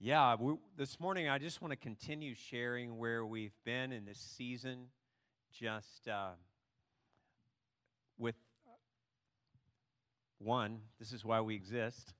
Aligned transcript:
Yeah, 0.00 0.36
we, 0.38 0.54
this 0.76 1.00
morning 1.00 1.28
I 1.28 1.38
just 1.38 1.60
want 1.60 1.72
to 1.72 1.76
continue 1.76 2.36
sharing 2.36 2.98
where 2.98 3.26
we've 3.26 3.56
been 3.64 3.90
in 3.90 4.04
this 4.04 4.20
season, 4.20 4.86
just 5.52 6.06
uh, 6.06 6.28
with 8.16 8.36
one, 10.38 10.78
this 11.00 11.12
is 11.12 11.24
why 11.24 11.40
we 11.40 11.56
exist 11.56 12.14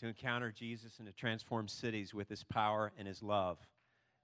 to 0.00 0.08
encounter 0.08 0.50
Jesus 0.50 0.98
and 0.98 1.06
to 1.06 1.14
transform 1.14 1.68
cities 1.68 2.12
with 2.12 2.28
his 2.28 2.42
power 2.42 2.90
and 2.98 3.06
his 3.06 3.22
love. 3.22 3.58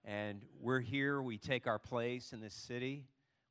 And 0.05 0.43
we're 0.61 0.81
here, 0.81 1.23
we 1.23 1.39
take 1.39 1.69
our 1.69 1.79
place 1.79 2.33
in 2.33 2.41
this 2.41 2.55
city, 2.55 3.05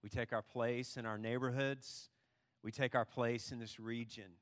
we 0.03 0.09
take 0.09 0.33
our 0.33 0.41
place 0.41 0.97
in 0.97 1.05
our 1.05 1.17
neighborhoods, 1.17 2.09
we 2.61 2.73
take 2.73 2.93
our 2.93 3.05
place 3.05 3.53
in 3.53 3.59
this 3.59 3.79
region 3.79 4.33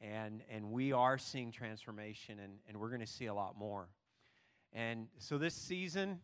and, 0.00 0.42
and 0.50 0.70
we 0.70 0.92
are 0.92 1.18
seeing 1.18 1.52
transformation, 1.52 2.38
and, 2.38 2.54
and 2.68 2.78
we're 2.78 2.88
going 2.88 3.00
to 3.00 3.06
see 3.06 3.26
a 3.26 3.34
lot 3.34 3.56
more. 3.58 3.88
And 4.72 5.08
so 5.18 5.38
this 5.38 5.54
season, 5.54 6.20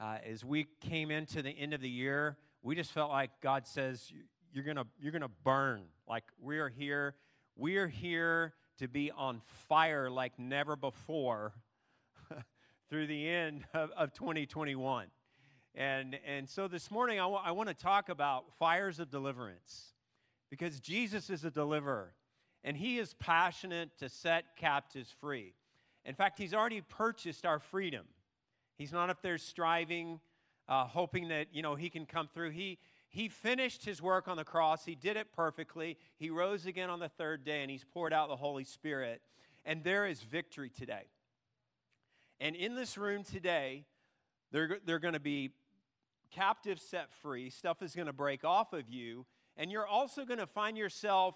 uh, 0.00 0.18
as 0.28 0.44
we 0.44 0.66
came 0.80 1.10
into 1.10 1.42
the 1.42 1.50
end 1.50 1.74
of 1.74 1.80
the 1.80 1.88
year, 1.88 2.36
we 2.62 2.74
just 2.74 2.92
felt 2.92 3.10
like 3.10 3.30
God 3.40 3.66
says, 3.66 4.12
you're 4.52 4.64
going 4.64 4.76
to 4.76 4.86
you're 5.00 5.12
to 5.12 5.30
burn. 5.44 5.84
Like 6.08 6.24
we 6.40 6.58
are 6.58 6.68
here. 6.68 7.14
We 7.56 7.76
are 7.76 7.86
here 7.86 8.54
to 8.78 8.88
be 8.88 9.10
on 9.10 9.40
fire 9.68 10.10
like 10.10 10.38
never 10.38 10.76
before 10.76 11.52
through 12.90 13.06
the 13.06 13.28
end 13.28 13.64
of, 13.74 13.90
of 13.96 14.12
2021. 14.12 15.06
And, 15.74 16.18
and 16.26 16.48
so 16.48 16.68
this 16.68 16.90
morning, 16.90 17.18
I, 17.18 17.22
w- 17.22 17.40
I 17.42 17.52
want 17.52 17.68
to 17.68 17.74
talk 17.74 18.08
about 18.08 18.44
fires 18.58 19.00
of 19.00 19.10
deliverance 19.10 19.94
because 20.50 20.80
Jesus 20.80 21.30
is 21.30 21.44
a 21.44 21.50
deliverer 21.50 22.12
and 22.64 22.76
he 22.76 22.98
is 22.98 23.14
passionate 23.14 23.98
to 23.98 24.08
set 24.08 24.56
captives 24.56 25.10
free. 25.20 25.54
In 26.04 26.14
fact, 26.14 26.38
he's 26.38 26.54
already 26.54 26.80
purchased 26.80 27.46
our 27.46 27.58
freedom. 27.58 28.06
He's 28.76 28.92
not 28.92 29.10
up 29.10 29.22
there 29.22 29.38
striving, 29.38 30.20
uh, 30.68 30.84
hoping 30.86 31.28
that 31.28 31.48
you 31.52 31.62
know 31.62 31.74
he 31.74 31.90
can 31.90 32.06
come 32.06 32.28
through. 32.32 32.50
He 32.50 32.78
he 33.12 33.28
finished 33.28 33.84
his 33.84 34.00
work 34.00 34.26
on 34.26 34.38
the 34.38 34.44
cross. 34.44 34.86
He 34.86 34.94
did 34.94 35.18
it 35.18 35.32
perfectly. 35.34 35.98
He 36.16 36.30
rose 36.30 36.64
again 36.64 36.88
on 36.88 36.98
the 36.98 37.10
third 37.10 37.44
day, 37.44 37.60
and 37.60 37.70
he's 37.70 37.84
poured 37.84 38.12
out 38.12 38.28
the 38.28 38.36
Holy 38.36 38.64
Spirit. 38.64 39.20
And 39.66 39.84
there 39.84 40.06
is 40.06 40.22
victory 40.22 40.70
today. 40.70 41.04
And 42.40 42.56
in 42.56 42.74
this 42.74 42.96
room 42.96 43.22
today, 43.22 43.84
they're, 44.50 44.78
they're 44.84 44.98
going 44.98 45.14
to 45.14 45.20
be 45.20 45.50
captives 46.30 46.82
set 46.82 47.12
free. 47.20 47.50
Stuff 47.50 47.82
is 47.82 47.94
going 47.94 48.06
to 48.06 48.14
break 48.14 48.44
off 48.44 48.72
of 48.72 48.88
you. 48.88 49.26
And 49.58 49.70
you're 49.70 49.86
also 49.86 50.24
going 50.24 50.40
to 50.40 50.46
find 50.46 50.78
yourself 50.78 51.34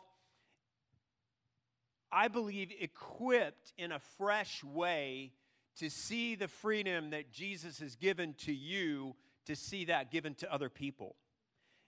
I 2.17 2.29
believe, 2.29 2.73
equipped 2.81 3.75
in 3.77 3.93
a 3.93 3.99
fresh 3.99 4.65
way 4.65 5.33
to 5.81 5.91
see 5.91 6.35
the 6.35 6.49
freedom 6.49 7.11
that 7.11 7.31
Jesus 7.31 7.79
has 7.81 7.95
given 7.95 8.33
to 8.47 8.55
you, 8.55 9.15
to 9.45 9.55
see 9.55 9.85
that 9.85 10.11
given 10.11 10.35
to 10.37 10.51
other 10.51 10.71
people. 10.71 11.15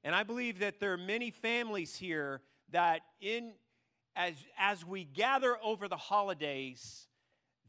And 0.04 0.14
I 0.14 0.24
believe 0.24 0.58
that 0.58 0.80
there 0.80 0.92
are 0.92 0.98
many 0.98 1.30
families 1.30 1.96
here 1.96 2.42
that 2.72 3.00
in 3.22 3.52
as 4.14 4.34
as 4.58 4.84
we 4.84 5.04
gather 5.04 5.56
over 5.64 5.88
the 5.88 5.96
holidays 5.96 7.06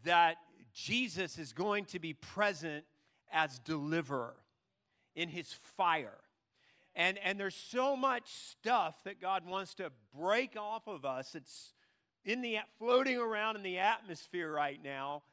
that 0.04 0.36
Jesus 0.74 1.38
is 1.38 1.54
going 1.54 1.86
to 1.86 2.00
be 2.00 2.12
present 2.12 2.84
as 3.32 3.58
deliverer 3.60 4.36
in 5.16 5.30
his 5.30 5.54
fire. 5.78 6.20
And 6.94 7.18
and 7.20 7.40
there's 7.40 7.56
so 7.56 7.96
much 7.96 8.30
stuff 8.30 9.02
that 9.06 9.22
God 9.22 9.46
wants 9.46 9.76
to 9.76 9.94
break 10.14 10.58
off 10.58 10.90
of 10.90 11.06
us. 11.06 11.36
It's 11.36 11.74
in 12.26 12.42
the 12.42 12.58
floating 12.78 13.18
around 13.18 13.56
in 13.56 13.64
the 13.64 13.80
atmosphere 13.80 14.52
right 14.52 14.80
now. 14.84 15.24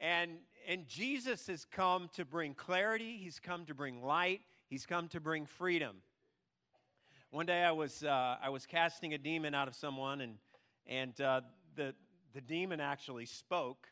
And, 0.00 0.38
and 0.66 0.86
Jesus 0.88 1.46
has 1.46 1.64
come 1.64 2.08
to 2.14 2.24
bring 2.24 2.54
clarity, 2.54 3.18
he's 3.22 3.38
come 3.38 3.66
to 3.66 3.74
bring 3.74 4.02
light, 4.02 4.40
he's 4.68 4.86
come 4.86 5.08
to 5.08 5.20
bring 5.20 5.46
freedom. 5.46 5.96
One 7.30 7.46
day 7.46 7.62
I 7.62 7.72
was, 7.72 8.02
uh, 8.02 8.36
I 8.42 8.48
was 8.48 8.66
casting 8.66 9.14
a 9.14 9.18
demon 9.18 9.54
out 9.54 9.68
of 9.68 9.74
someone, 9.74 10.20
and, 10.20 10.34
and 10.86 11.20
uh, 11.20 11.42
the, 11.76 11.94
the 12.34 12.40
demon 12.40 12.80
actually 12.80 13.26
spoke. 13.26 13.88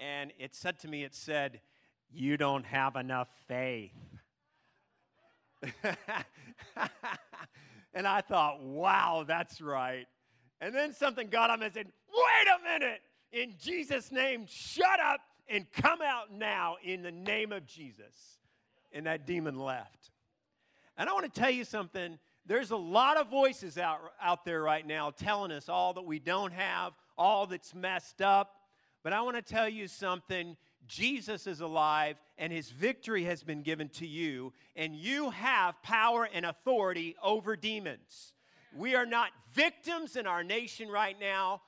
And 0.00 0.32
it 0.38 0.54
said 0.54 0.78
to 0.80 0.88
me, 0.88 1.04
it 1.04 1.14
said, 1.14 1.60
You 2.10 2.36
don't 2.36 2.66
have 2.66 2.96
enough 2.96 3.28
faith. 3.46 3.92
and 7.94 8.06
I 8.06 8.20
thought, 8.20 8.62
wow, 8.62 9.24
that's 9.26 9.60
right. 9.60 10.06
And 10.60 10.74
then 10.74 10.92
something 10.92 11.28
got 11.28 11.50
him 11.50 11.62
and 11.62 11.72
said, 11.72 11.86
Wait 12.08 12.48
a 12.48 12.78
minute! 12.78 13.00
In 13.32 13.54
Jesus' 13.60 14.10
name, 14.10 14.46
shut 14.48 15.00
up 15.00 15.20
and 15.48 15.70
come 15.72 16.00
out 16.02 16.32
now 16.32 16.76
in 16.82 17.02
the 17.02 17.10
name 17.10 17.52
of 17.52 17.66
Jesus. 17.66 18.38
And 18.92 19.06
that 19.06 19.26
demon 19.26 19.58
left. 19.58 20.10
And 20.96 21.08
I 21.08 21.12
want 21.12 21.32
to 21.32 21.40
tell 21.40 21.50
you 21.50 21.64
something. 21.64 22.18
There's 22.46 22.70
a 22.70 22.76
lot 22.76 23.16
of 23.16 23.28
voices 23.28 23.76
out, 23.76 23.98
out 24.22 24.44
there 24.44 24.62
right 24.62 24.86
now 24.86 25.10
telling 25.10 25.50
us 25.50 25.68
all 25.68 25.92
that 25.94 26.04
we 26.04 26.18
don't 26.18 26.52
have, 26.52 26.92
all 27.18 27.46
that's 27.46 27.74
messed 27.74 28.22
up. 28.22 28.54
But 29.02 29.12
I 29.12 29.20
want 29.22 29.36
to 29.36 29.42
tell 29.42 29.68
you 29.68 29.88
something. 29.88 30.56
Jesus 30.86 31.46
is 31.46 31.60
alive 31.60 32.16
and 32.38 32.52
his 32.52 32.70
victory 32.70 33.24
has 33.24 33.42
been 33.42 33.62
given 33.62 33.88
to 33.88 34.06
you, 34.06 34.52
and 34.74 34.94
you 34.94 35.30
have 35.30 35.80
power 35.82 36.28
and 36.32 36.46
authority 36.46 37.16
over 37.22 37.56
demons. 37.56 38.32
We 38.76 38.94
are 38.94 39.06
not 39.06 39.30
victims 39.54 40.16
in 40.16 40.26
our 40.26 40.44
nation 40.44 40.88
right 40.88 41.18
now, 41.18 41.62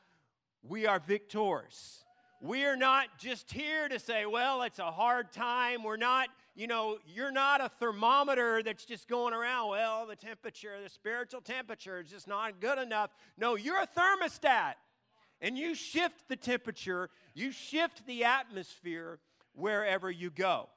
we 0.63 0.87
are 0.87 0.99
victors. 0.99 2.05
We 2.41 2.65
are 2.67 2.77
not 2.77 3.19
just 3.19 3.51
here 3.51 3.89
to 3.89 3.99
say, 3.99 4.25
well, 4.25 4.63
it's 4.63 4.79
a 4.79 4.93
hard 4.93 5.33
time. 5.33 5.83
We're 5.83 5.97
not, 5.97 6.29
you 6.55 6.69
know, 6.69 6.99
you're 7.05 7.33
not 7.33 7.61
a 7.61 7.69
thermometer 7.81 8.63
that's 8.63 8.85
just 8.85 9.09
going 9.09 9.35
around, 9.35 9.71
well, 9.71 10.07
the 10.07 10.15
temperature, 10.15 10.77
the 10.81 10.89
spiritual 10.89 11.41
temperature 11.41 11.99
is 11.99 12.09
just 12.11 12.29
not 12.29 12.61
good 12.61 12.79
enough. 12.79 13.11
No, 13.37 13.57
you're 13.57 13.81
a 13.81 13.89
thermostat. 13.89 14.75
And 15.41 15.59
you 15.59 15.75
shift 15.75 16.29
the 16.29 16.37
temperature, 16.37 17.11
you 17.35 17.51
shift 17.51 18.07
the 18.07 18.25
atmosphere 18.25 19.19
wherever 19.55 20.11
you 20.11 20.31
go. 20.31 20.69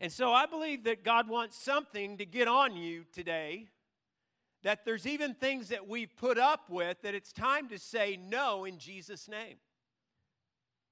And 0.00 0.10
so 0.10 0.32
I 0.32 0.46
believe 0.46 0.84
that 0.84 1.04
God 1.04 1.28
wants 1.28 1.62
something 1.62 2.18
to 2.18 2.24
get 2.24 2.48
on 2.48 2.76
you 2.76 3.04
today 3.12 3.68
that 4.62 4.84
there's 4.84 5.06
even 5.06 5.34
things 5.34 5.68
that 5.68 5.88
we've 5.88 6.14
put 6.16 6.38
up 6.38 6.68
with 6.68 7.00
that 7.02 7.14
it's 7.14 7.32
time 7.32 7.68
to 7.68 7.78
say 7.78 8.18
no 8.28 8.64
in 8.64 8.78
Jesus' 8.78 9.28
name. 9.28 9.56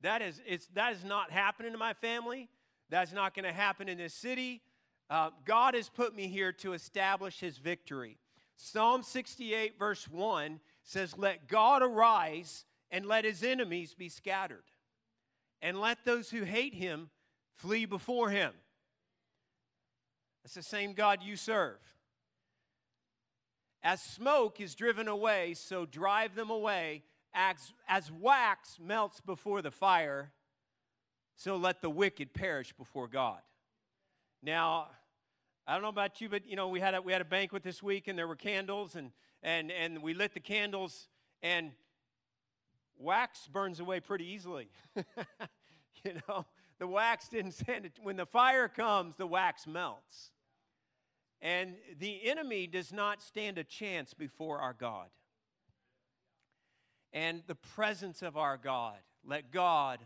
That 0.03 0.23
is, 0.23 0.41
it's, 0.47 0.67
that 0.69 0.93
is 0.93 1.05
not 1.05 1.31
happening 1.31 1.73
in 1.73 1.79
my 1.79 1.93
family. 1.93 2.49
That's 2.89 3.13
not 3.13 3.35
going 3.35 3.45
to 3.45 3.53
happen 3.53 3.89
in 3.89 3.99
this 3.99 4.15
city. 4.15 4.63
Uh, 5.11 5.31
God 5.45 5.75
has 5.75 5.89
put 5.89 6.15
me 6.15 6.29
here 6.29 6.53
to 6.53 6.73
establish 6.73 7.41
his 7.41 7.59
victory. 7.59 8.19
Psalm 8.57 9.03
68, 9.03 9.79
verse 9.79 10.09
1 10.09 10.61
says, 10.83 11.17
Let 11.17 11.49
God 11.49 11.83
arise 11.83 12.65
and 12.91 13.07
let 13.07 13.25
his 13.25 13.43
enemies 13.43 13.95
be 13.95 14.09
scattered, 14.09 14.65
and 15.61 15.81
let 15.81 16.05
those 16.05 16.31
who 16.31 16.45
hate 16.45 16.75
him 16.75 17.11
flee 17.57 17.85
before 17.85 18.31
him. 18.31 18.53
That's 20.43 20.55
the 20.55 20.63
same 20.63 20.95
God 20.95 21.23
you 21.23 21.37
serve. 21.37 21.77
As 23.83 24.03
smoke 24.03 24.61
is 24.61 24.75
driven 24.75 25.09
away, 25.09 25.55
so 25.55 25.87
drive 25.87 26.35
them 26.35 26.51
away. 26.51 27.05
As, 27.35 27.57
as 27.89 28.11
wax 28.11 28.79
melts 28.83 29.21
before 29.21 29.63
the 29.63 29.71
fire, 29.71 30.33
so 31.37 31.57
let 31.57 31.83
the 31.83 31.91
wicked 31.91 32.35
perish 32.35 32.73
before 32.73 33.07
God. 33.07 33.41
Now, 34.43 34.89
I 35.67 35.75
don't 35.75 35.83
know 35.83 35.89
about 35.89 36.21
you, 36.21 36.29
but 36.29 36.47
you 36.47 36.57
know, 36.57 36.69
we 36.69 36.81
had 36.81 36.95
a, 36.95 37.03
we 37.03 37.13
had 37.13 37.21
a 37.21 37.27
banquet 37.27 37.63
this 37.63 37.83
week 37.83 38.09
and 38.09 38.19
there 38.19 38.27
were 38.27 38.37
candles 38.37 38.97
and, 38.97 39.13
and, 39.43 39.71
and 39.71 40.03
we 40.03 40.15
lit 40.15 40.35
the 40.35 40.41
candles 40.41 41.09
and 41.43 41.71
wax 42.99 43.47
burns 43.47 43.79
away 43.79 44.01
pretty 44.01 44.27
easily. 44.27 44.69
you 44.97 46.15
know, 46.29 46.47
the 46.79 46.87
wax 46.87 47.29
didn't 47.29 47.53
stand 47.53 47.85
it. 47.85 47.93
When 48.03 48.17
the 48.17 48.27
fire 48.27 48.69
comes, 48.69 49.17
the 49.17 49.27
wax 49.27 49.67
melts. 49.67 50.31
And 51.41 51.77
the 51.99 52.29
enemy 52.29 52.67
does 52.67 52.93
not 52.93 53.23
stand 53.23 53.59
a 53.59 53.65
chance 53.65 54.15
before 54.15 54.59
our 54.59 54.73
God. 54.73 55.09
And 57.13 57.43
the 57.47 57.55
presence 57.55 58.23
of 58.23 58.37
our 58.37 58.57
God. 58.57 58.99
Let 59.25 59.53
God 59.53 60.01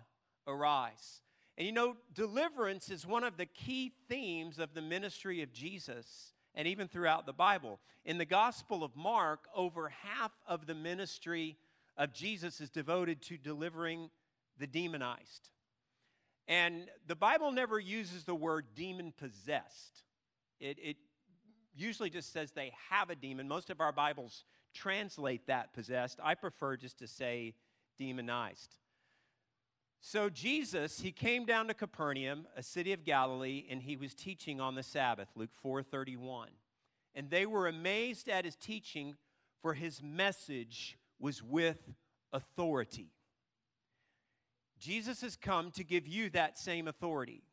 arise. 0.47 1.23
And 1.57 1.67
you 1.67 1.73
know, 1.73 1.97
deliverance 2.15 2.91
is 2.91 3.07
one 3.07 3.25
of 3.25 3.37
the 3.37 3.47
key 3.47 3.93
themes 4.09 4.59
of 4.59 4.75
the 4.75 4.83
ministry 4.83 5.43
of 5.43 5.53
Jesus 5.53 6.33
and 6.55 6.69
even 6.69 6.89
throughout 6.89 7.27
the 7.27 7.33
Bible. 7.33 7.81
In 8.05 8.19
the 8.19 8.25
Gospel 8.25 8.85
of 8.85 8.97
Mark, 8.97 9.47
over 9.55 9.89
half 9.89 10.33
of 10.47 10.67
the 10.67 10.75
ministry 10.75 11.57
of 11.97 12.13
Jesus 12.13 12.61
is 12.61 12.71
devoted 12.71 13.23
to 13.23 13.37
delivering 13.37 14.11
the 14.59 14.67
demonized. 14.67 15.51
And 16.49 16.89
the 17.07 17.17
Bible 17.17 17.53
never 17.53 17.79
uses 17.79 18.25
the 18.25 18.35
word 18.35 18.67
demon 18.75 19.13
possessed. 19.17 20.03
It, 20.61 20.79
it 20.83 20.97
usually 21.75 22.11
just 22.11 22.33
says 22.33 22.53
they 22.53 22.73
have 22.91 23.11
a 23.11 23.15
demon. 23.17 23.49
Most 23.49 23.71
of 23.71 23.81
our 23.81 23.93
Bibles 23.93 24.45
translate 24.75 25.47
that 25.47 25.73
possessed. 25.73 26.19
I 26.23 26.35
prefer 26.35 26.77
just 26.77 26.99
to 26.99 27.07
say 27.07 27.55
demonized. 27.99 28.77
So 30.01 30.29
Jesus, 30.29 31.01
he 31.01 31.13
came 31.13 31.45
down 31.45 31.69
to 31.69 31.75
Capernaum, 31.75 32.47
a 32.57 32.63
city 32.63 32.93
of 32.93 33.05
Galilee, 33.05 33.65
and 33.71 33.81
he 33.81 33.97
was 33.97 34.15
teaching 34.15 34.61
on 34.61 34.75
the 34.75 34.83
Sabbath, 34.83 35.29
Luke 35.37 35.55
4:31. 35.65 36.49
And 37.15 37.31
they 37.31 37.47
were 37.47 37.69
amazed 37.69 38.29
at 38.29 38.45
his 38.45 38.57
teaching, 38.57 39.17
for 39.61 39.75
his 39.75 40.03
message 40.03 40.99
was 41.21 41.43
with 41.43 41.95
authority. 42.33 43.13
Jesus 44.81 45.21
has 45.21 45.37
come 45.37 45.71
to 45.73 45.85
give 45.85 46.09
you 46.09 46.31
that 46.31 46.59
same 46.59 46.89
authority. 46.89 47.45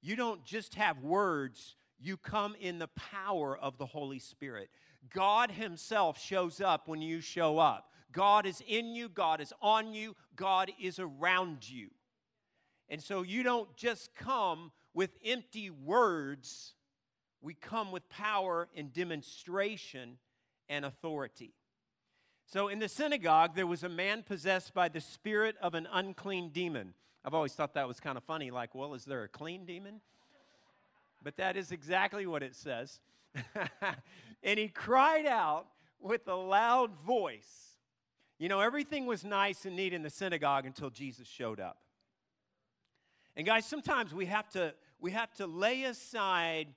You 0.00 0.16
don't 0.16 0.44
just 0.44 0.76
have 0.76 1.02
words, 1.02 1.76
you 2.00 2.16
come 2.16 2.54
in 2.60 2.78
the 2.78 2.88
power 2.88 3.56
of 3.56 3.78
the 3.78 3.86
Holy 3.86 4.18
Spirit. 4.18 4.70
God 5.12 5.50
Himself 5.50 6.20
shows 6.20 6.60
up 6.60 6.88
when 6.88 7.02
you 7.02 7.20
show 7.20 7.58
up. 7.58 7.90
God 8.12 8.46
is 8.46 8.62
in 8.66 8.94
you, 8.94 9.08
God 9.08 9.40
is 9.40 9.52
on 9.60 9.92
you, 9.94 10.16
God 10.36 10.70
is 10.80 10.98
around 10.98 11.68
you. 11.68 11.88
And 12.88 13.02
so 13.02 13.22
you 13.22 13.42
don't 13.42 13.74
just 13.76 14.14
come 14.14 14.72
with 14.94 15.10
empty 15.24 15.70
words, 15.70 16.74
we 17.40 17.54
come 17.54 17.92
with 17.92 18.08
power 18.08 18.68
and 18.74 18.92
demonstration 18.92 20.18
and 20.68 20.84
authority. 20.84 21.54
So 22.46 22.68
in 22.68 22.78
the 22.78 22.88
synagogue, 22.88 23.54
there 23.54 23.66
was 23.66 23.84
a 23.84 23.88
man 23.88 24.22
possessed 24.22 24.72
by 24.72 24.88
the 24.88 25.00
spirit 25.00 25.56
of 25.60 25.74
an 25.74 25.86
unclean 25.92 26.48
demon. 26.48 26.94
I've 27.24 27.34
always 27.34 27.52
thought 27.52 27.74
that 27.74 27.86
was 27.86 28.00
kind 28.00 28.16
of 28.16 28.24
funny, 28.24 28.50
like, 28.50 28.74
well, 28.74 28.94
is 28.94 29.04
there 29.04 29.22
a 29.22 29.28
clean 29.28 29.66
demon? 29.66 30.00
But 31.28 31.36
that 31.36 31.58
is 31.58 31.72
exactly 31.72 32.26
what 32.26 32.42
it 32.42 32.56
says. 32.56 33.00
and 34.42 34.58
he 34.58 34.68
cried 34.68 35.26
out 35.26 35.66
with 36.00 36.26
a 36.26 36.34
loud 36.34 36.94
voice. 37.06 37.76
You 38.38 38.48
know, 38.48 38.60
everything 38.60 39.04
was 39.04 39.24
nice 39.24 39.66
and 39.66 39.76
neat 39.76 39.92
in 39.92 40.02
the 40.02 40.08
synagogue 40.08 40.64
until 40.64 40.88
Jesus 40.88 41.28
showed 41.28 41.60
up. 41.60 41.76
And 43.36 43.44
guys, 43.44 43.66
sometimes 43.66 44.14
we 44.14 44.24
have 44.24 44.48
to 44.52 44.72
we 44.98 45.10
have 45.10 45.30
to 45.34 45.46
lay 45.46 45.84
aside 45.84 46.68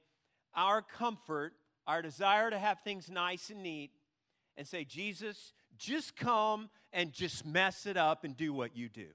our 0.53 0.81
comfort, 0.81 1.53
our 1.87 2.01
desire 2.01 2.49
to 2.49 2.59
have 2.59 2.81
things 2.81 3.09
nice 3.09 3.51
and 3.51 3.63
neat 3.63 3.91
and 4.57 4.67
say, 4.67 4.83
"Jesus, 4.83 5.53
just 5.77 6.17
come 6.17 6.69
and 6.91 7.13
just 7.13 7.45
mess 7.45 7.85
it 7.85 7.95
up 7.95 8.25
and 8.25 8.35
do 8.35 8.51
what 8.51 8.75
you 8.75 8.89
do." 8.89 9.07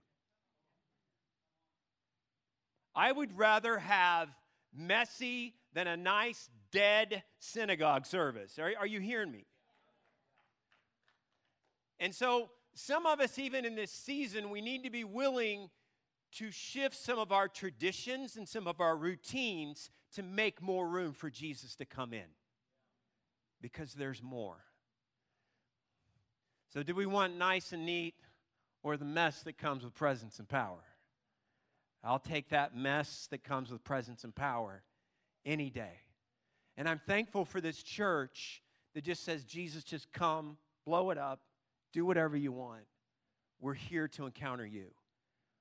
I 2.95 3.13
would 3.13 3.37
rather 3.37 3.77
have 3.77 4.31
messy 4.77 5.55
than 5.73 5.87
a 5.87 5.97
nice 5.97 6.49
dead 6.71 7.23
synagogue 7.39 8.07
service. 8.07 8.59
Are, 8.59 8.73
are 8.79 8.87
you 8.87 9.01
hearing 9.01 9.31
me? 9.31 9.47
And 11.99 12.15
so, 12.15 12.51
some 12.75 13.07
of 13.07 13.21
us, 13.21 13.39
even 13.39 13.65
in 13.65 13.75
this 13.75 13.91
season, 13.91 14.51
we 14.51 14.61
need 14.61 14.85
to 14.85 14.91
be 14.91 15.05
willing 15.05 15.71
to 16.33 16.51
shift 16.51 16.95
some 16.95 17.19
of 17.19 17.33
our 17.33 17.49
traditions 17.49 18.37
and 18.37 18.47
some 18.47 18.67
of 18.67 18.81
our 18.81 18.97
routines 18.97 19.91
to 20.15 20.23
make 20.23 20.61
more 20.61 20.87
room 20.87 21.15
for 21.15 21.31
Jesus 21.31 21.75
to 21.77 21.87
come 21.87 22.13
in 22.13 22.27
because 23.63 23.95
there's 23.95 24.23
more. 24.23 24.59
So, 26.75 26.83
do 26.83 26.95
we 26.95 27.07
want 27.07 27.37
nice 27.37 27.73
and 27.73 27.87
neat 27.87 28.15
or 28.83 28.99
the 28.99 29.05
mess 29.07 29.43
that 29.45 29.57
comes 29.57 29.83
with 29.83 29.95
presence 29.95 30.39
and 30.39 30.49
power? 30.49 30.85
I'll 32.07 32.21
take 32.21 32.51
that 32.51 32.77
mess 32.77 33.27
that 33.31 33.43
comes 33.43 33.71
with 33.71 33.83
presence 33.83 34.23
and 34.23 34.35
power 34.35 34.83
any 35.45 35.71
day. 35.71 36.01
And 36.77 36.89
I'm 36.89 37.01
thankful 37.07 37.45
for 37.45 37.61
this 37.61 37.83
church 37.83 38.63
that 38.95 39.03
just 39.03 39.25
says, 39.25 39.45
Jesus, 39.45 39.83
just 39.83 40.13
come, 40.13 40.57
blow 40.85 41.11
it 41.11 41.19
up, 41.19 41.41
do 41.93 42.07
whatever 42.07 42.37
you 42.37 42.53
want. 42.53 42.85
We're 43.61 43.75
here 43.75 44.07
to 44.09 44.27
encounter 44.27 44.65
you. 44.65 44.87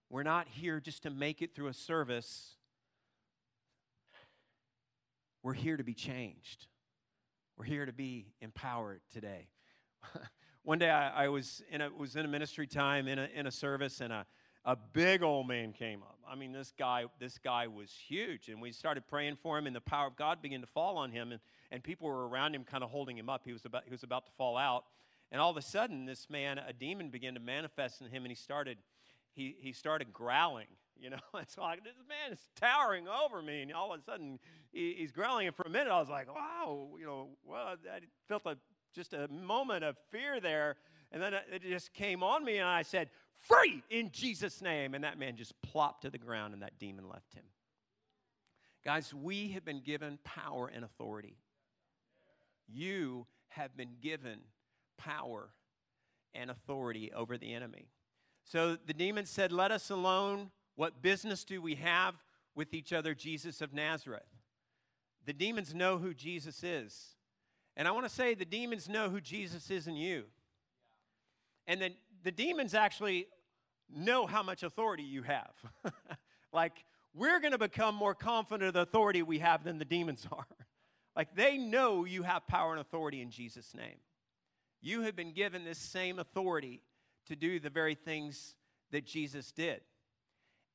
We're 0.09 0.23
not 0.23 0.47
here 0.47 0.79
just 0.79 1.03
to 1.03 1.09
make 1.09 1.41
it 1.41 1.55
through 1.55 1.67
a 1.67 1.73
service. 1.73 2.55
We're 5.41 5.53
here 5.53 5.77
to 5.77 5.83
be 5.83 5.93
changed. 5.93 6.67
We're 7.57 7.65
here 7.65 7.85
to 7.85 7.93
be 7.93 8.27
empowered 8.41 9.01
today. 9.11 9.47
One 10.63 10.77
day 10.77 10.89
I, 10.89 11.25
I, 11.25 11.27
was, 11.29 11.63
in 11.71 11.81
a, 11.81 11.89
was 11.89 12.15
in 12.15 12.25
a 12.25 12.27
ministry 12.27 12.67
time 12.67 13.07
in 13.07 13.17
a, 13.17 13.29
in 13.33 13.47
a 13.47 13.51
service, 13.51 14.01
and 14.01 14.11
a, 14.11 14.25
a 14.63 14.75
big 14.75 15.23
old 15.23 15.47
man 15.47 15.71
came 15.71 16.03
up. 16.03 16.14
I 16.29 16.35
mean, 16.35 16.51
this 16.51 16.73
guy, 16.77 17.05
this 17.19 17.37
guy 17.37 17.67
was 17.67 17.91
huge. 18.07 18.49
And 18.49 18.61
we 18.61 18.71
started 18.71 19.07
praying 19.07 19.37
for 19.41 19.57
him, 19.57 19.67
and 19.67 19.75
the 19.75 19.81
power 19.81 20.07
of 20.07 20.15
God 20.15 20.41
began 20.41 20.61
to 20.61 20.67
fall 20.67 20.97
on 20.97 21.11
him. 21.11 21.31
And, 21.31 21.41
and 21.71 21.83
people 21.83 22.07
were 22.07 22.27
around 22.27 22.55
him, 22.55 22.63
kind 22.63 22.83
of 22.83 22.89
holding 22.89 23.17
him 23.17 23.29
up. 23.29 23.41
He 23.45 23.53
was, 23.53 23.65
about, 23.65 23.83
he 23.85 23.91
was 23.91 24.03
about 24.03 24.25
to 24.25 24.31
fall 24.37 24.57
out. 24.57 24.85
And 25.31 25.41
all 25.41 25.49
of 25.49 25.57
a 25.57 25.61
sudden, 25.61 26.05
this 26.05 26.29
man, 26.29 26.57
a 26.59 26.73
demon 26.73 27.09
began 27.09 27.33
to 27.33 27.39
manifest 27.39 28.01
in 28.01 28.07
him, 28.07 28.23
and 28.23 28.31
he 28.31 28.35
started 28.35 28.77
he, 29.35 29.55
he 29.59 29.73
started 29.73 30.11
growling. 30.13 30.67
You 30.97 31.09
know, 31.11 31.17
it's 31.35 31.57
like 31.57 31.83
this 31.83 31.93
man 32.07 32.31
is 32.31 32.39
towering 32.55 33.07
over 33.07 33.41
me, 33.41 33.61
and 33.61 33.73
all 33.73 33.93
of 33.93 33.99
a 33.99 34.03
sudden 34.03 34.39
he, 34.71 34.95
he's 34.97 35.11
growling. 35.11 35.47
And 35.47 35.55
for 35.55 35.63
a 35.63 35.69
minute, 35.69 35.91
I 35.91 35.99
was 35.99 36.09
like, 36.09 36.33
"Wow!" 36.33 36.87
You 36.97 37.05
know, 37.05 37.27
well, 37.45 37.75
I 37.93 37.99
felt 38.27 38.43
a, 38.45 38.57
just 38.93 39.13
a 39.13 39.27
moment 39.27 39.83
of 39.83 39.97
fear 40.09 40.39
there, 40.39 40.77
and 41.11 41.21
then 41.21 41.33
it 41.33 41.61
just 41.63 41.93
came 41.93 42.23
on 42.23 42.43
me, 42.43 42.57
and 42.57 42.67
I 42.67 42.81
said, 42.81 43.09
"Free 43.47 43.83
in 43.89 44.11
Jesus' 44.11 44.61
name!" 44.61 44.93
And 44.93 45.03
that 45.03 45.17
man 45.17 45.35
just 45.35 45.59
plopped 45.61 46.01
to 46.03 46.09
the 46.09 46.17
ground, 46.17 46.53
and 46.53 46.63
that 46.63 46.79
demon 46.79 47.07
left 47.07 47.33
him. 47.33 47.45
Guys, 48.83 49.13
we 49.13 49.51
have 49.51 49.65
been 49.65 49.81
given 49.81 50.19
power 50.23 50.67
and 50.73 50.85
authority. 50.85 51.37
You 52.67 53.25
have 53.49 53.75
been 53.75 53.95
given 54.01 54.39
power 54.97 55.49
and 56.35 56.51
authority 56.51 57.11
over 57.13 57.37
the 57.37 57.53
enemy. 57.53 57.87
So 58.43 58.77
the 58.85 58.93
demon 58.93 59.25
said, 59.25 59.51
Let 59.51 59.71
us 59.71 59.89
alone. 59.89 60.51
What 60.75 61.01
business 61.01 61.45
do 61.45 61.61
we 61.61 61.75
have 61.75 62.15
with 62.53 62.73
each 62.73 62.91
other, 62.91 63.15
Jesus 63.15 63.61
of 63.61 63.73
Nazareth? 63.73 64.23
The 65.25 65.33
demons 65.33 65.73
know 65.73 65.97
who 65.97 66.13
Jesus 66.13 66.63
is. 66.63 67.15
And 67.77 67.87
I 67.87 67.91
want 67.91 68.05
to 68.05 68.13
say 68.13 68.33
the 68.33 68.45
demons 68.45 68.87
know 68.87 69.09
who 69.09 69.21
Jesus 69.21 69.71
is 69.71 69.87
in 69.87 69.95
you. 69.95 70.25
And 71.65 71.81
then 71.81 71.95
the 72.23 72.31
demons 72.31 72.73
actually 72.73 73.27
know 73.93 74.25
how 74.25 74.43
much 74.43 74.63
authority 74.63 75.03
you 75.03 75.23
have. 75.23 75.53
like, 76.53 76.73
we're 77.13 77.39
going 77.39 77.51
to 77.51 77.57
become 77.57 77.95
more 77.95 78.15
confident 78.15 78.67
of 78.69 78.73
the 78.73 78.81
authority 78.81 79.21
we 79.21 79.39
have 79.39 79.63
than 79.63 79.77
the 79.77 79.85
demons 79.85 80.27
are. 80.31 80.47
like, 81.15 81.35
they 81.35 81.57
know 81.57 82.05
you 82.05 82.23
have 82.23 82.47
power 82.47 82.71
and 82.71 82.81
authority 82.81 83.21
in 83.21 83.29
Jesus' 83.29 83.73
name. 83.73 83.97
You 84.81 85.01
have 85.01 85.15
been 85.15 85.33
given 85.33 85.63
this 85.63 85.79
same 85.79 86.19
authority 86.19 86.81
to 87.27 87.35
do 87.35 87.59
the 87.59 87.69
very 87.69 87.95
things 87.95 88.55
that 88.91 89.05
Jesus 89.05 89.51
did. 89.51 89.81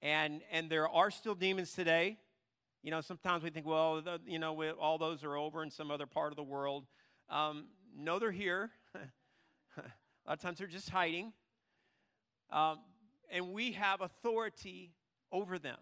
And, 0.02 0.40
and 0.50 0.70
there 0.70 0.88
are 0.88 1.10
still 1.10 1.34
demons 1.34 1.72
today. 1.72 2.18
You 2.82 2.90
know, 2.90 3.02
sometimes 3.02 3.44
we 3.44 3.50
think, 3.50 3.66
well, 3.66 4.00
the, 4.00 4.18
you 4.26 4.38
know, 4.38 4.54
we, 4.54 4.70
all 4.70 4.98
those 4.98 5.22
are 5.22 5.36
over 5.36 5.62
in 5.62 5.70
some 5.70 5.90
other 5.90 6.06
part 6.06 6.32
of 6.32 6.36
the 6.36 6.42
world. 6.42 6.86
Um, 7.28 7.66
no, 7.96 8.18
they're 8.18 8.32
here. 8.32 8.70
A 10.30 10.32
lot 10.32 10.38
of 10.38 10.42
times 10.42 10.58
they're 10.58 10.68
just 10.68 10.90
hiding. 10.90 11.32
Um, 12.52 12.78
and 13.32 13.52
we 13.52 13.72
have 13.72 14.00
authority 14.00 14.92
over 15.32 15.58
them. 15.58 15.78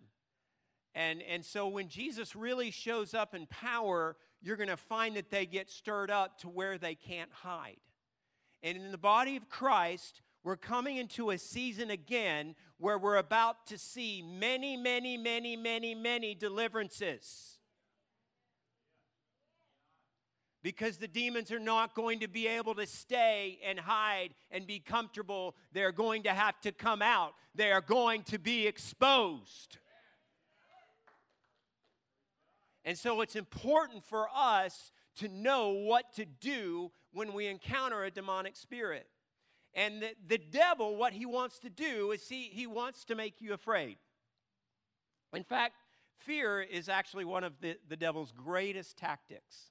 And, 0.95 1.21
and 1.21 1.45
so 1.45 1.69
when 1.69 1.89
Jesus 1.89 2.35
really 2.35 2.71
shows 2.71 3.13
up 3.13 3.35
in 3.35 3.47
power, 3.49 4.17
you're 4.41 4.57
going 4.57 4.71
to 4.71 4.79
find 4.79 5.17
that 5.17 5.31
they 5.31 5.45
get 5.45 5.69
stirred 5.69 6.11
up 6.11 6.39
to 6.39 6.49
where 6.49 6.79
they 6.79 6.95
can't 6.95 7.31
hide. 7.31 7.77
And 8.63 8.79
in 8.79 8.91
the 8.91 8.97
body 8.97 9.37
of 9.37 9.51
Christ, 9.51 10.23
we're 10.43 10.57
coming 10.57 10.97
into 10.97 11.29
a 11.29 11.37
season 11.37 11.91
again 11.91 12.55
where 12.79 12.99
we're 12.99 13.17
about 13.17 13.67
to 13.67 13.77
see 13.77 14.23
many, 14.23 14.79
many, 14.79 15.19
many, 15.19 15.57
many, 15.57 15.95
many 15.95 16.35
deliverances. 16.35 17.58
Because 20.69 20.99
the 20.99 21.09
demons 21.09 21.51
are 21.51 21.59
not 21.59 21.95
going 21.95 22.21
to 22.21 22.29
be 22.29 22.47
able 22.47 22.75
to 22.75 22.87
stay 22.87 23.59
and 23.65 23.81
hide 23.81 24.35
and 24.51 24.67
be 24.67 24.79
comfortable. 24.79 25.57
They're 25.73 25.93
going 25.93 26.25
to 26.25 26.35
have 26.35 26.61
to 26.61 26.73
come 26.73 27.01
out, 27.01 27.33
they 27.55 27.73
are 27.73 27.81
going 27.81 28.23
to 28.25 28.39
be 28.39 28.67
exposed. 28.67 29.79
And 32.85 32.99
so 32.99 33.23
it's 33.23 33.35
important 33.35 34.05
for 34.05 34.29
us 34.37 34.93
to 35.21 35.29
know 35.29 35.71
what 35.71 36.13
to 36.17 36.27
do 36.27 36.91
when 37.15 37.33
we 37.33 37.47
encounter 37.47 38.05
a 38.05 38.11
demonic 38.11 38.55
spirit. 38.55 39.07
And 39.73 40.03
the, 40.03 40.11
the 40.27 40.37
devil, 40.37 40.97
what 40.97 41.15
he 41.15 41.25
wants 41.25 41.61
to 41.61 41.71
do 41.71 42.11
is 42.11 42.29
he, 42.29 42.51
he 42.53 42.67
wants 42.67 43.07
to 43.07 43.15
make 43.15 43.41
you 43.41 43.55
afraid. 43.55 43.97
In 45.33 45.45
fact, 45.45 45.77
fear 46.19 46.61
is 46.61 46.91
actually 46.91 47.25
one 47.25 47.43
of 47.43 47.55
the, 47.63 47.79
the 47.89 47.97
devil's 47.97 48.33
greatest 48.33 48.99
tactics. 48.99 49.71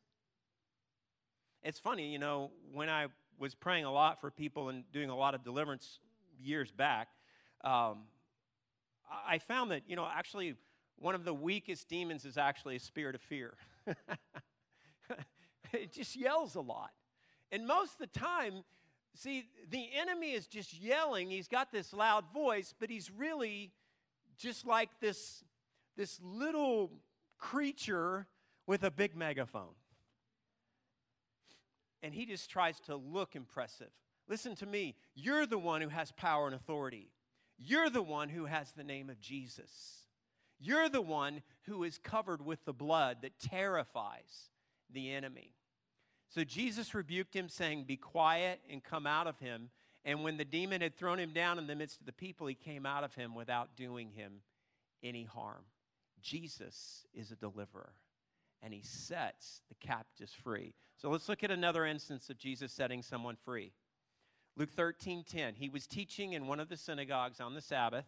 It's 1.64 1.80
funny, 1.80 2.12
you 2.12 2.20
know, 2.20 2.52
when 2.74 2.90
I 2.90 3.08
was 3.40 3.56
praying 3.56 3.86
a 3.86 3.92
lot 3.92 4.22
for 4.22 4.32
people 4.32 4.70
and 4.70 4.84
doing 4.92 5.10
a 5.10 5.16
lot 5.16 5.36
of 5.36 5.44
deliverance 5.44 6.00
years 6.40 6.72
back, 6.72 7.10
um, 7.64 8.04
I 9.28 9.40
found 9.40 9.72
that, 9.72 9.84
you 9.88 9.96
know, 9.96 10.08
actually 10.12 10.56
one 10.98 11.16
of 11.16 11.24
the 11.24 11.34
weakest 11.34 11.88
demons 11.90 12.26
is 12.26 12.38
actually 12.38 12.76
a 12.76 12.80
spirit 12.80 13.16
of 13.16 13.22
fear. 13.22 13.56
it 15.74 15.92
just 15.92 16.16
yells 16.16 16.56
a 16.56 16.62
lot. 16.62 16.92
And 17.52 17.66
most 17.66 17.94
of 17.94 18.00
the 18.00 18.20
time, 18.20 18.64
See, 19.18 19.50
the 19.72 19.90
enemy 19.96 20.34
is 20.34 20.46
just 20.46 20.80
yelling. 20.80 21.32
He's 21.32 21.48
got 21.48 21.72
this 21.72 21.92
loud 21.92 22.26
voice, 22.32 22.76
but 22.80 22.92
he's 22.92 23.10
really 23.10 23.72
just 24.38 24.64
like 24.64 24.90
this, 25.00 25.44
this 25.96 26.20
little 26.22 26.92
creature 27.40 28.28
with 28.68 28.84
a 28.84 28.92
big 28.92 29.16
megaphone. 29.16 29.74
And 32.04 32.14
he 32.14 32.26
just 32.26 32.50
tries 32.50 32.80
to 32.82 32.96
look 32.96 33.36
impressive. 33.36 33.90
Listen 34.28 34.56
to 34.56 34.66
me. 34.66 34.96
You're 35.16 35.46
the 35.46 35.58
one 35.58 35.82
who 35.82 35.90
has 35.90 36.12
power 36.12 36.46
and 36.46 36.56
authority. 36.56 37.10
You're 37.58 37.90
the 37.90 38.04
one 38.04 38.30
who 38.30 38.46
has 38.46 38.72
the 38.72 38.84
name 38.84 39.10
of 39.10 39.20
Jesus. 39.20 40.04
You're 40.60 40.90
the 40.90 41.02
one 41.02 41.42
who 41.64 41.84
is 41.84 41.98
covered 41.98 42.46
with 42.46 42.66
the 42.66 42.74
blood 42.74 43.18
that 43.22 43.40
terrifies 43.40 44.50
the 44.92 45.12
enemy. 45.12 45.54
So 46.30 46.44
Jesus 46.44 46.94
rebuked 46.94 47.36
him, 47.36 47.50
saying, 47.50 47.86
Be 47.86 47.98
quiet 47.98 48.60
and 48.70 48.84
come 48.84 49.08
out 49.08 49.28
of 49.28 49.40
him. 49.40 49.70
And 50.04 50.24
when 50.24 50.38
the 50.38 50.46
demon 50.46 50.82
had 50.82 50.96
thrown 50.96 51.20
him 51.20 51.32
down 51.34 51.58
in 51.58 51.68
the 51.68 51.76
midst 51.76 52.00
of 52.00 52.06
the 52.06 52.14
people, 52.14 52.48
he 52.48 52.56
came 52.56 52.86
out 52.86 53.04
of 53.04 53.14
him 53.16 53.36
without 53.36 53.76
doing 53.76 54.12
him 54.12 54.42
any 55.04 55.24
harm. 55.24 55.64
Jesus 56.22 57.06
is 57.14 57.32
a 57.32 57.36
deliverer, 57.36 57.94
and 58.62 58.74
he 58.74 58.82
sets 58.82 59.62
the 59.70 59.76
captives 59.76 60.34
free. 60.34 60.74
So 60.98 61.10
let's 61.10 61.30
look 61.30 61.44
at 61.44 61.52
another 61.52 61.86
instance 61.86 62.30
of 62.30 62.38
Jesus 62.38 62.72
setting 62.72 63.02
someone 63.02 63.36
free. 63.36 63.72
Luke 64.56 64.72
13 64.72 65.24
10. 65.24 65.56
He 65.56 65.70
was 65.70 65.86
teaching 65.86 66.34
in 66.34 66.48
one 66.48 66.60
of 66.60 66.70
the 66.70 66.78
synagogues 66.78 67.40
on 67.40 67.54
the 67.54 67.62
Sabbath, 67.62 68.06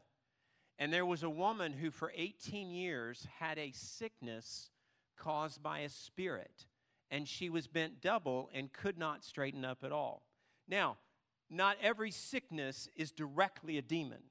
and 0.80 0.92
there 0.92 1.06
was 1.06 1.24
a 1.24 1.30
woman 1.30 1.74
who 1.74 1.92
for 1.92 2.12
18 2.16 2.72
years 2.72 3.28
had 3.40 3.60
a 3.60 3.72
sickness 3.72 4.72
caused 5.18 5.62
by 5.62 5.80
a 5.80 5.90
spirit, 5.90 6.66
and 7.12 7.28
she 7.28 7.50
was 7.50 7.68
bent 7.68 8.02
double 8.02 8.50
and 8.54 8.74
could 8.74 8.98
not 8.98 9.24
straighten 9.24 9.64
up 9.64 9.84
at 9.84 9.92
all. 9.92 10.24
Now, 10.68 10.98
not 11.50 11.78
every 11.82 12.12
sickness 12.12 12.88
is 12.96 13.12
directly 13.12 13.78
a 13.78 13.82
demon. 13.82 14.22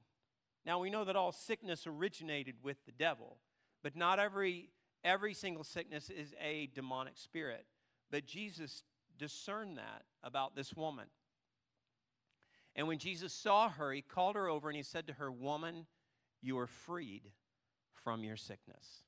Now, 0.65 0.79
we 0.79 0.89
know 0.89 1.05
that 1.05 1.15
all 1.15 1.31
sickness 1.31 1.87
originated 1.87 2.55
with 2.63 2.85
the 2.85 2.91
devil, 2.91 3.37
but 3.83 3.95
not 3.95 4.19
every, 4.19 4.69
every 5.03 5.33
single 5.33 5.63
sickness 5.63 6.09
is 6.09 6.33
a 6.41 6.69
demonic 6.73 7.17
spirit. 7.17 7.65
But 8.11 8.25
Jesus 8.25 8.83
discerned 9.17 9.77
that 9.77 10.03
about 10.23 10.55
this 10.55 10.73
woman. 10.73 11.05
And 12.75 12.87
when 12.87 12.97
Jesus 12.97 13.33
saw 13.33 13.69
her, 13.69 13.91
he 13.91 14.01
called 14.01 14.35
her 14.35 14.47
over 14.47 14.69
and 14.69 14.77
he 14.77 14.83
said 14.83 15.07
to 15.07 15.13
her, 15.13 15.31
Woman, 15.31 15.85
you 16.41 16.57
are 16.57 16.67
freed 16.67 17.23
from 18.03 18.23
your 18.23 18.37
sickness. 18.37 19.03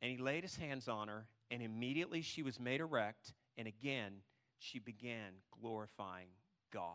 And 0.00 0.10
he 0.10 0.18
laid 0.18 0.42
his 0.42 0.56
hands 0.56 0.88
on 0.88 1.08
her, 1.08 1.26
and 1.50 1.62
immediately 1.62 2.22
she 2.22 2.42
was 2.42 2.60
made 2.60 2.80
erect, 2.80 3.34
and 3.56 3.66
again 3.66 4.12
she 4.58 4.78
began 4.78 5.32
glorifying 5.60 6.28
God. 6.72 6.94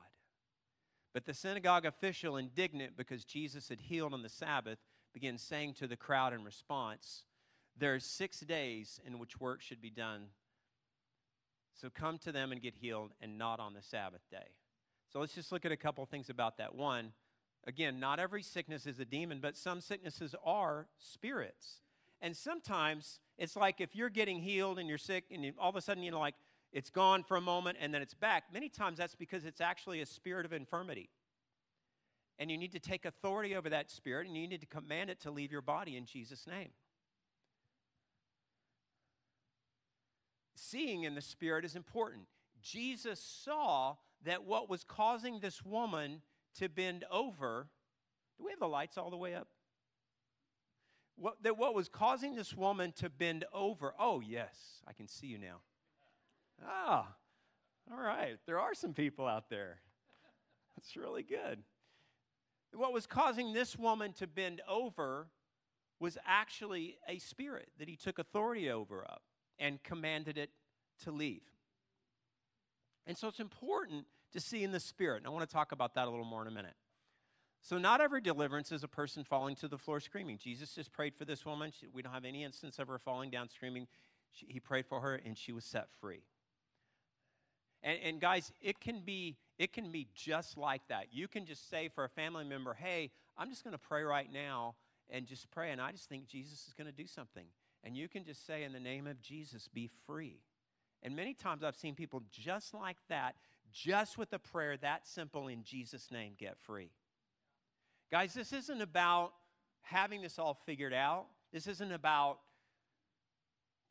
But 1.14 1.26
the 1.26 1.34
synagogue 1.34 1.86
official, 1.86 2.38
indignant 2.38 2.96
because 2.96 3.26
Jesus 3.26 3.68
had 3.68 3.82
healed 3.82 4.14
on 4.14 4.24
the 4.24 4.30
Sabbath, 4.30 4.80
began 5.13 5.38
saying 5.38 5.75
to 5.75 5.88
the 5.88 5.96
crowd 5.96 6.34
in 6.34 6.44
response, 6.44 7.24
There 7.77 7.94
are 7.94 8.00
six 8.00 8.39
days 8.41 9.00
in 9.06 9.20
which 9.20 9.39
work 9.39 9.62
should 9.62 9.82
be 9.82 9.89
done. 9.89 10.27
So 11.74 11.89
come 11.89 12.18
to 12.20 12.32
them 12.32 12.51
and 12.51 12.62
get 12.62 12.75
healed, 12.75 13.12
and 13.22 13.38
not 13.38 13.60
on 13.60 13.74
the 13.74 13.82
Sabbath 13.82 14.22
day. 14.30 14.56
So 15.12 15.20
let's 15.20 15.34
just 15.34 15.51
look 15.51 15.65
at 15.65 15.72
a 15.72 15.77
couple 15.77 16.06
things 16.06 16.30
about 16.30 16.58
that. 16.58 16.75
One, 16.75 17.12
again, 17.65 18.00
not 18.00 18.20
every 18.20 18.44
sickness 18.44 18.86
is 18.86 19.00
a 19.00 19.06
demon, 19.06 19.39
but 19.41 19.58
some 19.58 19.82
sicknesses 19.82 20.36
are 20.46 20.88
spirits. 21.00 21.82
And 22.22 22.38
sometimes 22.38 23.20
it's 23.38 23.56
like 23.56 23.82
if 23.82 23.96
you're 23.96 24.10
getting 24.10 24.39
healed 24.39 24.80
and 24.80 24.88
you're 24.88 24.98
sick, 24.98 25.25
and 25.32 25.44
you, 25.44 25.53
all 25.60 25.70
of 25.70 25.75
a 25.75 25.82
sudden, 25.82 26.03
you 26.03 26.12
know, 26.12 26.20
like 26.20 26.36
it's 26.72 26.89
gone 26.89 27.24
for 27.24 27.36
a 27.36 27.41
moment 27.41 27.77
and 27.82 27.94
then 27.94 28.01
it's 28.01 28.13
back. 28.13 28.46
Many 28.53 28.70
times 28.70 28.98
that's 28.98 29.15
because 29.15 29.46
it's 29.46 29.60
actually 29.60 30.01
a 30.01 30.06
spirit 30.06 30.46
of 30.46 30.53
infirmity. 30.53 31.10
And 32.40 32.50
you 32.50 32.58
need 32.58 32.72
to 32.72 32.80
take 32.80 33.06
authority 33.06 33.56
over 33.56 33.70
that 33.70 33.92
spirit 33.92 34.28
and 34.28 34.36
you 34.36 34.48
need 34.48 34.62
to 34.62 34.68
command 34.68 35.10
it 35.10 35.20
to 35.22 35.32
leave 35.32 35.52
your 35.52 35.62
body 35.62 35.96
in 35.96 36.06
Jesus' 36.06 36.48
name. 36.48 36.70
Seeing 40.56 41.04
in 41.04 41.16
the 41.16 41.22
spirit 41.22 41.66
is 41.66 41.76
important. 41.76 42.26
Jesus 42.62 43.20
saw 43.20 43.96
that 44.24 44.44
what 44.44 44.70
was 44.70 44.84
causing 44.84 45.40
this 45.40 45.64
woman 45.64 46.22
to 46.60 46.70
bend 46.70 47.06
over, 47.12 47.68
do 48.38 48.46
we 48.46 48.52
have 48.52 48.60
the 48.60 48.68
lights 48.68 48.98
all 48.98 49.10
the 49.10 49.18
way 49.18 49.36
up? 49.36 49.48
What, 51.16 51.44
that 51.44 51.58
what 51.58 51.76
was 51.76 51.90
causing 51.90 52.36
this 52.36 52.56
woman 52.56 52.94
to 52.98 53.10
bend 53.10 53.46
over, 53.54 53.94
oh, 54.00 54.22
yes, 54.22 54.82
I 54.88 54.94
can 54.94 55.08
see 55.08 55.28
you 55.28 55.38
now. 55.38 55.58
Ah, 56.68 57.16
all 57.92 58.02
right. 58.02 58.38
There 58.46 58.60
are 58.60 58.74
some 58.74 58.94
people 58.94 59.28
out 59.28 59.50
there. 59.50 59.80
That's 60.76 60.96
really 60.96 61.24
good. 61.24 61.60
What 62.74 62.94
was 62.94 63.06
causing 63.06 63.54
this 63.54 63.78
woman 63.78 64.13
to 64.13 64.28
bend 64.28 64.62
over 64.68 65.28
was 66.00 66.18
actually 66.25 66.98
a 67.08 67.20
spirit 67.20 67.70
that 67.78 67.88
he 67.88 67.96
took 67.96 68.18
authority 68.18 68.70
over 68.70 69.04
up 69.04 69.22
and 69.60 69.82
commanded 69.84 70.38
it 70.38 70.50
to 71.04 71.12
leave. 71.12 71.44
And 73.06 73.18
so 73.18 73.28
it's 73.28 73.40
important 73.40 74.06
to 74.34 74.40
see 74.40 74.63
in 74.63 74.72
the 74.72 74.80
spirit. 74.80 75.18
And 75.18 75.28
I 75.28 75.30
want 75.30 75.48
to 75.48 75.54
talk 75.54 75.72
about 75.72 75.96
that 75.96 76.08
a 76.08 76.10
little 76.10 76.25
more 76.25 76.42
in 76.42 76.48
a 76.48 76.51
minute. 76.51 76.75
So, 77.63 77.78
not 77.78 78.01
every 78.01 78.22
deliverance 78.22 78.72
is 78.72 78.84
a 78.84 78.88
person 78.88 79.24
falling 79.24 79.56
to 79.58 79.68
the 79.68 79.78
floor 79.78 80.00
screaming. 80.00 80.40
Jesus 80.40 80.74
just 80.74 80.92
prayed 80.92 81.13
for 81.16 81.25
this 81.25 81.46
woman. 81.46 81.72
She, 81.80 81.88
we 81.94 82.01
don't 82.01 82.12
have 82.12 82.25
any 82.25 82.44
instance 82.44 82.80
of 82.80 82.88
her 82.88 82.98
falling 82.98 83.30
down 83.30 83.50
screaming. 83.50 83.88
She, 84.32 84.48
he 84.50 84.60
prayed 84.60 84.88
for 84.88 85.00
her 85.01 85.22
and 85.24 85.38
she 85.38 85.51
was 85.51 85.63
set 85.63 85.88
free. 86.00 86.24
And, 87.84 88.00
and 88.04 88.22
guys, 88.22 88.51
it 88.62 88.80
can 88.80 89.01
be 89.01 89.38
it 89.62 89.74
can 89.74 89.91
be 89.91 90.08
just 90.15 90.58
like 90.58 90.82
that. 90.88 91.10
You 91.12 91.27
can 91.27 91.46
just 91.46 91.70
say 91.70 91.88
for 91.88 92.03
a 92.03 92.10
family 92.10 92.44
member, 92.44 92.74
"Hey, 92.74 93.12
I'm 93.38 93.51
just 93.51 93.63
going 93.63 93.74
to 93.74 93.77
pray 93.77 94.01
right 94.01 94.32
now 94.32 94.74
and 95.08 95.27
just 95.27 95.51
pray, 95.51 95.72
and 95.72 95.80
I 95.80 95.91
just 95.91 96.10
think 96.10 96.25
Jesus 96.25 96.68
is 96.68 96.74
going 96.74 96.88
to 96.88 96.91
do 96.91 97.06
something." 97.06 97.46
And 97.84 97.96
you 97.96 98.10
can 98.10 98.24
just 98.24 98.44
say, 98.48 98.63
"In 98.63 98.74
the 98.74 98.80
name 98.80 99.06
of 99.06 99.22
Jesus, 99.22 99.68
be 99.68 99.88
free." 100.08 100.41
And 101.03 101.15
many 101.15 101.36
times 101.36 101.63
I've 101.63 101.75
seen 101.75 101.94
people 101.94 102.24
just 102.32 102.74
like 102.74 102.98
that, 103.10 103.36
just 103.72 104.18
with 104.18 104.34
a 104.34 104.39
prayer 104.39 104.77
that 104.77 105.06
simple 105.06 105.48
in 105.48 105.63
Jesus' 105.63 106.10
name, 106.10 106.34
get 106.39 106.58
free. 106.58 106.89
Guys, 108.10 108.34
this 108.34 108.53
isn't 108.53 108.82
about 108.82 109.36
having 109.82 110.24
this 110.24 110.39
all 110.39 110.56
figured 110.56 110.94
out. 110.94 111.27
This 111.51 111.68
isn't 111.68 111.91
about 111.91 112.39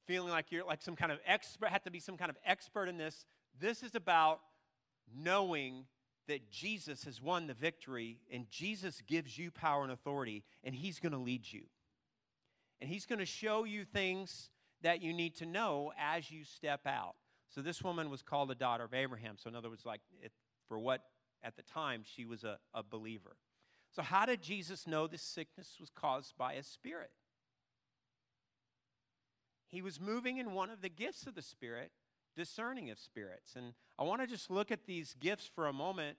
feeling 0.04 0.30
like 0.30 0.50
you're 0.50 0.64
like 0.64 0.82
some 0.82 0.96
kind 0.96 1.12
of 1.12 1.20
expert, 1.24 1.68
have 1.68 1.84
to 1.84 1.92
be 1.92 2.00
some 2.00 2.16
kind 2.16 2.28
of 2.30 2.36
expert 2.44 2.88
in 2.88 2.96
this. 2.96 3.24
This 3.60 3.84
is 3.84 3.94
about 3.94 4.40
knowing 5.16 5.86
that 6.28 6.50
Jesus 6.50 7.04
has 7.04 7.20
won 7.20 7.46
the 7.46 7.54
victory 7.54 8.18
and 8.32 8.48
Jesus 8.50 9.02
gives 9.06 9.36
you 9.36 9.50
power 9.50 9.82
and 9.82 9.92
authority 9.92 10.44
and 10.62 10.74
he's 10.74 11.00
going 11.00 11.12
to 11.12 11.18
lead 11.18 11.50
you. 11.50 11.62
And 12.80 12.88
he's 12.88 13.06
going 13.06 13.18
to 13.18 13.26
show 13.26 13.64
you 13.64 13.84
things 13.84 14.50
that 14.82 15.02
you 15.02 15.12
need 15.12 15.36
to 15.36 15.46
know 15.46 15.92
as 15.98 16.30
you 16.30 16.44
step 16.44 16.86
out. 16.86 17.14
So 17.48 17.60
this 17.60 17.82
woman 17.82 18.10
was 18.10 18.22
called 18.22 18.50
a 18.50 18.54
daughter 18.54 18.84
of 18.84 18.94
Abraham. 18.94 19.36
So 19.36 19.50
in 19.50 19.56
other 19.56 19.68
words, 19.68 19.84
like 19.84 20.00
it, 20.22 20.32
for 20.68 20.78
what 20.78 21.02
at 21.42 21.56
the 21.56 21.62
time 21.62 22.02
she 22.04 22.24
was 22.24 22.44
a, 22.44 22.58
a 22.72 22.82
believer. 22.82 23.36
So 23.90 24.02
how 24.02 24.24
did 24.24 24.40
Jesus 24.40 24.86
know 24.86 25.06
this 25.06 25.22
sickness 25.22 25.76
was 25.80 25.90
caused 25.90 26.36
by 26.38 26.54
a 26.54 26.62
spirit? 26.62 27.10
He 29.70 29.82
was 29.82 30.00
moving 30.00 30.38
in 30.38 30.52
one 30.52 30.70
of 30.70 30.80
the 30.80 30.88
gifts 30.88 31.26
of 31.26 31.34
the 31.36 31.42
Spirit 31.42 31.92
discerning 32.36 32.90
of 32.90 32.98
spirits. 32.98 33.54
And 33.56 33.74
I 33.98 34.04
want 34.04 34.20
to 34.20 34.26
just 34.26 34.50
look 34.50 34.70
at 34.70 34.86
these 34.86 35.14
gifts 35.20 35.50
for 35.54 35.66
a 35.66 35.72
moment 35.72 36.16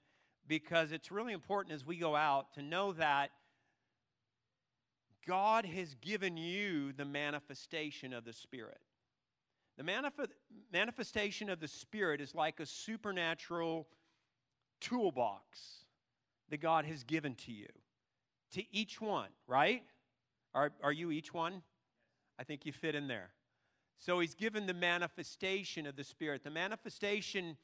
because 0.47 0.91
it's 0.91 1.11
really 1.11 1.33
important 1.33 1.75
as 1.75 1.85
we 1.85 1.97
go 1.97 2.15
out 2.15 2.53
to 2.55 2.61
know 2.61 2.93
that 2.93 3.31
God 5.27 5.65
has 5.65 5.95
given 5.95 6.37
you 6.37 6.93
the 6.93 7.05
manifestation 7.05 8.13
of 8.13 8.25
the 8.25 8.33
Spirit. 8.33 8.79
The 9.77 9.83
manif- 9.83 10.29
manifestation 10.73 11.49
of 11.49 11.59
the 11.59 11.67
Spirit 11.67 12.21
is 12.21 12.35
like 12.35 12.59
a 12.59 12.65
supernatural 12.65 13.87
toolbox 14.79 15.85
that 16.49 16.59
God 16.59 16.85
has 16.85 17.03
given 17.03 17.35
to 17.35 17.51
you, 17.51 17.67
to 18.53 18.63
each 18.75 18.99
one, 18.99 19.29
right? 19.47 19.83
Are, 20.53 20.71
are 20.83 20.91
you 20.91 21.11
each 21.11 21.33
one? 21.33 21.61
I 22.37 22.43
think 22.43 22.65
you 22.65 22.73
fit 22.73 22.95
in 22.95 23.07
there. 23.07 23.29
So 24.01 24.19
he's 24.19 24.33
given 24.33 24.65
the 24.65 24.73
manifestation 24.73 25.85
of 25.85 25.95
the 25.95 26.03
Spirit. 26.03 26.43
The 26.43 26.49
manifestation 26.49 27.55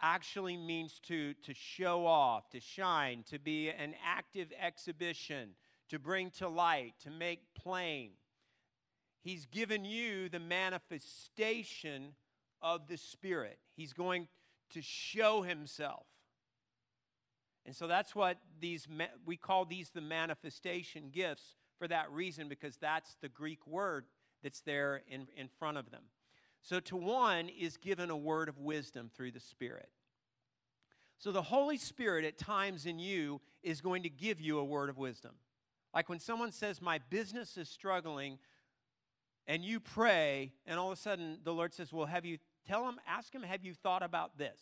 actually 0.00 0.56
means 0.56 0.98
to, 1.08 1.34
to 1.44 1.52
show 1.52 2.06
off, 2.06 2.48
to 2.50 2.60
shine, 2.60 3.22
to 3.28 3.38
be 3.38 3.68
an 3.68 3.94
active 4.02 4.50
exhibition, 4.58 5.50
to 5.90 5.98
bring 5.98 6.30
to 6.38 6.48
light, 6.48 6.94
to 7.04 7.10
make 7.10 7.40
plain. 7.54 8.12
He's 9.20 9.44
given 9.44 9.84
you 9.84 10.30
the 10.30 10.40
manifestation 10.40 12.14
of 12.62 12.88
the 12.88 12.96
Spirit. 12.96 13.58
He's 13.76 13.92
going 13.92 14.28
to 14.70 14.80
show 14.80 15.42
himself. 15.42 16.06
And 17.66 17.76
so 17.76 17.86
that's 17.86 18.14
what 18.14 18.38
these 18.58 18.88
we 19.26 19.36
call 19.36 19.66
these 19.66 19.90
the 19.90 20.00
manifestation 20.00 21.10
gifts 21.12 21.56
for 21.78 21.86
that 21.88 22.10
reason 22.10 22.48
because 22.48 22.78
that's 22.78 23.16
the 23.20 23.28
Greek 23.28 23.66
word 23.66 24.06
that's 24.42 24.60
there 24.60 25.02
in, 25.08 25.26
in 25.36 25.48
front 25.48 25.78
of 25.78 25.90
them. 25.90 26.02
So, 26.62 26.78
to 26.80 26.96
one 26.96 27.48
is 27.48 27.76
given 27.76 28.10
a 28.10 28.16
word 28.16 28.48
of 28.48 28.58
wisdom 28.58 29.10
through 29.14 29.32
the 29.32 29.40
Spirit. 29.40 29.88
So, 31.18 31.32
the 31.32 31.42
Holy 31.42 31.76
Spirit 31.76 32.24
at 32.24 32.38
times 32.38 32.86
in 32.86 32.98
you 32.98 33.40
is 33.62 33.80
going 33.80 34.04
to 34.04 34.10
give 34.10 34.40
you 34.40 34.58
a 34.58 34.64
word 34.64 34.88
of 34.88 34.96
wisdom. 34.96 35.32
Like 35.94 36.08
when 36.08 36.20
someone 36.20 36.52
says, 36.52 36.80
My 36.80 37.00
business 37.10 37.56
is 37.56 37.68
struggling, 37.68 38.38
and 39.46 39.64
you 39.64 39.80
pray, 39.80 40.52
and 40.66 40.78
all 40.78 40.92
of 40.92 40.98
a 40.98 41.00
sudden 41.00 41.38
the 41.42 41.52
Lord 41.52 41.74
says, 41.74 41.92
Well, 41.92 42.06
have 42.06 42.24
you, 42.24 42.38
tell 42.66 42.88
him, 42.88 42.96
ask 43.06 43.34
him, 43.34 43.42
have 43.42 43.64
you 43.64 43.74
thought 43.74 44.02
about 44.02 44.38
this? 44.38 44.60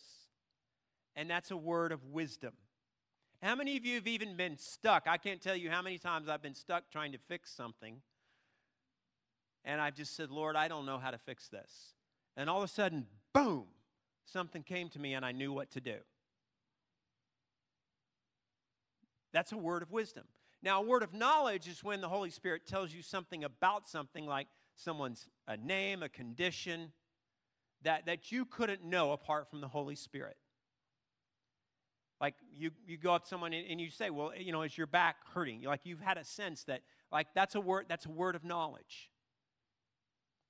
And 1.15 1.29
that's 1.29 1.51
a 1.51 1.57
word 1.57 1.91
of 1.91 2.05
wisdom. 2.05 2.53
How 3.41 3.55
many 3.55 3.75
of 3.75 3.85
you 3.85 3.95
have 3.95 4.07
even 4.07 4.35
been 4.35 4.57
stuck? 4.57 5.07
I 5.07 5.17
can't 5.17 5.41
tell 5.41 5.55
you 5.55 5.69
how 5.69 5.81
many 5.81 5.97
times 5.97 6.29
I've 6.29 6.43
been 6.43 6.55
stuck 6.55 6.89
trying 6.91 7.11
to 7.11 7.17
fix 7.17 7.51
something. 7.51 8.01
And 9.63 9.79
I've 9.79 9.95
just 9.95 10.15
said, 10.15 10.31
Lord, 10.31 10.55
I 10.55 10.67
don't 10.67 10.85
know 10.85 10.97
how 10.97 11.11
to 11.11 11.17
fix 11.17 11.47
this. 11.47 11.93
And 12.35 12.49
all 12.49 12.57
of 12.57 12.63
a 12.63 12.67
sudden, 12.67 13.05
boom, 13.33 13.65
something 14.25 14.63
came 14.63 14.89
to 14.89 14.99
me 14.99 15.13
and 15.13 15.25
I 15.25 15.31
knew 15.31 15.51
what 15.51 15.71
to 15.71 15.81
do. 15.81 15.97
That's 19.33 19.51
a 19.51 19.57
word 19.57 19.83
of 19.83 19.91
wisdom. 19.91 20.25
Now, 20.63 20.81
a 20.81 20.85
word 20.85 21.03
of 21.03 21.13
knowledge 21.13 21.67
is 21.67 21.83
when 21.83 22.01
the 22.01 22.09
Holy 22.09 22.29
Spirit 22.29 22.67
tells 22.67 22.93
you 22.93 23.01
something 23.01 23.43
about 23.43 23.87
something, 23.87 24.25
like 24.25 24.47
someone's 24.75 25.27
a 25.47 25.57
name, 25.57 26.03
a 26.03 26.09
condition, 26.09 26.91
that, 27.83 28.05
that 28.05 28.31
you 28.31 28.45
couldn't 28.45 28.83
know 28.83 29.11
apart 29.11 29.49
from 29.49 29.61
the 29.61 29.67
Holy 29.67 29.95
Spirit. 29.95 30.37
Like 32.19 32.35
you, 32.55 32.69
you 32.85 32.97
go 32.97 33.15
up 33.15 33.23
to 33.23 33.29
someone 33.29 33.53
and 33.53 33.81
you 33.81 33.89
say, 33.89 34.11
well, 34.11 34.31
you 34.37 34.51
know, 34.51 34.61
is 34.61 34.77
your 34.77 34.85
back 34.85 35.15
hurting? 35.33 35.63
Like 35.63 35.81
you've 35.85 36.01
had 36.01 36.19
a 36.19 36.23
sense 36.23 36.63
that, 36.65 36.81
like 37.11 37.27
that's 37.33 37.55
a 37.55 37.61
word, 37.61 37.85
that's 37.89 38.05
a 38.05 38.11
word 38.11 38.35
of 38.35 38.43
knowledge. 38.43 39.09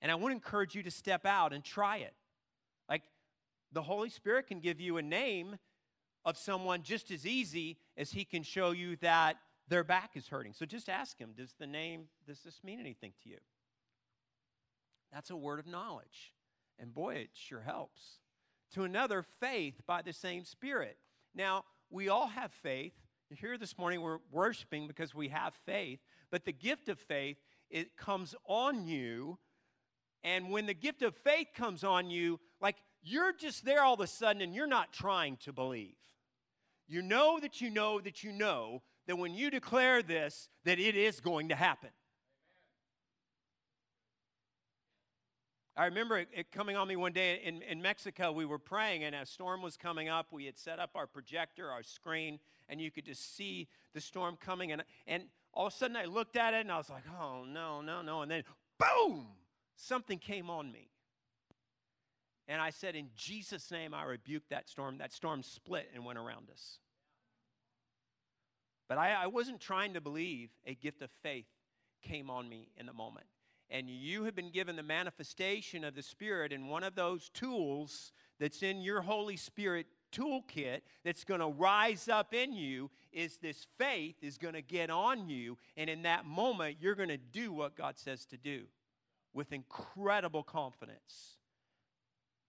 And 0.01 0.11
I 0.11 0.15
want 0.15 0.31
to 0.31 0.35
encourage 0.35 0.75
you 0.75 0.83
to 0.83 0.91
step 0.91 1.25
out 1.25 1.53
and 1.53 1.63
try 1.63 1.97
it. 1.97 2.13
Like 2.89 3.03
the 3.71 3.83
Holy 3.83 4.09
Spirit 4.09 4.47
can 4.47 4.59
give 4.59 4.79
you 4.79 4.97
a 4.97 5.01
name 5.01 5.57
of 6.25 6.37
someone 6.37 6.83
just 6.83 7.11
as 7.11 7.25
easy 7.25 7.77
as 7.97 8.11
he 8.11 8.25
can 8.25 8.43
show 8.43 8.71
you 8.71 8.95
that 8.97 9.37
their 9.67 9.83
back 9.83 10.11
is 10.15 10.27
hurting. 10.27 10.53
So 10.53 10.65
just 10.65 10.89
ask 10.89 11.17
him, 11.17 11.31
does 11.35 11.53
the 11.59 11.67
name, 11.67 12.05
does 12.27 12.41
this 12.41 12.59
mean 12.63 12.79
anything 12.79 13.13
to 13.23 13.29
you? 13.29 13.37
That's 15.13 15.29
a 15.29 15.35
word 15.35 15.59
of 15.59 15.67
knowledge. 15.67 16.33
And 16.79 16.93
boy, 16.93 17.15
it 17.15 17.29
sure 17.33 17.61
helps. 17.61 18.19
To 18.73 18.83
another, 18.83 19.23
faith 19.39 19.81
by 19.85 20.01
the 20.01 20.13
same 20.13 20.45
Spirit. 20.45 20.97
Now, 21.35 21.65
we 21.89 22.09
all 22.09 22.27
have 22.27 22.51
faith. 22.51 22.93
Here 23.29 23.57
this 23.57 23.77
morning, 23.77 24.01
we're 24.01 24.19
worshiping 24.31 24.87
because 24.87 25.15
we 25.15 25.29
have 25.29 25.53
faith, 25.65 25.99
but 26.31 26.45
the 26.45 26.51
gift 26.51 26.89
of 26.89 26.99
faith, 26.99 27.37
it 27.69 27.95
comes 27.95 28.35
on 28.45 28.87
you. 28.87 29.37
And 30.23 30.51
when 30.51 30.65
the 30.65 30.73
gift 30.73 31.01
of 31.01 31.15
faith 31.15 31.47
comes 31.55 31.83
on 31.83 32.09
you, 32.09 32.39
like 32.61 32.77
you're 33.01 33.33
just 33.33 33.65
there 33.65 33.83
all 33.83 33.95
of 33.95 33.99
a 33.99 34.07
sudden 34.07 34.41
and 34.41 34.53
you're 34.53 34.67
not 34.67 34.93
trying 34.93 35.37
to 35.37 35.53
believe. 35.53 35.95
You 36.87 37.01
know 37.01 37.39
that 37.39 37.61
you 37.61 37.69
know 37.69 37.99
that 38.01 38.23
you 38.23 38.31
know 38.31 38.81
that 39.07 39.17
when 39.17 39.33
you 39.33 39.49
declare 39.49 40.03
this, 40.03 40.49
that 40.65 40.79
it 40.79 40.95
is 40.95 41.19
going 41.19 41.49
to 41.49 41.55
happen. 41.55 41.89
I 45.75 45.85
remember 45.85 46.19
it, 46.19 46.51
coming 46.51 46.75
on 46.75 46.87
me 46.87 46.97
one 46.97 47.13
day 47.13 47.41
in, 47.43 47.61
in 47.61 47.81
Mexico. 47.81 48.31
We 48.31 48.45
were 48.45 48.59
praying, 48.59 49.03
and 49.05 49.15
a 49.15 49.25
storm 49.25 49.61
was 49.61 49.77
coming 49.77 50.09
up. 50.09 50.27
We 50.31 50.45
had 50.45 50.57
set 50.57 50.79
up 50.79 50.91
our 50.95 51.07
projector, 51.07 51.71
our 51.71 51.81
screen, 51.81 52.39
and 52.67 52.81
you 52.81 52.91
could 52.91 53.05
just 53.05 53.35
see 53.35 53.69
the 53.93 54.01
storm 54.01 54.37
coming. 54.39 54.73
And, 54.73 54.83
and 55.07 55.23
all 55.53 55.67
of 55.67 55.73
a 55.73 55.75
sudden, 55.75 55.95
I 55.95 56.05
looked 56.05 56.35
at 56.35 56.53
it, 56.53 56.59
and 56.59 56.71
I 56.71 56.77
was 56.77 56.89
like, 56.89 57.03
oh, 57.19 57.45
no, 57.45 57.81
no, 57.81 58.01
no. 58.01 58.21
And 58.21 58.29
then, 58.29 58.43
boom, 58.77 59.27
something 59.75 60.19
came 60.19 60.49
on 60.49 60.71
me. 60.71 60.89
And 62.47 62.61
I 62.61 62.69
said, 62.69 62.95
In 62.95 63.09
Jesus' 63.15 63.71
name, 63.71 63.93
I 63.93 64.03
rebuke 64.03 64.43
that 64.49 64.69
storm. 64.69 64.97
That 64.97 65.13
storm 65.13 65.43
split 65.43 65.89
and 65.93 66.05
went 66.05 66.19
around 66.19 66.49
us. 66.51 66.79
But 68.89 68.97
I, 68.97 69.13
I 69.13 69.27
wasn't 69.27 69.61
trying 69.61 69.93
to 69.93 70.01
believe. 70.01 70.49
A 70.65 70.75
gift 70.75 71.01
of 71.01 71.09
faith 71.23 71.45
came 72.01 72.29
on 72.29 72.49
me 72.49 72.69
in 72.77 72.85
the 72.85 72.93
moment 72.93 73.27
and 73.71 73.89
you 73.89 74.25
have 74.25 74.35
been 74.35 74.51
given 74.51 74.75
the 74.75 74.83
manifestation 74.83 75.85
of 75.85 75.95
the 75.95 76.03
Spirit, 76.03 76.51
and 76.51 76.69
one 76.69 76.83
of 76.83 76.93
those 76.93 77.29
tools 77.29 78.11
that's 78.37 78.61
in 78.61 78.81
your 78.81 79.01
Holy 79.01 79.37
Spirit 79.37 79.87
toolkit 80.11 80.81
that's 81.05 81.23
going 81.23 81.39
to 81.39 81.47
rise 81.47 82.09
up 82.09 82.33
in 82.33 82.51
you 82.51 82.91
is 83.13 83.37
this 83.37 83.65
faith 83.77 84.15
is 84.21 84.37
going 84.37 84.55
to 84.55 84.61
get 84.61 84.89
on 84.89 85.29
you. 85.29 85.57
And 85.77 85.89
in 85.89 86.01
that 86.01 86.25
moment, 86.25 86.77
you're 86.81 86.95
going 86.95 87.09
to 87.09 87.17
do 87.17 87.53
what 87.53 87.77
God 87.77 87.97
says 87.97 88.25
to 88.27 88.37
do 88.37 88.63
with 89.33 89.51
incredible 89.51 90.43
confidence 90.43 91.37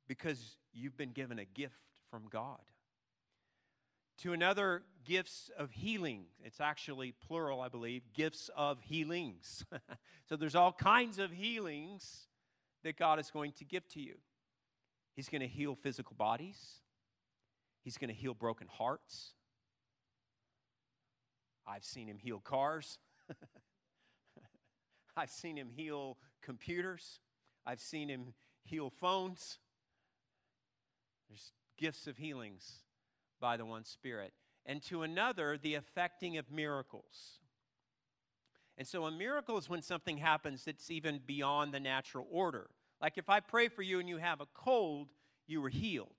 because 0.08 0.56
you've 0.72 0.96
been 0.96 1.12
given 1.12 1.38
a 1.38 1.44
gift 1.44 1.74
from 2.10 2.24
God 2.30 2.60
to 4.18 4.32
another 4.32 4.82
gifts 5.04 5.50
of 5.58 5.70
healing. 5.70 6.24
It's 6.44 6.60
actually 6.60 7.12
plural, 7.26 7.60
I 7.60 7.68
believe, 7.68 8.02
gifts 8.14 8.50
of 8.56 8.80
healings. 8.80 9.64
so 10.28 10.36
there's 10.36 10.54
all 10.54 10.72
kinds 10.72 11.18
of 11.18 11.32
healings 11.32 12.28
that 12.84 12.96
God 12.96 13.18
is 13.18 13.30
going 13.30 13.52
to 13.52 13.64
give 13.64 13.88
to 13.90 14.00
you. 14.00 14.14
He's 15.14 15.28
going 15.28 15.40
to 15.40 15.48
heal 15.48 15.74
physical 15.74 16.14
bodies, 16.16 16.58
He's 17.82 17.98
going 17.98 18.08
to 18.08 18.14
heal 18.14 18.34
broken 18.34 18.68
hearts. 18.68 19.32
I've 21.66 21.84
seen 21.84 22.08
Him 22.08 22.18
heal 22.18 22.38
cars. 22.38 22.98
I've 25.16 25.30
seen 25.30 25.56
Him 25.56 25.68
heal 25.74 26.16
computers. 26.42 27.20
I've 27.66 27.80
seen 27.80 28.08
Him 28.08 28.34
heal 28.64 28.90
phones. 28.90 29.58
There's 31.28 31.52
gifts 31.78 32.06
of 32.06 32.16
healings 32.16 32.82
by 33.40 33.56
the 33.56 33.64
one 33.64 33.84
Spirit, 33.84 34.32
and 34.66 34.82
to 34.84 35.02
another, 35.02 35.58
the 35.60 35.74
effecting 35.74 36.36
of 36.36 36.50
miracles. 36.50 37.40
And 38.78 38.86
so, 38.86 39.04
a 39.04 39.10
miracle 39.10 39.58
is 39.58 39.68
when 39.68 39.82
something 39.82 40.18
happens 40.18 40.64
that's 40.64 40.90
even 40.90 41.20
beyond 41.26 41.72
the 41.72 41.80
natural 41.80 42.26
order. 42.30 42.70
Like 43.02 43.18
if 43.18 43.28
I 43.28 43.40
pray 43.40 43.68
for 43.68 43.82
you 43.82 43.98
and 43.98 44.08
you 44.08 44.18
have 44.18 44.40
a 44.40 44.46
cold, 44.54 45.08
you 45.48 45.60
were 45.60 45.68
healed. 45.68 46.14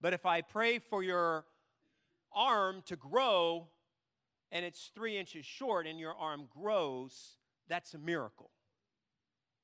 But 0.00 0.14
if 0.14 0.24
I 0.24 0.40
pray 0.40 0.78
for 0.78 1.02
your 1.02 1.44
arm 2.32 2.82
to 2.86 2.96
grow 2.96 3.68
and 4.50 4.64
it's 4.64 4.90
three 4.94 5.18
inches 5.18 5.44
short 5.44 5.86
and 5.86 6.00
your 6.00 6.14
arm 6.14 6.48
grows, 6.50 7.36
that's 7.68 7.92
a 7.92 7.98
miracle. 7.98 8.50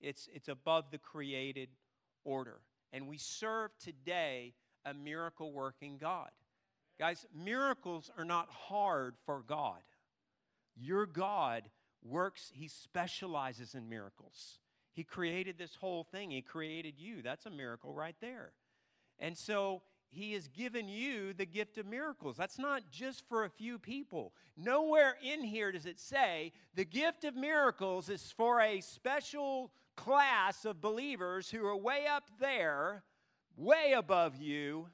It's, 0.03 0.29
it's 0.35 0.49
above 0.49 0.91
the 0.91 0.99
created 0.99 1.69
order. 2.25 2.61
And 2.93 3.09
we 3.09 3.19
serve 3.19 3.71
today 3.79 4.55
a 4.85 4.93
miracle 4.93 5.53
working 5.53 5.97
God. 5.99 6.31
Guys, 6.99 7.25
miracles 7.35 8.11
are 8.19 8.25
not 8.25 8.49
hard 8.51 9.15
for 9.25 9.43
God. 9.47 9.81
Your 10.77 11.07
God 11.07 11.65
works, 12.05 12.51
He 12.55 12.69
specializes 12.69 13.75
in 13.75 13.88
miracles. 13.88 14.59
He 14.93 15.05
created 15.05 15.57
this 15.57 15.75
whole 15.77 16.05
thing, 16.05 16.31
He 16.31 16.43
created 16.43 16.95
you. 16.99 17.23
That's 17.23 17.47
a 17.47 17.51
miracle 17.51 17.95
right 17.95 18.17
there. 18.21 18.53
And 19.19 19.38
so, 19.38 19.83
he 20.12 20.35
has 20.35 20.46
given 20.48 20.88
you 20.88 21.33
the 21.33 21.46
gift 21.46 21.79
of 21.79 21.87
miracles. 21.87 22.37
That's 22.37 22.59
not 22.59 22.83
just 22.90 23.27
for 23.29 23.44
a 23.44 23.51
few 23.51 23.79
people. 23.79 24.33
Nowhere 24.57 25.16
in 25.22 25.42
here 25.42 25.72
does 25.72 25.87
it 25.87 25.98
say 25.98 26.53
the 26.75 26.85
gift 26.85 27.25
of 27.25 27.35
miracles 27.35 28.09
is 28.09 28.33
for 28.37 28.61
a 28.61 28.81
special 28.81 29.72
class 29.96 30.64
of 30.64 30.81
believers 30.81 31.51
who 31.51 31.66
are 31.66 31.77
way 31.77 32.07
up 32.07 32.31
there, 32.38 33.03
way 33.57 33.94
above 33.96 34.37
you, 34.37 34.88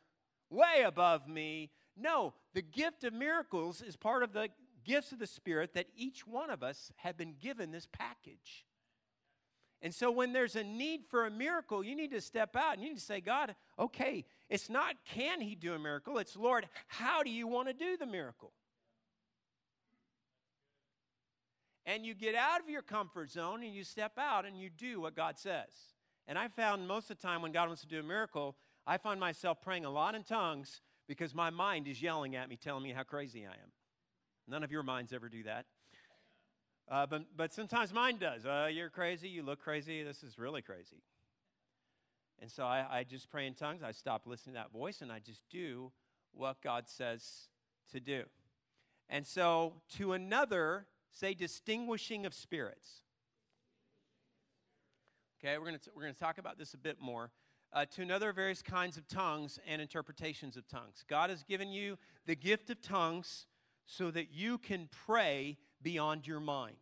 way 0.50 0.82
above 0.84 1.28
me, 1.28 1.70
no, 2.00 2.34
the 2.54 2.62
gift 2.62 3.04
of 3.04 3.12
miracles 3.12 3.82
is 3.82 3.96
part 3.96 4.22
of 4.22 4.32
the 4.32 4.48
gifts 4.84 5.12
of 5.12 5.18
the 5.18 5.26
Spirit 5.26 5.74
that 5.74 5.86
each 5.96 6.26
one 6.26 6.50
of 6.50 6.62
us 6.62 6.92
have 6.96 7.16
been 7.16 7.34
given 7.40 7.72
this 7.72 7.88
package. 7.90 8.64
And 9.82 9.94
so 9.94 10.10
when 10.10 10.32
there's 10.32 10.56
a 10.56 10.64
need 10.64 11.04
for 11.08 11.26
a 11.26 11.30
miracle, 11.30 11.84
you 11.84 11.94
need 11.94 12.10
to 12.12 12.20
step 12.20 12.56
out 12.56 12.74
and 12.74 12.82
you 12.82 12.90
need 12.90 12.98
to 12.98 13.04
say, 13.04 13.20
God, 13.20 13.54
okay, 13.78 14.24
it's 14.48 14.70
not 14.70 14.94
can 15.04 15.40
he 15.40 15.54
do 15.54 15.74
a 15.74 15.78
miracle, 15.78 16.18
it's 16.18 16.36
Lord, 16.36 16.68
how 16.86 17.22
do 17.22 17.30
you 17.30 17.46
want 17.46 17.68
to 17.68 17.74
do 17.74 17.96
the 17.96 18.06
miracle? 18.06 18.52
And 21.84 22.04
you 22.04 22.14
get 22.14 22.34
out 22.34 22.60
of 22.60 22.68
your 22.68 22.82
comfort 22.82 23.30
zone 23.30 23.62
and 23.62 23.74
you 23.74 23.82
step 23.82 24.12
out 24.18 24.44
and 24.44 24.58
you 24.58 24.68
do 24.68 25.00
what 25.00 25.16
God 25.16 25.38
says. 25.38 25.70
And 26.26 26.36
I 26.36 26.48
found 26.48 26.86
most 26.86 27.10
of 27.10 27.18
the 27.18 27.26
time 27.26 27.40
when 27.40 27.52
God 27.52 27.68
wants 27.68 27.80
to 27.80 27.88
do 27.88 27.98
a 27.98 28.02
miracle, 28.02 28.56
I 28.86 28.98
find 28.98 29.18
myself 29.18 29.62
praying 29.62 29.86
a 29.86 29.90
lot 29.90 30.14
in 30.14 30.22
tongues 30.22 30.82
because 31.06 31.34
my 31.34 31.48
mind 31.48 31.88
is 31.88 32.02
yelling 32.02 32.36
at 32.36 32.50
me, 32.50 32.56
telling 32.56 32.82
me 32.82 32.92
how 32.92 33.04
crazy 33.04 33.46
I 33.46 33.52
am. 33.52 33.72
None 34.46 34.62
of 34.62 34.70
your 34.70 34.82
minds 34.82 35.14
ever 35.14 35.30
do 35.30 35.42
that. 35.44 35.64
Uh, 36.90 37.06
but, 37.06 37.22
but 37.36 37.52
sometimes 37.52 37.92
mine 37.92 38.18
does. 38.18 38.46
Uh, 38.46 38.68
you're 38.70 38.90
crazy. 38.90 39.28
You 39.28 39.42
look 39.42 39.60
crazy. 39.60 40.02
This 40.02 40.22
is 40.22 40.38
really 40.38 40.62
crazy. 40.62 41.02
And 42.40 42.50
so 42.50 42.64
I, 42.64 42.86
I 42.90 43.04
just 43.04 43.30
pray 43.30 43.46
in 43.46 43.54
tongues. 43.54 43.82
I 43.82 43.92
stop 43.92 44.22
listening 44.26 44.54
to 44.54 44.60
that 44.60 44.72
voice 44.72 45.00
and 45.00 45.10
I 45.10 45.18
just 45.18 45.42
do 45.50 45.90
what 46.32 46.60
God 46.62 46.88
says 46.88 47.48
to 47.92 48.00
do. 48.00 48.24
And 49.08 49.26
so 49.26 49.74
to 49.96 50.12
another, 50.12 50.86
say 51.10 51.34
distinguishing 51.34 52.26
of 52.26 52.34
spirits. 52.34 53.02
Okay, 55.40 55.56
we're 55.58 55.66
going 55.66 55.78
we're 55.94 56.02
gonna 56.02 56.14
talk 56.14 56.38
about 56.38 56.58
this 56.58 56.74
a 56.74 56.78
bit 56.78 57.00
more 57.00 57.30
uh, 57.72 57.84
to 57.86 58.02
another 58.02 58.32
various 58.32 58.62
kinds 58.62 58.96
of 58.96 59.06
tongues 59.08 59.58
and 59.66 59.80
interpretations 59.80 60.56
of 60.56 60.66
tongues. 60.68 61.04
God 61.08 61.30
has 61.30 61.42
given 61.42 61.70
you 61.70 61.98
the 62.26 62.34
gift 62.34 62.70
of 62.70 62.80
tongues 62.80 63.46
so 63.86 64.10
that 64.10 64.32
you 64.32 64.58
can 64.58 64.88
pray 65.06 65.58
beyond 65.82 66.26
your 66.26 66.40
mind. 66.40 66.76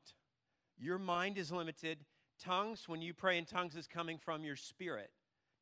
Your 0.78 0.98
mind 0.98 1.38
is 1.38 1.52
limited. 1.52 1.98
Tongues, 2.42 2.88
when 2.88 3.00
you 3.00 3.14
pray 3.14 3.38
in 3.38 3.44
tongues, 3.44 3.76
is 3.76 3.86
coming 3.86 4.18
from 4.18 4.44
your 4.44 4.56
spirit. 4.56 5.10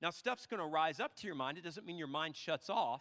Now, 0.04 0.10
stuff's 0.10 0.44
going 0.44 0.60
to 0.60 0.66
rise 0.66 1.00
up 1.00 1.16
to 1.16 1.26
your 1.26 1.34
mind. 1.34 1.56
It 1.56 1.64
doesn't 1.64 1.86
mean 1.86 1.96
your 1.96 2.06
mind 2.06 2.36
shuts 2.36 2.68
off. 2.68 3.00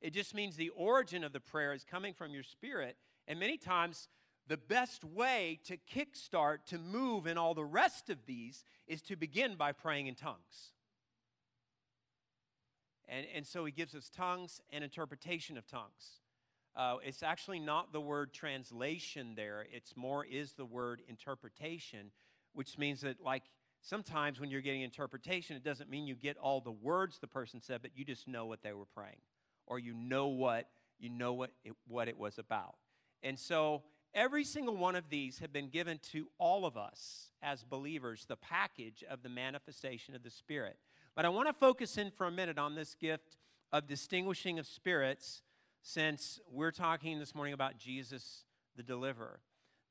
It 0.00 0.12
just 0.12 0.36
means 0.36 0.54
the 0.54 0.68
origin 0.68 1.24
of 1.24 1.32
the 1.32 1.40
prayer 1.40 1.72
is 1.72 1.82
coming 1.82 2.14
from 2.14 2.32
your 2.32 2.44
spirit. 2.44 2.96
And 3.26 3.40
many 3.40 3.58
times, 3.58 4.06
the 4.46 4.56
best 4.56 5.02
way 5.02 5.58
to 5.64 5.76
kickstart, 5.92 6.58
to 6.66 6.78
move 6.78 7.26
in 7.26 7.38
all 7.38 7.54
the 7.54 7.64
rest 7.64 8.08
of 8.08 8.24
these, 8.24 8.64
is 8.86 9.02
to 9.02 9.16
begin 9.16 9.56
by 9.56 9.72
praying 9.72 10.06
in 10.06 10.14
tongues. 10.14 10.70
And, 13.08 13.26
and 13.34 13.44
so 13.44 13.64
he 13.64 13.72
gives 13.72 13.96
us 13.96 14.08
tongues 14.08 14.60
and 14.70 14.84
interpretation 14.84 15.58
of 15.58 15.66
tongues. 15.66 16.20
Uh, 16.76 16.98
it's 17.04 17.24
actually 17.24 17.58
not 17.58 17.92
the 17.92 18.00
word 18.00 18.32
translation 18.32 19.34
there, 19.34 19.66
it's 19.72 19.96
more 19.96 20.24
is 20.24 20.52
the 20.52 20.64
word 20.64 21.02
interpretation, 21.08 22.12
which 22.52 22.78
means 22.78 23.00
that, 23.00 23.20
like, 23.20 23.42
sometimes 23.84 24.40
when 24.40 24.50
you're 24.50 24.60
getting 24.60 24.82
interpretation, 24.82 25.56
it 25.56 25.62
doesn't 25.62 25.88
mean 25.88 26.06
you 26.06 26.16
get 26.16 26.36
all 26.38 26.60
the 26.60 26.72
words 26.72 27.18
the 27.20 27.28
person 27.28 27.60
said, 27.60 27.82
but 27.82 27.92
you 27.94 28.04
just 28.04 28.26
know 28.26 28.46
what 28.46 28.62
they 28.62 28.72
were 28.72 28.86
praying, 28.86 29.20
or 29.66 29.78
you 29.78 29.94
know 29.94 30.26
what 30.26 30.66
you 30.98 31.10
know 31.10 31.32
what 31.32 31.50
it, 31.64 31.72
what 31.86 32.08
it 32.08 32.18
was 32.18 32.38
about. 32.38 32.76
And 33.22 33.38
so 33.38 33.82
every 34.14 34.44
single 34.44 34.76
one 34.76 34.94
of 34.94 35.10
these 35.10 35.38
have 35.38 35.52
been 35.52 35.68
given 35.68 35.98
to 36.12 36.28
all 36.38 36.66
of 36.66 36.76
us 36.76 37.30
as 37.42 37.64
believers, 37.64 38.24
the 38.26 38.36
package 38.36 39.04
of 39.08 39.22
the 39.22 39.28
manifestation 39.28 40.14
of 40.14 40.22
the 40.22 40.30
Spirit. 40.30 40.78
But 41.14 41.24
I 41.24 41.28
want 41.28 41.48
to 41.48 41.52
focus 41.52 41.98
in 41.98 42.10
for 42.10 42.26
a 42.26 42.30
minute 42.30 42.58
on 42.58 42.74
this 42.74 42.94
gift 42.94 43.36
of 43.72 43.86
distinguishing 43.86 44.58
of 44.58 44.66
spirits 44.66 45.42
since 45.82 46.40
we're 46.50 46.70
talking 46.70 47.18
this 47.18 47.34
morning 47.34 47.54
about 47.54 47.78
Jesus 47.78 48.44
the 48.76 48.82
deliverer. 48.82 49.40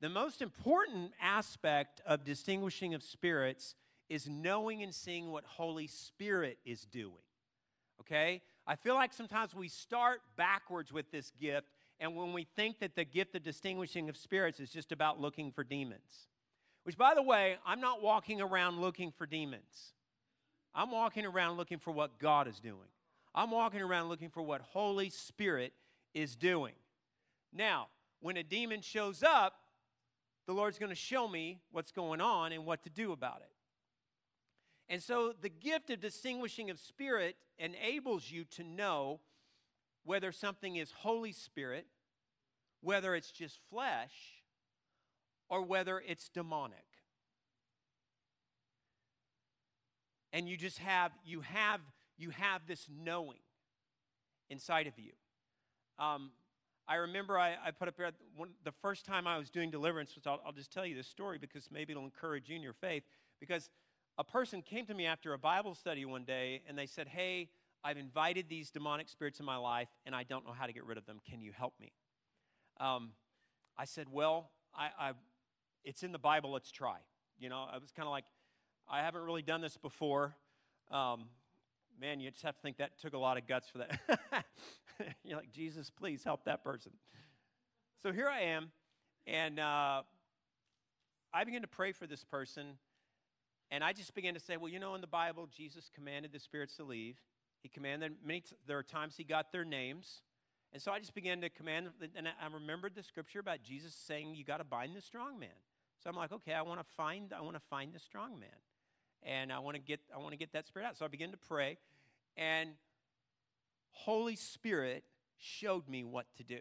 The 0.00 0.08
most 0.08 0.42
important 0.42 1.12
aspect 1.20 2.00
of 2.04 2.24
distinguishing 2.24 2.94
of 2.94 3.02
spirits 3.02 3.74
is 4.08 4.28
knowing 4.28 4.82
and 4.82 4.94
seeing 4.94 5.30
what 5.30 5.44
Holy 5.44 5.86
Spirit 5.86 6.58
is 6.64 6.84
doing. 6.84 7.14
Okay? 8.00 8.42
I 8.66 8.76
feel 8.76 8.94
like 8.94 9.12
sometimes 9.12 9.54
we 9.54 9.68
start 9.68 10.20
backwards 10.36 10.92
with 10.92 11.10
this 11.10 11.32
gift, 11.38 11.68
and 12.00 12.16
when 12.16 12.32
we 12.32 12.44
think 12.56 12.78
that 12.80 12.96
the 12.96 13.04
gift 13.04 13.34
of 13.34 13.42
distinguishing 13.42 14.08
of 14.08 14.16
spirits 14.16 14.60
is 14.60 14.70
just 14.70 14.92
about 14.92 15.20
looking 15.20 15.52
for 15.52 15.64
demons. 15.64 16.28
Which, 16.84 16.98
by 16.98 17.14
the 17.14 17.22
way, 17.22 17.56
I'm 17.66 17.80
not 17.80 18.02
walking 18.02 18.40
around 18.40 18.80
looking 18.80 19.10
for 19.10 19.26
demons. 19.26 19.94
I'm 20.74 20.90
walking 20.90 21.24
around 21.24 21.56
looking 21.56 21.78
for 21.78 21.92
what 21.92 22.18
God 22.18 22.48
is 22.48 22.60
doing. 22.60 22.88
I'm 23.34 23.50
walking 23.50 23.80
around 23.80 24.08
looking 24.08 24.28
for 24.28 24.42
what 24.42 24.60
Holy 24.60 25.08
Spirit 25.08 25.72
is 26.14 26.36
doing. 26.36 26.74
Now, 27.52 27.88
when 28.20 28.36
a 28.36 28.42
demon 28.42 28.80
shows 28.80 29.22
up, 29.22 29.54
the 30.46 30.52
Lord's 30.52 30.78
going 30.78 30.90
to 30.90 30.96
show 30.96 31.26
me 31.26 31.60
what's 31.70 31.90
going 31.90 32.20
on 32.20 32.52
and 32.52 32.66
what 32.66 32.82
to 32.84 32.90
do 32.90 33.12
about 33.12 33.40
it. 33.40 33.53
And 34.88 35.02
so 35.02 35.32
the 35.40 35.48
gift 35.48 35.90
of 35.90 36.00
distinguishing 36.00 36.70
of 36.70 36.78
spirit 36.78 37.36
enables 37.58 38.30
you 38.30 38.44
to 38.56 38.62
know 38.62 39.20
whether 40.04 40.32
something 40.32 40.76
is 40.76 40.90
Holy 40.90 41.32
Spirit, 41.32 41.86
whether 42.82 43.14
it's 43.14 43.30
just 43.30 43.58
flesh, 43.70 44.12
or 45.48 45.62
whether 45.62 46.02
it's 46.06 46.28
demonic. 46.28 46.84
And 50.32 50.48
you 50.48 50.56
just 50.56 50.78
have 50.78 51.12
you 51.24 51.40
have 51.42 51.80
you 52.18 52.30
have 52.30 52.66
this 52.66 52.86
knowing 52.90 53.38
inside 54.50 54.86
of 54.86 54.98
you. 54.98 55.12
Um, 55.98 56.32
I 56.86 56.96
remember 56.96 57.38
I, 57.38 57.56
I 57.64 57.70
put 57.70 57.88
up 57.88 57.94
the 57.96 58.72
first 58.82 59.06
time 59.06 59.26
I 59.26 59.38
was 59.38 59.48
doing 59.48 59.70
deliverance, 59.70 60.14
which 60.14 60.26
I'll, 60.26 60.40
I'll 60.44 60.52
just 60.52 60.72
tell 60.72 60.84
you 60.84 60.94
this 60.94 61.06
story 61.06 61.38
because 61.38 61.68
maybe 61.70 61.92
it'll 61.92 62.04
encourage 62.04 62.50
you 62.50 62.56
in 62.56 62.62
your 62.62 62.74
faith. 62.74 63.04
Because 63.40 63.70
a 64.16 64.24
person 64.24 64.62
came 64.62 64.86
to 64.86 64.94
me 64.94 65.06
after 65.06 65.32
a 65.32 65.38
Bible 65.38 65.74
study 65.74 66.04
one 66.04 66.24
day 66.24 66.62
and 66.68 66.78
they 66.78 66.86
said, 66.86 67.08
Hey, 67.08 67.48
I've 67.82 67.98
invited 67.98 68.48
these 68.48 68.70
demonic 68.70 69.08
spirits 69.08 69.40
in 69.40 69.46
my 69.46 69.56
life 69.56 69.88
and 70.06 70.14
I 70.14 70.22
don't 70.22 70.46
know 70.46 70.52
how 70.52 70.66
to 70.66 70.72
get 70.72 70.84
rid 70.84 70.98
of 70.98 71.06
them. 71.06 71.20
Can 71.28 71.40
you 71.40 71.52
help 71.52 71.74
me? 71.80 71.92
Um, 72.80 73.10
I 73.76 73.84
said, 73.84 74.06
Well, 74.10 74.50
I, 74.74 74.88
I, 74.98 75.12
it's 75.84 76.02
in 76.02 76.12
the 76.12 76.18
Bible, 76.18 76.52
let's 76.52 76.70
try. 76.70 76.98
You 77.38 77.48
know, 77.48 77.66
I 77.70 77.78
was 77.78 77.90
kind 77.90 78.06
of 78.06 78.12
like, 78.12 78.24
I 78.88 79.00
haven't 79.00 79.22
really 79.22 79.42
done 79.42 79.60
this 79.60 79.76
before. 79.76 80.36
Um, 80.90 81.24
man, 82.00 82.20
you 82.20 82.30
just 82.30 82.44
have 82.44 82.54
to 82.56 82.62
think 82.62 82.76
that 82.78 82.98
took 83.00 83.14
a 83.14 83.18
lot 83.18 83.36
of 83.36 83.46
guts 83.46 83.68
for 83.68 83.78
that. 83.78 84.44
You're 85.24 85.38
like, 85.38 85.50
Jesus, 85.50 85.90
please 85.90 86.22
help 86.22 86.44
that 86.44 86.62
person. 86.62 86.92
So 88.02 88.12
here 88.12 88.28
I 88.28 88.42
am, 88.42 88.70
and 89.26 89.58
uh, 89.58 90.02
I 91.32 91.44
begin 91.44 91.62
to 91.62 91.68
pray 91.68 91.92
for 91.92 92.06
this 92.06 92.22
person, 92.22 92.76
and 93.74 93.82
I 93.82 93.92
just 93.92 94.14
began 94.14 94.34
to 94.34 94.40
say, 94.40 94.56
well, 94.56 94.70
you 94.70 94.78
know, 94.78 94.94
in 94.94 95.00
the 95.00 95.06
Bible, 95.06 95.48
Jesus 95.54 95.90
commanded 95.94 96.32
the 96.32 96.38
spirits 96.38 96.76
to 96.76 96.84
leave. 96.84 97.16
He 97.62 97.68
commanded 97.68 98.12
many. 98.24 98.40
T- 98.40 98.56
there 98.66 98.78
are 98.78 98.82
times 98.82 99.16
he 99.16 99.24
got 99.24 99.50
their 99.50 99.64
names, 99.64 100.22
and 100.72 100.80
so 100.80 100.92
I 100.92 100.98
just 100.98 101.14
began 101.14 101.40
to 101.40 101.48
command. 101.48 101.88
And 102.14 102.28
I 102.28 102.46
remembered 102.52 102.94
the 102.94 103.02
scripture 103.02 103.40
about 103.40 103.62
Jesus 103.62 103.94
saying, 103.94 104.34
"You 104.34 104.44
got 104.44 104.58
to 104.58 104.64
bind 104.64 104.94
the 104.94 105.00
strong 105.00 105.38
man." 105.38 105.58
So 106.02 106.10
I'm 106.10 106.16
like, 106.16 106.32
okay, 106.32 106.52
I 106.52 106.62
want 106.62 106.80
to 106.80 106.86
find. 106.96 107.32
I 107.32 107.40
want 107.40 107.56
to 107.56 107.62
find 107.70 107.92
the 107.92 107.98
strong 107.98 108.38
man 108.38 108.60
and 109.24 109.52
I 109.52 109.58
want 109.58 109.74
to 109.76 109.80
get 109.80 110.00
I 110.14 110.18
want 110.18 110.32
to 110.32 110.36
get 110.36 110.52
that 110.52 110.66
spirit 110.66 110.86
out. 110.86 110.96
So 110.96 111.04
I 111.04 111.08
began 111.08 111.30
to 111.30 111.36
pray, 111.36 111.78
and 112.36 112.70
Holy 113.90 114.36
Spirit 114.36 115.04
showed 115.38 115.88
me 115.88 116.04
what 116.04 116.26
to 116.36 116.44
do. 116.44 116.60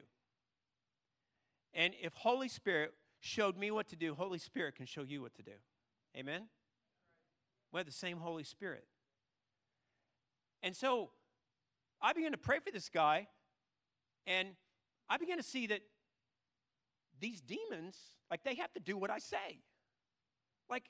And 1.74 1.94
if 2.02 2.14
Holy 2.14 2.48
Spirit 2.48 2.94
showed 3.20 3.58
me 3.58 3.72
what 3.72 3.88
to 3.90 3.96
do, 3.96 4.14
Holy 4.14 4.40
Spirit 4.40 4.76
can 4.76 4.86
show 4.86 5.02
you 5.02 5.22
what 5.22 5.36
to 5.36 5.44
do. 5.44 5.54
Amen. 6.16 6.44
We 7.74 7.80
have 7.80 7.86
the 7.86 7.92
same 7.92 8.18
Holy 8.18 8.44
Spirit. 8.44 8.86
And 10.62 10.76
so 10.76 11.10
I 12.02 12.14
began 12.14 12.32
to 12.32 12.38
pray 12.38 12.60
for 12.60 12.72
this 12.72 12.88
guy, 12.88 13.28
and 14.26 14.50
I 15.10 15.18
began 15.18 15.38
to 15.38 15.44
see 15.44 15.68
that 15.68 15.82
these 17.20 17.42
demons, 17.42 17.98
like 18.32 18.44
they 18.44 18.56
have 18.56 18.72
to 18.74 18.80
do 18.80 18.96
what 18.98 19.10
I 19.10 19.20
say. 19.20 19.60
Like 20.70 20.84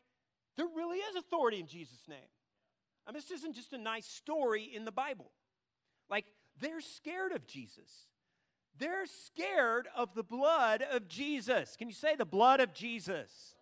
there 0.57 0.67
really 0.75 0.97
is 0.97 1.15
authority 1.15 1.59
in 1.59 1.67
Jesus' 1.67 2.07
name. 2.07 2.29
I 3.07 3.11
mean, 3.11 3.15
this 3.15 3.31
isn't 3.31 3.55
just 3.55 3.73
a 3.73 3.77
nice 3.77 4.05
story 4.05 4.71
in 4.73 4.85
the 4.85 4.91
Bible. 4.91 5.31
Like, 6.09 6.25
they're 6.59 6.81
scared 6.81 7.31
of 7.31 7.45
Jesus. 7.47 8.07
They're 8.77 9.05
scared 9.05 9.87
of 9.95 10.13
the 10.15 10.23
blood 10.23 10.81
of 10.81 11.07
Jesus. 11.07 11.75
Can 11.77 11.87
you 11.87 11.93
say 11.93 12.15
the 12.15 12.25
blood 12.25 12.59
of 12.59 12.73
Jesus? 12.73 13.55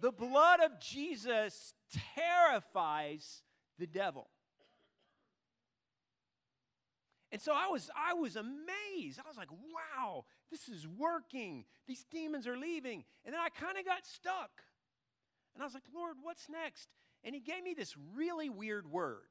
The 0.00 0.12
blood 0.12 0.60
of 0.60 0.80
Jesus 0.80 1.74
terrifies 2.14 3.42
the 3.78 3.86
devil. 3.86 4.28
And 7.30 7.42
so 7.42 7.52
I 7.52 7.66
was 7.68 7.90
I 7.94 8.14
was 8.14 8.36
amazed. 8.36 9.20
I 9.20 9.28
was 9.28 9.36
like, 9.36 9.50
"Wow, 9.50 10.24
this 10.50 10.68
is 10.68 10.86
working. 10.86 11.66
These 11.86 12.04
demons 12.10 12.46
are 12.46 12.56
leaving." 12.56 13.04
And 13.24 13.34
then 13.34 13.40
I 13.40 13.50
kind 13.50 13.76
of 13.76 13.84
got 13.84 14.06
stuck. 14.06 14.62
And 15.58 15.62
I 15.64 15.66
was 15.66 15.74
like, 15.74 15.90
Lord, 15.92 16.18
what's 16.22 16.48
next? 16.48 16.88
And 17.24 17.34
he 17.34 17.40
gave 17.40 17.64
me 17.64 17.74
this 17.74 17.96
really 18.14 18.48
weird 18.48 18.88
word. 18.88 19.26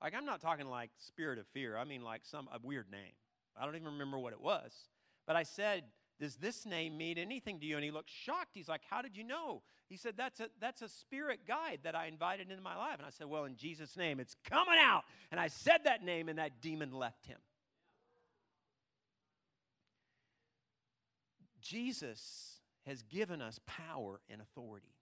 Like, 0.00 0.14
I'm 0.14 0.24
not 0.24 0.40
talking 0.40 0.68
like 0.68 0.90
spirit 0.98 1.40
of 1.40 1.48
fear, 1.48 1.76
I 1.76 1.82
mean 1.82 2.02
like 2.02 2.24
some 2.24 2.48
a 2.52 2.58
weird 2.62 2.90
name. 2.92 3.12
I 3.60 3.64
don't 3.64 3.74
even 3.74 3.88
remember 3.88 4.20
what 4.20 4.32
it 4.32 4.40
was. 4.40 4.72
But 5.26 5.34
I 5.34 5.42
said, 5.42 5.82
Does 6.22 6.36
this 6.36 6.64
name 6.64 6.96
mean 6.96 7.18
anything 7.18 7.58
to 7.58 7.66
you? 7.66 7.74
And 7.74 7.84
he 7.84 7.90
looked 7.90 8.08
shocked. 8.08 8.50
He's 8.54 8.68
like, 8.68 8.82
How 8.88 9.02
did 9.02 9.16
you 9.16 9.24
know? 9.24 9.60
He 9.88 9.96
said, 9.96 10.14
That's 10.16 10.38
a, 10.38 10.46
that's 10.60 10.80
a 10.80 10.88
spirit 10.88 11.40
guide 11.48 11.80
that 11.82 11.96
I 11.96 12.06
invited 12.06 12.48
into 12.48 12.62
my 12.62 12.76
life. 12.76 12.94
And 12.98 13.04
I 13.04 13.10
said, 13.10 13.26
Well, 13.26 13.44
in 13.44 13.56
Jesus' 13.56 13.96
name, 13.96 14.20
it's 14.20 14.36
coming 14.48 14.78
out. 14.80 15.02
And 15.32 15.40
I 15.40 15.48
said 15.48 15.78
that 15.82 16.04
name, 16.04 16.28
and 16.28 16.38
that 16.38 16.62
demon 16.62 16.92
left 16.92 17.26
him. 17.26 17.38
Jesus 21.60 22.60
has 22.86 23.02
given 23.02 23.42
us 23.42 23.58
power 23.66 24.20
and 24.30 24.40
authority 24.40 24.94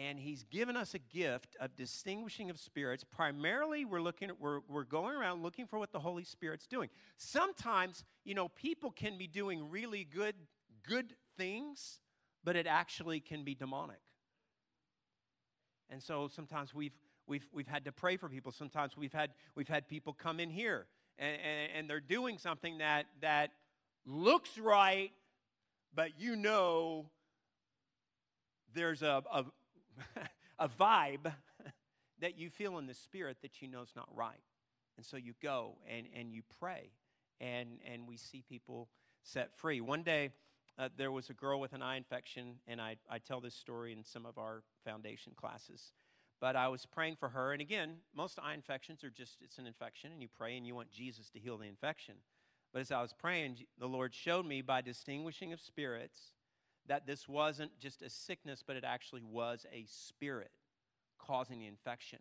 and 0.00 0.18
he's 0.18 0.44
given 0.44 0.76
us 0.78 0.94
a 0.94 0.98
gift 0.98 1.56
of 1.60 1.76
distinguishing 1.76 2.48
of 2.48 2.58
spirits. 2.58 3.04
Primarily 3.04 3.84
we're 3.84 4.00
looking 4.00 4.30
at 4.30 4.40
we're, 4.40 4.60
we're 4.66 4.84
going 4.84 5.14
around 5.14 5.42
looking 5.42 5.66
for 5.66 5.78
what 5.78 5.92
the 5.92 5.98
holy 5.98 6.24
spirit's 6.24 6.66
doing. 6.66 6.88
Sometimes 7.18 8.02
you 8.24 8.34
know 8.34 8.48
people 8.48 8.90
can 8.90 9.18
be 9.18 9.26
doing 9.26 9.68
really 9.70 10.04
good 10.04 10.34
good 10.88 11.14
things 11.36 12.00
but 12.42 12.56
it 12.56 12.66
actually 12.66 13.20
can 13.20 13.44
be 13.44 13.54
demonic. 13.54 14.00
And 15.90 16.02
so 16.02 16.28
sometimes 16.28 16.74
we've 16.74 16.96
we've 17.26 17.46
we've 17.52 17.68
had 17.68 17.84
to 17.84 17.92
pray 17.92 18.16
for 18.16 18.30
people. 18.30 18.52
Sometimes 18.52 18.96
we've 18.96 19.12
had 19.12 19.32
we've 19.54 19.68
had 19.68 19.86
people 19.86 20.14
come 20.14 20.40
in 20.40 20.48
here 20.48 20.86
and, 21.18 21.36
and, 21.44 21.72
and 21.76 21.90
they're 21.90 22.00
doing 22.00 22.38
something 22.38 22.78
that 22.78 23.04
that 23.20 23.50
looks 24.06 24.56
right 24.56 25.10
but 25.94 26.18
you 26.18 26.36
know 26.36 27.10
there's 28.74 29.02
a, 29.02 29.22
a, 29.32 29.44
a 30.58 30.68
vibe 30.68 31.32
that 32.20 32.38
you 32.38 32.50
feel 32.50 32.78
in 32.78 32.86
the 32.86 32.94
spirit 32.94 33.38
that 33.42 33.62
you 33.62 33.68
know 33.68 33.82
is 33.82 33.92
not 33.96 34.08
right. 34.14 34.42
And 34.96 35.06
so 35.06 35.16
you 35.16 35.34
go 35.42 35.76
and, 35.88 36.06
and 36.14 36.32
you 36.32 36.42
pray, 36.58 36.90
and, 37.40 37.78
and 37.90 38.06
we 38.06 38.16
see 38.16 38.42
people 38.46 38.88
set 39.22 39.54
free. 39.54 39.80
One 39.80 40.02
day, 40.02 40.30
uh, 40.78 40.88
there 40.96 41.12
was 41.12 41.30
a 41.30 41.34
girl 41.34 41.60
with 41.60 41.72
an 41.72 41.82
eye 41.82 41.96
infection, 41.96 42.56
and 42.66 42.80
I, 42.80 42.96
I 43.10 43.18
tell 43.18 43.40
this 43.40 43.54
story 43.54 43.92
in 43.92 44.04
some 44.04 44.26
of 44.26 44.38
our 44.38 44.62
foundation 44.84 45.32
classes. 45.36 45.92
But 46.40 46.56
I 46.56 46.68
was 46.68 46.86
praying 46.86 47.16
for 47.16 47.28
her, 47.28 47.52
and 47.52 47.60
again, 47.60 47.96
most 48.14 48.38
eye 48.42 48.54
infections 48.54 49.04
are 49.04 49.10
just 49.10 49.36
it's 49.42 49.58
an 49.58 49.66
infection, 49.66 50.10
and 50.10 50.22
you 50.22 50.28
pray 50.28 50.56
and 50.56 50.66
you 50.66 50.74
want 50.74 50.90
Jesus 50.90 51.28
to 51.30 51.38
heal 51.38 51.58
the 51.58 51.66
infection. 51.66 52.14
But 52.72 52.80
as 52.80 52.90
I 52.90 53.02
was 53.02 53.12
praying, 53.12 53.58
the 53.78 53.88
Lord 53.88 54.14
showed 54.14 54.46
me 54.46 54.62
by 54.62 54.80
distinguishing 54.80 55.52
of 55.52 55.60
spirits 55.60 56.32
that 56.90 57.06
this 57.06 57.28
wasn't 57.28 57.70
just 57.78 58.02
a 58.02 58.10
sickness, 58.10 58.64
but 58.66 58.74
it 58.74 58.82
actually 58.84 59.22
was 59.22 59.64
a 59.72 59.84
spirit 59.86 60.50
causing 61.18 61.60
the 61.60 61.66
infection. 61.66 62.18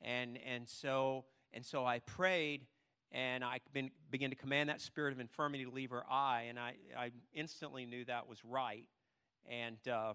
And, 0.00 0.38
and, 0.46 0.68
so, 0.68 1.24
and 1.52 1.66
so 1.66 1.84
I 1.84 1.98
prayed, 1.98 2.66
and 3.10 3.42
I 3.42 3.58
been, 3.72 3.90
began 4.08 4.30
to 4.30 4.36
command 4.36 4.68
that 4.68 4.80
spirit 4.80 5.12
of 5.12 5.18
infirmity 5.18 5.64
to 5.64 5.70
leave 5.70 5.90
her 5.90 6.04
eye, 6.08 6.46
and 6.48 6.60
I, 6.60 6.74
I 6.96 7.10
instantly 7.34 7.84
knew 7.84 8.04
that 8.04 8.28
was 8.28 8.38
right. 8.44 8.86
And 9.50 9.76
uh, 9.88 10.12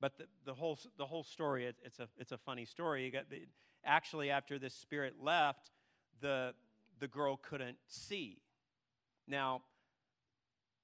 but 0.00 0.16
the, 0.16 0.26
the 0.44 0.54
whole 0.54 0.78
the 0.96 1.04
whole 1.04 1.24
story 1.24 1.66
it, 1.66 1.74
it's 1.84 1.98
a 1.98 2.08
it's 2.16 2.30
a 2.30 2.38
funny 2.38 2.64
story. 2.64 3.12
Actually 3.84 4.30
after 4.30 4.56
this 4.56 4.72
spirit 4.72 5.14
left, 5.20 5.72
the 6.20 6.54
the 7.00 7.08
girl 7.08 7.36
couldn't 7.36 7.78
see. 7.88 8.38
Now, 9.26 9.62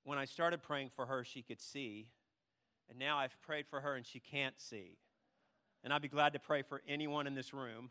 when 0.02 0.18
I 0.18 0.24
started 0.24 0.60
praying 0.60 0.90
for 0.96 1.06
her, 1.06 1.22
she 1.22 1.42
could 1.42 1.60
see, 1.60 2.08
and 2.88 2.98
now 2.98 3.18
I've 3.18 3.40
prayed 3.42 3.66
for 3.68 3.80
her 3.80 3.94
and 3.94 4.06
she 4.06 4.20
can't 4.20 4.60
see. 4.60 4.98
And 5.82 5.92
I'd 5.92 6.02
be 6.02 6.08
glad 6.08 6.32
to 6.32 6.38
pray 6.38 6.62
for 6.62 6.80
anyone 6.88 7.26
in 7.26 7.34
this 7.34 7.52
room 7.52 7.90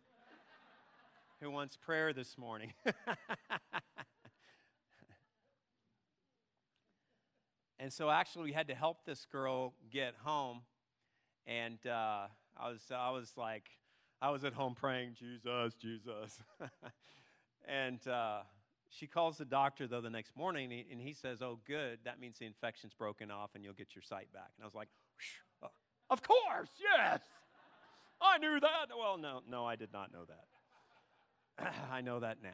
who 1.41 1.51
wants 1.51 1.75
prayer 1.77 2.13
this 2.13 2.37
morning. 2.37 2.73
and 7.79 7.93
so 7.93 8.09
actually, 8.09 8.45
we 8.45 8.53
had 8.53 8.67
to 8.69 8.75
help 8.75 9.05
this 9.05 9.25
girl 9.31 9.73
get 9.91 10.15
home. 10.23 10.61
And 11.45 11.77
uh, 11.85 12.27
I, 12.57 12.69
was, 12.69 12.81
I 12.91 13.11
was 13.11 13.33
like, 13.37 13.69
I 14.21 14.29
was 14.29 14.45
at 14.45 14.53
home 14.53 14.73
praying, 14.73 15.17
Jesus, 15.19 15.73
Jesus. 15.75 16.41
and 17.67 18.07
uh, 18.07 18.39
she 18.97 19.07
calls 19.07 19.37
the 19.37 19.45
doctor, 19.45 19.87
though, 19.87 20.01
the 20.01 20.09
next 20.09 20.35
morning, 20.37 20.71
and 20.91 21.01
he, 21.01 21.13
says, 21.13 21.41
Oh, 21.41 21.59
good, 21.65 21.99
that 22.05 22.19
means 22.19 22.37
the 22.37 22.45
infection's 22.45 22.93
broken 22.93 23.31
off 23.31 23.51
and 23.55 23.63
you'll 23.63 23.73
get 23.73 23.95
your 23.95 24.03
sight 24.03 24.31
back. 24.33 24.51
And 24.57 24.63
I 24.63 24.65
was 24.65 24.75
like, 24.75 24.89
uh, 25.63 25.67
Of 26.09 26.21
course, 26.21 26.69
yes. 26.79 27.21
I 28.21 28.37
knew 28.37 28.59
that. 28.59 28.87
Well, 28.97 29.17
no, 29.17 29.41
no, 29.49 29.65
I 29.65 29.75
did 29.75 29.91
not 29.91 30.13
know 30.13 30.25
that. 30.25 31.73
I 31.91 32.01
know 32.01 32.19
that 32.19 32.37
now. 32.41 32.49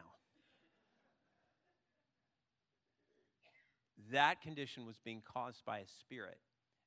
That 4.12 4.42
condition 4.42 4.86
was 4.86 4.98
being 5.04 5.22
caused 5.22 5.64
by 5.66 5.80
a 5.80 5.88
spirit. 6.00 6.40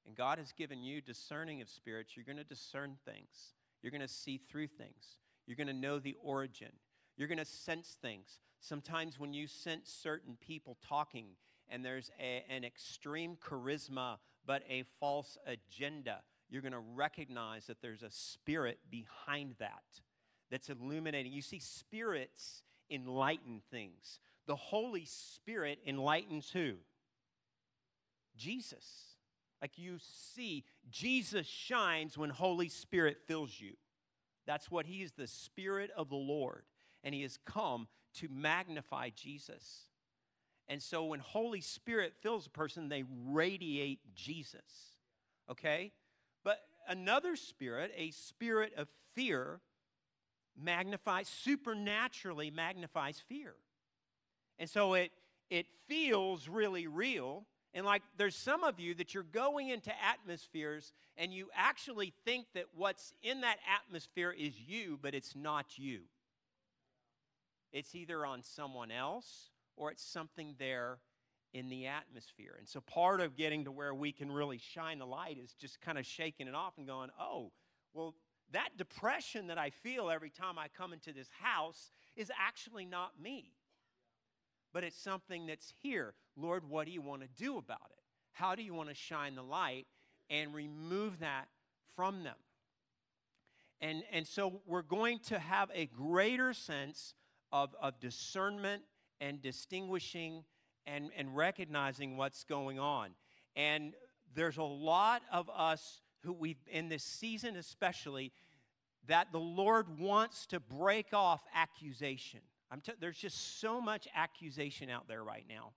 And 0.06 0.16
God 0.16 0.38
has 0.38 0.52
given 0.52 0.82
you 0.82 1.00
discerning 1.00 1.60
of 1.60 1.68
spirits. 1.68 2.16
You're 2.16 2.24
going 2.24 2.38
to 2.38 2.44
discern 2.44 2.96
things, 3.04 3.54
you're 3.82 3.92
going 3.92 4.00
to 4.00 4.08
see 4.08 4.38
through 4.38 4.68
things, 4.68 5.18
you're 5.46 5.56
going 5.56 5.68
to 5.68 5.72
know 5.72 5.98
the 5.98 6.16
origin, 6.22 6.72
you're 7.16 7.28
going 7.28 7.38
to 7.38 7.44
sense 7.44 7.96
things. 8.00 8.40
Sometimes 8.62 9.18
when 9.18 9.35
you 9.35 9.48
sense 9.48 9.90
certain 9.90 10.37
people 10.40 10.79
talking 10.88 11.27
and 11.68 11.85
there's 11.85 12.12
a, 12.20 12.44
an 12.48 12.62
extreme 12.62 13.37
charisma 13.37 14.18
but 14.46 14.62
a 14.70 14.85
false 15.01 15.37
agenda, 15.46 16.20
you're 16.48 16.62
going 16.62 16.72
to 16.72 16.79
recognize 16.79 17.66
that 17.66 17.83
there's 17.83 18.05
a 18.05 18.11
spirit 18.11 18.79
behind 18.88 19.57
that 19.59 19.83
that's 20.48 20.70
illuminating. 20.70 21.33
You 21.33 21.42
see, 21.42 21.59
spirits 21.59 22.62
enlighten 22.88 23.62
things. 23.72 24.20
The 24.46 24.55
Holy 24.55 25.07
Spirit 25.07 25.81
enlightens 25.85 26.51
who? 26.53 26.75
Jesus. 28.37 29.16
Like 29.61 29.77
you 29.77 29.96
see, 29.98 30.64
Jesus 30.88 31.48
shines 31.48 32.16
when 32.16 32.31
Holy 32.31 32.68
Spirit 32.68 33.18
fills 33.27 33.61
you. 33.61 33.72
That's 34.46 34.70
what 34.70 34.87
He 34.87 35.03
is 35.03 35.12
the 35.12 35.27
Spirit 35.27 35.90
of 35.96 36.11
the 36.11 36.16
Lord, 36.16 36.62
and 37.03 37.12
He 37.12 37.22
has 37.22 37.38
come 37.44 37.88
to 38.14 38.29
magnify 38.31 39.11
Jesus. 39.11 39.87
And 40.68 40.83
so 40.83 41.05
when 41.05 41.20
Holy 41.20 41.61
Spirit 41.61 42.14
fills 42.22 42.46
a 42.46 42.51
person, 42.51 42.88
they 42.88 43.05
radiate 43.27 44.01
Jesus. 44.14 44.94
Okay? 45.51 45.92
But 46.44 46.61
another 46.88 47.37
spirit, 47.37 47.92
a 47.96 48.11
spirit 48.11 48.72
of 48.77 48.88
fear, 49.14 49.61
magnifies, 50.61 51.29
supernaturally 51.29 52.51
magnifies 52.51 53.20
fear. 53.29 53.55
And 54.59 54.68
so 54.68 54.94
it, 54.94 55.11
it 55.51 55.66
feels 55.88 56.48
really 56.48 56.87
real. 56.87 57.44
And 57.75 57.87
like 57.87 58.03
there's 58.16 58.37
some 58.37 58.64
of 58.64 58.79
you 58.79 58.94
that 58.94 59.14
you're 59.14 59.22
going 59.22 59.68
into 59.68 59.92
atmospheres 60.03 60.92
and 61.16 61.33
you 61.33 61.48
actually 61.55 62.12
think 62.25 62.46
that 62.55 62.66
what's 62.75 63.12
in 63.22 63.40
that 63.42 63.59
atmosphere 63.81 64.31
is 64.31 64.53
you, 64.61 64.98
but 65.01 65.14
it's 65.14 65.35
not 65.35 65.79
you. 65.79 66.03
It's 67.72 67.94
either 67.94 68.26
on 68.26 68.42
someone 68.42 68.90
else 68.90 69.50
or 69.76 69.90
it's 69.90 70.04
something 70.04 70.54
there 70.58 70.98
in 71.54 71.68
the 71.68 71.87
atmosphere. 71.87 72.54
And 72.58 72.68
so 72.68 72.80
part 72.80 73.20
of 73.20 73.37
getting 73.37 73.64
to 73.64 73.72
where 73.72 73.94
we 73.94 74.12
can 74.12 74.30
really 74.30 74.58
shine 74.58 74.98
the 74.98 75.06
light 75.06 75.38
is 75.42 75.52
just 75.54 75.80
kind 75.80 75.98
of 75.98 76.06
shaking 76.06 76.48
it 76.48 76.54
off 76.54 76.74
and 76.78 76.87
going, 76.87 77.11
oh, 77.20 77.52
well, 77.92 78.14
that 78.52 78.76
depression 78.76 79.46
that 79.48 79.58
I 79.58 79.70
feel 79.70 80.11
every 80.11 80.30
time 80.30 80.58
I 80.58 80.68
come 80.68 80.92
into 80.92 81.12
this 81.12 81.28
house 81.40 81.90
is 82.16 82.30
actually 82.38 82.85
not 82.85 83.12
me. 83.20 83.52
But 84.72 84.85
it's 84.85 84.98
something 84.98 85.46
that's 85.46 85.72
here. 85.82 86.14
Lord, 86.37 86.68
what 86.68 86.87
do 86.87 86.92
you 86.92 87.02
want 87.02 87.22
to 87.22 87.28
do 87.28 87.58
about 87.58 87.90
it? 87.90 88.02
How 88.32 88.54
do 88.54 88.62
you 88.62 88.72
want 88.72 88.88
to 88.88 88.94
shine 88.94 89.35
the 89.35 89.42
light 89.42 89.87
and 90.30 90.54
remove 90.54 91.20
that 91.20 91.48
from 91.94 92.24
them? 92.24 92.37
And, 93.80 94.02
and 94.12 94.26
so 94.26 94.62
we're 94.66 94.82
going 94.82 95.18
to 95.26 95.38
have 95.38 95.70
a 95.74 95.87
greater 95.87 96.54
sense 96.54 97.14
of, 97.52 97.74
of 97.80 98.00
discernment 98.00 98.82
and 99.20 99.40
distinguishing 99.40 100.44
and, 100.86 101.10
and 101.16 101.36
recognizing 101.36 102.16
what's 102.16 102.44
going 102.44 102.78
on. 102.78 103.10
And 103.54 103.94
there's 104.34 104.56
a 104.56 104.62
lot 104.62 105.22
of 105.32 105.50
us 105.54 106.00
who 106.24 106.32
we've, 106.32 106.56
in 106.70 106.88
this 106.88 107.04
season 107.04 107.56
especially, 107.56 108.32
that 109.06 109.32
the 109.32 109.38
Lord 109.38 109.98
wants 109.98 110.46
to 110.46 110.60
break 110.60 111.12
off 111.12 111.42
accusation. 111.54 112.40
T- 112.82 112.92
there's 113.00 113.18
just 113.18 113.60
so 113.60 113.80
much 113.80 114.08
accusation 114.14 114.88
out 114.88 115.08
there 115.08 115.22
right 115.22 115.44
now. 115.48 115.72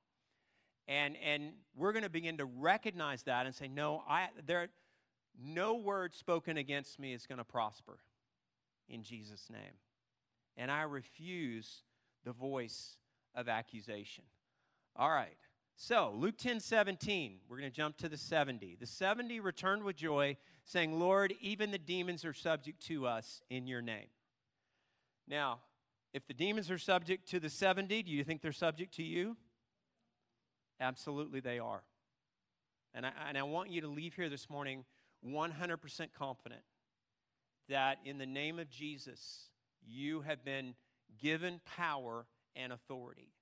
And, 0.88 1.18
and 1.18 1.54
we're 1.76 1.92
going 1.92 2.04
to 2.04 2.10
begin 2.10 2.38
to 2.38 2.46
recognize 2.46 3.24
that 3.24 3.48
and 3.48 3.56
say, 3.56 3.68
no, 3.68 4.04
I, 4.08 4.30
there, 4.46 4.70
no 5.44 5.76
word 5.76 6.14
spoken 6.14 6.58
against 6.58 7.00
me 7.00 7.14
is 7.14 7.26
going 7.26 7.40
to 7.40 7.44
prosper 7.44 7.98
in 8.88 9.04
Jesus' 9.04 9.50
name. 9.52 9.74
And 10.58 10.72
I 10.72 10.84
refuse 10.84 11.84
the 12.24 12.32
voice 12.32 12.98
of 13.34 13.48
accusation. 13.50 14.24
All 14.96 15.10
right. 15.10 15.38
So, 15.78 16.14
Luke 16.16 16.38
10 16.38 16.62
17, 16.62 17.40
we're 17.50 17.58
going 17.58 17.70
to 17.70 17.76
jump 17.76 17.98
to 17.98 18.08
the 18.08 18.18
70. 18.18 18.78
The 18.80 18.86
70 18.86 19.42
returned 19.42 19.84
with 19.84 19.98
joy, 19.98 20.38
saying, 20.64 20.98
Lord, 20.98 21.34
even 21.42 21.72
the 21.72 21.78
demons 21.78 22.24
are 22.24 22.34
subject 22.34 22.86
to 22.88 23.06
us 23.06 23.42
in 23.50 23.68
your 23.68 23.82
name. 23.82 24.08
Now, 25.28 25.60
if 26.14 26.26
the 26.28 26.34
demons 26.34 26.72
are 26.72 26.78
subject 26.78 27.28
to 27.32 27.42
the 27.42 27.50
70, 27.50 28.04
do 28.04 28.12
you 28.12 28.24
think 28.24 28.42
they're 28.42 28.54
subject 28.54 28.94
to 28.96 29.04
you? 29.04 29.36
Absolutely, 30.80 31.42
they 31.42 31.60
are. 31.60 31.84
And 32.94 33.06
I, 33.06 33.12
and 33.28 33.38
I 33.38 33.44
want 33.44 33.70
you 33.70 33.82
to 33.82 33.90
leave 33.90 34.14
here 34.14 34.30
this 34.30 34.50
morning 34.50 34.86
100% 35.28 36.08
confident 36.18 36.62
that 37.68 37.98
in 38.06 38.18
the 38.18 38.26
name 38.26 38.60
of 38.60 38.70
Jesus, 38.70 39.50
you 39.88 40.22
have 40.22 40.44
been 40.44 40.76
given 41.20 41.62
power 41.66 42.26
and 42.56 42.72
authority. 42.72 43.34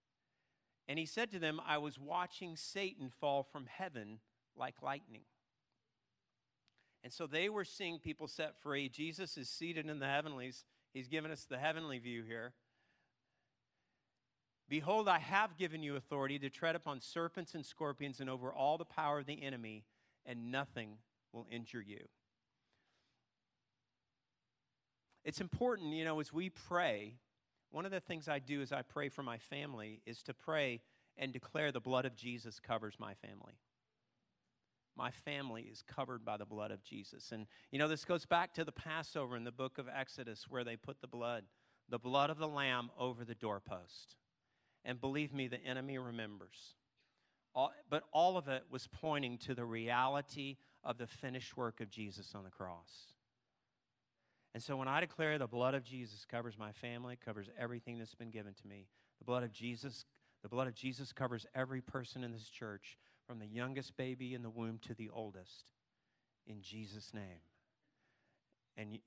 And 0.87 0.99
he 0.99 1.05
said 1.05 1.31
to 1.31 1.39
them, 1.39 1.61
I 1.65 1.77
was 1.77 1.97
watching 1.97 2.55
Satan 2.55 3.09
fall 3.09 3.43
from 3.43 3.65
heaven 3.65 4.19
like 4.55 4.81
lightning. 4.81 5.23
And 7.03 7.11
so 7.11 7.27
they 7.27 7.49
were 7.49 7.65
seeing 7.65 7.99
people 7.99 8.27
set 8.27 8.55
free. 8.61 8.89
Jesus 8.89 9.37
is 9.37 9.49
seated 9.49 9.89
in 9.89 9.99
the 9.99 10.07
heavenlies. 10.07 10.63
He's 10.93 11.07
given 11.07 11.31
us 11.31 11.45
the 11.45 11.57
heavenly 11.57 11.99
view 11.99 12.23
here. 12.23 12.53
Behold, 14.69 15.07
I 15.07 15.19
have 15.19 15.57
given 15.57 15.83
you 15.83 15.95
authority 15.95 16.39
to 16.39 16.49
tread 16.49 16.75
upon 16.75 17.01
serpents 17.01 17.53
and 17.53 17.65
scorpions 17.65 18.19
and 18.19 18.29
over 18.29 18.53
all 18.53 18.77
the 18.77 18.85
power 18.85 19.19
of 19.19 19.25
the 19.25 19.43
enemy, 19.43 19.83
and 20.25 20.51
nothing 20.51 20.97
will 21.33 21.45
injure 21.51 21.81
you. 21.81 22.07
It's 25.23 25.41
important, 25.41 25.93
you 25.93 26.03
know, 26.03 26.19
as 26.19 26.33
we 26.33 26.49
pray, 26.49 27.15
one 27.71 27.85
of 27.85 27.91
the 27.91 27.99
things 27.99 28.27
I 28.27 28.39
do 28.39 28.61
as 28.61 28.71
I 28.71 28.81
pray 28.81 29.09
for 29.09 29.23
my 29.23 29.37
family 29.37 30.01
is 30.05 30.21
to 30.23 30.33
pray 30.33 30.81
and 31.17 31.31
declare 31.31 31.71
the 31.71 31.79
blood 31.79 32.05
of 32.05 32.15
Jesus 32.15 32.59
covers 32.59 32.95
my 32.99 33.13
family. 33.13 33.53
My 34.95 35.11
family 35.11 35.63
is 35.63 35.81
covered 35.81 36.23
by 36.23 36.37
the 36.37 36.45
blood 36.45 36.71
of 36.71 36.83
Jesus. 36.83 37.31
And, 37.31 37.47
you 37.71 37.79
know, 37.79 37.87
this 37.87 38.05
goes 38.05 38.25
back 38.25 38.53
to 38.53 38.63
the 38.63 38.71
Passover 38.71 39.35
in 39.35 39.43
the 39.43 39.51
book 39.51 39.77
of 39.77 39.87
Exodus 39.87 40.45
where 40.47 40.63
they 40.63 40.75
put 40.75 41.01
the 41.01 41.07
blood, 41.07 41.45
the 41.89 41.97
blood 41.97 42.29
of 42.29 42.37
the 42.37 42.47
lamb 42.47 42.91
over 42.99 43.25
the 43.25 43.33
doorpost. 43.33 44.15
And 44.85 45.01
believe 45.01 45.33
me, 45.33 45.47
the 45.47 45.63
enemy 45.63 45.97
remembers. 45.97 46.75
All, 47.55 47.71
but 47.89 48.03
all 48.11 48.37
of 48.37 48.47
it 48.47 48.65
was 48.69 48.87
pointing 48.87 49.37
to 49.39 49.55
the 49.55 49.65
reality 49.65 50.57
of 50.83 50.97
the 50.97 51.07
finished 51.07 51.55
work 51.55 51.81
of 51.81 51.89
Jesus 51.89 52.33
on 52.35 52.43
the 52.43 52.49
cross. 52.51 53.12
And 54.53 54.61
so 54.61 54.75
when 54.75 54.87
I 54.87 54.99
declare 54.99 55.37
the 55.37 55.47
blood 55.47 55.73
of 55.73 55.83
Jesus 55.83 56.25
covers 56.25 56.57
my 56.57 56.71
family, 56.71 57.17
covers 57.23 57.49
everything 57.57 57.97
that's 57.97 58.13
been 58.13 58.29
given 58.29 58.53
to 58.53 58.67
me, 58.67 58.87
the 59.17 59.25
blood 59.25 59.43
of 59.43 59.51
Jesus, 59.51 60.05
the 60.43 60.49
blood 60.49 60.67
of 60.67 60.75
Jesus 60.75 61.11
covers 61.11 61.45
every 61.55 61.81
person 61.81 62.23
in 62.23 62.31
this 62.31 62.49
church, 62.49 62.97
from 63.25 63.39
the 63.39 63.47
youngest 63.47 63.95
baby 63.97 64.33
in 64.33 64.43
the 64.43 64.49
womb 64.49 64.79
to 64.83 64.93
the 64.93 65.09
oldest, 65.09 65.65
in 66.45 66.61
Jesus' 66.61 67.13
name. 67.13 67.41
And 68.77 68.99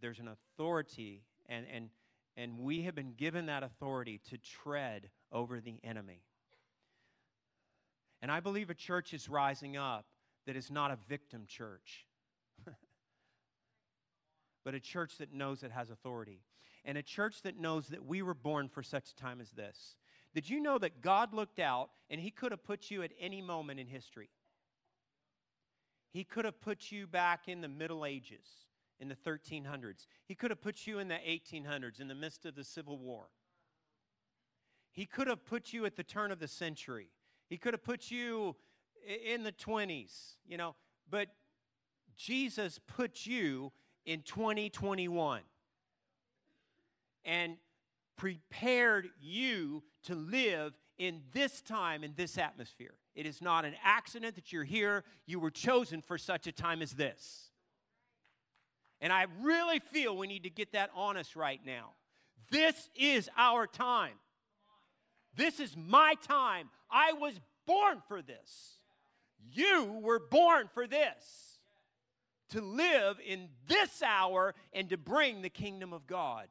there's 0.00 0.20
an 0.20 0.28
authority, 0.28 1.24
and, 1.48 1.66
and, 1.72 1.88
and 2.36 2.58
we 2.58 2.82
have 2.82 2.94
been 2.94 3.14
given 3.14 3.46
that 3.46 3.62
authority 3.62 4.20
to 4.30 4.38
tread 4.38 5.10
over 5.32 5.60
the 5.60 5.80
enemy. 5.82 6.22
And 8.22 8.30
I 8.30 8.40
believe 8.40 8.70
a 8.70 8.74
church 8.74 9.12
is 9.12 9.28
rising 9.28 9.76
up 9.76 10.06
that 10.46 10.56
is 10.56 10.70
not 10.70 10.90
a 10.90 10.96
victim 11.08 11.44
church, 11.46 12.06
but 14.64 14.74
a 14.74 14.80
church 14.80 15.18
that 15.18 15.32
knows 15.32 15.62
it 15.62 15.70
has 15.70 15.90
authority. 15.90 16.40
And 16.84 16.98
a 16.98 17.02
church 17.02 17.42
that 17.42 17.58
knows 17.58 17.88
that 17.88 18.04
we 18.04 18.22
were 18.22 18.34
born 18.34 18.68
for 18.68 18.82
such 18.82 19.10
a 19.10 19.14
time 19.14 19.40
as 19.40 19.50
this. 19.50 19.96
Did 20.34 20.50
you 20.50 20.60
know 20.60 20.78
that 20.78 21.00
God 21.00 21.32
looked 21.32 21.58
out 21.58 21.90
and 22.10 22.20
He 22.20 22.30
could 22.30 22.50
have 22.50 22.64
put 22.64 22.90
you 22.90 23.02
at 23.02 23.12
any 23.20 23.40
moment 23.40 23.80
in 23.80 23.86
history? 23.86 24.28
He 26.10 26.24
could 26.24 26.44
have 26.44 26.60
put 26.60 26.92
you 26.92 27.06
back 27.06 27.48
in 27.48 27.60
the 27.60 27.68
Middle 27.68 28.04
Ages, 28.04 28.46
in 29.00 29.08
the 29.08 29.16
1300s. 29.16 30.06
He 30.26 30.34
could 30.34 30.50
have 30.50 30.60
put 30.60 30.86
you 30.86 30.98
in 30.98 31.08
the 31.08 31.14
1800s, 31.14 32.00
in 32.00 32.08
the 32.08 32.14
midst 32.14 32.44
of 32.46 32.54
the 32.54 32.64
Civil 32.64 32.98
War. 32.98 33.26
He 34.92 35.06
could 35.06 35.26
have 35.26 35.44
put 35.44 35.72
you 35.72 35.86
at 35.86 35.96
the 35.96 36.04
turn 36.04 36.30
of 36.30 36.38
the 36.38 36.46
century. 36.46 37.08
He 37.48 37.56
could 37.56 37.74
have 37.74 37.82
put 37.82 38.10
you 38.10 38.54
in 39.26 39.42
the 39.42 39.52
20s, 39.52 40.34
you 40.46 40.56
know, 40.56 40.76
but 41.10 41.28
Jesus 42.16 42.78
put 42.86 43.26
you 43.26 43.72
in 44.06 44.22
2021 44.22 45.40
and 47.24 47.56
prepared 48.16 49.08
you 49.20 49.82
to 50.04 50.14
live 50.14 50.78
in 50.98 51.22
this 51.32 51.60
time, 51.60 52.04
in 52.04 52.12
this 52.16 52.38
atmosphere. 52.38 52.94
It 53.14 53.26
is 53.26 53.40
not 53.40 53.64
an 53.64 53.74
accident 53.82 54.34
that 54.36 54.52
you're 54.52 54.64
here. 54.64 55.04
You 55.26 55.40
were 55.40 55.50
chosen 55.50 56.02
for 56.02 56.18
such 56.18 56.46
a 56.46 56.52
time 56.52 56.82
as 56.82 56.92
this. 56.92 57.50
And 59.00 59.12
I 59.12 59.26
really 59.42 59.80
feel 59.80 60.16
we 60.16 60.26
need 60.26 60.44
to 60.44 60.50
get 60.50 60.72
that 60.72 60.90
on 60.94 61.16
us 61.16 61.36
right 61.36 61.60
now. 61.64 61.90
This 62.50 62.88
is 62.94 63.28
our 63.36 63.66
time. 63.66 64.14
This 65.36 65.58
is 65.60 65.76
my 65.76 66.14
time. 66.26 66.70
I 66.90 67.12
was 67.12 67.40
born 67.66 68.02
for 68.06 68.22
this. 68.22 68.78
You 69.52 70.00
were 70.02 70.20
born 70.20 70.68
for 70.72 70.86
this 70.86 71.53
to 72.50 72.60
live 72.60 73.18
in 73.24 73.48
this 73.66 74.02
hour 74.02 74.54
and 74.72 74.88
to 74.90 74.96
bring 74.96 75.42
the 75.42 75.48
kingdom 75.48 75.92
of 75.92 76.06
God 76.06 76.46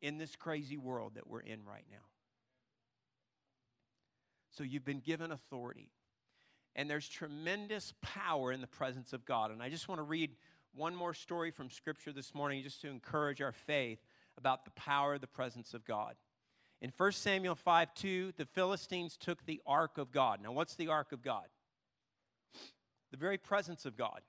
in 0.00 0.18
this 0.18 0.34
crazy 0.36 0.76
world 0.76 1.12
that 1.14 1.26
we're 1.26 1.40
in 1.40 1.64
right 1.64 1.84
now. 1.90 1.98
So 4.50 4.64
you've 4.64 4.84
been 4.84 5.00
given 5.00 5.30
authority. 5.32 5.90
And 6.76 6.88
there's 6.88 7.08
tremendous 7.08 7.94
power 8.00 8.52
in 8.52 8.60
the 8.60 8.66
presence 8.66 9.12
of 9.12 9.24
God. 9.24 9.50
And 9.50 9.62
I 9.62 9.68
just 9.68 9.88
want 9.88 9.98
to 9.98 10.04
read 10.04 10.30
one 10.74 10.94
more 10.94 11.14
story 11.14 11.50
from 11.50 11.68
Scripture 11.68 12.12
this 12.12 12.34
morning 12.34 12.62
just 12.62 12.80
to 12.82 12.88
encourage 12.88 13.42
our 13.42 13.52
faith 13.52 13.98
about 14.38 14.64
the 14.64 14.70
power 14.72 15.14
of 15.14 15.20
the 15.20 15.26
presence 15.26 15.74
of 15.74 15.84
God. 15.84 16.14
In 16.80 16.92
1 16.96 17.12
Samuel 17.12 17.54
5 17.54 17.94
2, 17.94 18.32
the 18.36 18.46
Philistines 18.46 19.16
took 19.16 19.44
the 19.44 19.60
ark 19.66 19.98
of 19.98 20.12
God. 20.12 20.40
Now, 20.42 20.52
what's 20.52 20.76
the 20.76 20.88
ark 20.88 21.12
of 21.12 21.22
God? 21.22 21.44
The 23.10 23.16
very 23.16 23.38
presence 23.38 23.86
of 23.86 23.96
God. 23.96 24.20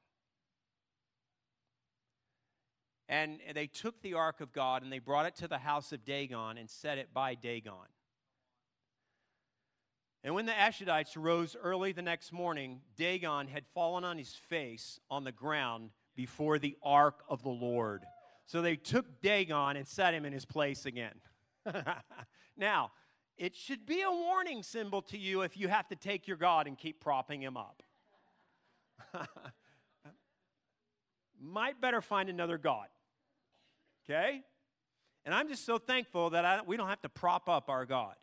And 3.07 3.39
they 3.53 3.67
took 3.67 4.01
the 4.01 4.13
ark 4.13 4.39
of 4.39 4.53
God 4.53 4.83
and 4.83 4.91
they 4.91 4.99
brought 4.99 5.25
it 5.25 5.35
to 5.37 5.47
the 5.47 5.57
house 5.57 5.91
of 5.91 6.05
Dagon 6.05 6.57
and 6.57 6.69
set 6.69 6.97
it 6.97 7.13
by 7.13 7.35
Dagon. 7.35 7.73
And 10.23 10.35
when 10.35 10.45
the 10.45 10.53
Ashdodites 10.53 11.17
rose 11.17 11.55
early 11.61 11.91
the 11.91 12.01
next 12.01 12.31
morning, 12.31 12.81
Dagon 12.95 13.47
had 13.47 13.65
fallen 13.73 14.03
on 14.03 14.17
his 14.17 14.33
face 14.33 14.99
on 15.09 15.23
the 15.23 15.31
ground 15.31 15.89
before 16.15 16.59
the 16.59 16.77
ark 16.83 17.23
of 17.27 17.41
the 17.43 17.49
Lord. 17.49 18.05
So 18.45 18.61
they 18.61 18.75
took 18.75 19.21
Dagon 19.21 19.77
and 19.77 19.87
set 19.87 20.13
him 20.13 20.25
in 20.25 20.31
his 20.31 20.45
place 20.45 20.85
again. 20.85 21.15
now, 22.57 22.91
it 23.37 23.55
should 23.55 23.85
be 23.85 24.01
a 24.01 24.11
warning 24.11 24.61
symbol 24.61 25.01
to 25.03 25.17
you 25.17 25.41
if 25.41 25.57
you 25.57 25.67
have 25.67 25.87
to 25.87 25.95
take 25.95 26.27
your 26.27 26.37
God 26.37 26.67
and 26.67 26.77
keep 26.77 26.99
propping 26.99 27.41
him 27.41 27.57
up. 27.57 27.81
Might 31.41 31.81
better 31.81 32.01
find 32.01 32.29
another 32.29 32.57
God. 32.57 32.87
Okay? 34.05 34.41
And 35.25 35.33
I'm 35.35 35.47
just 35.47 35.65
so 35.65 35.77
thankful 35.77 36.31
that 36.31 36.45
I, 36.45 36.61
we 36.65 36.77
don't 36.77 36.89
have 36.89 37.01
to 37.01 37.09
prop 37.09 37.47
up 37.47 37.69
our 37.69 37.85
God. 37.85 38.15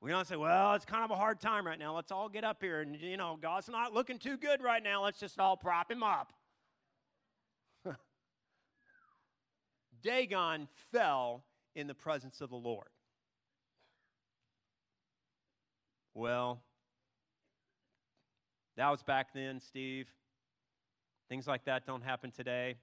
We 0.00 0.10
don't 0.10 0.26
say, 0.26 0.36
well, 0.36 0.74
it's 0.74 0.84
kind 0.84 1.04
of 1.04 1.10
a 1.10 1.16
hard 1.16 1.40
time 1.40 1.66
right 1.66 1.78
now. 1.78 1.94
Let's 1.94 2.12
all 2.12 2.28
get 2.28 2.44
up 2.44 2.62
here. 2.62 2.82
And, 2.82 3.00
you 3.00 3.16
know, 3.16 3.36
God's 3.40 3.68
not 3.68 3.92
looking 3.92 4.18
too 4.18 4.36
good 4.36 4.62
right 4.62 4.82
now. 4.82 5.02
Let's 5.02 5.18
just 5.18 5.40
all 5.40 5.56
prop 5.56 5.90
him 5.90 6.04
up. 6.04 6.32
Dagon 10.02 10.68
fell 10.92 11.42
in 11.74 11.88
the 11.88 11.94
presence 11.94 12.40
of 12.40 12.50
the 12.50 12.56
Lord. 12.56 12.88
Well, 16.14 16.62
that 18.78 18.90
was 18.90 19.02
back 19.02 19.34
then, 19.34 19.58
Steve. 19.58 20.06
Things 21.28 21.48
like 21.48 21.64
that 21.64 21.84
don't 21.84 22.02
happen 22.02 22.30
today. 22.30 22.76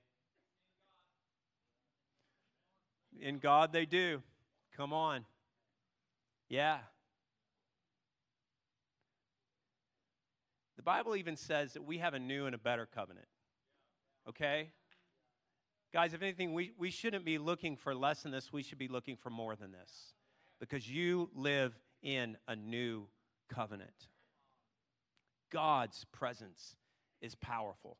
In 3.21 3.39
God, 3.39 3.71
they 3.71 3.85
do. 3.85 4.21
Come 4.75 4.91
on. 4.91 5.23
Yeah. 6.49 6.79
The 10.75 10.83
Bible 10.83 11.15
even 11.15 11.37
says 11.37 11.73
that 11.73 11.85
we 11.85 11.99
have 11.99 12.13
a 12.13 12.19
new 12.19 12.45
and 12.45 12.53
a 12.53 12.57
better 12.57 12.85
covenant. 12.85 13.27
Okay? 14.27 14.71
Guys, 15.93 16.13
if 16.13 16.21
anything, 16.21 16.53
we, 16.53 16.73
we 16.77 16.91
shouldn't 16.91 17.23
be 17.23 17.37
looking 17.37 17.77
for 17.77 17.95
less 17.95 18.23
than 18.23 18.33
this. 18.33 18.51
We 18.51 18.63
should 18.63 18.77
be 18.77 18.89
looking 18.89 19.15
for 19.15 19.29
more 19.29 19.55
than 19.55 19.71
this. 19.71 20.13
Because 20.59 20.89
you 20.89 21.29
live 21.33 21.73
in 22.03 22.35
a 22.49 22.55
new 22.55 23.07
covenant. 23.49 24.09
God's 25.55 26.05
presence 26.11 26.75
is 27.21 27.33
powerful. 27.33 27.95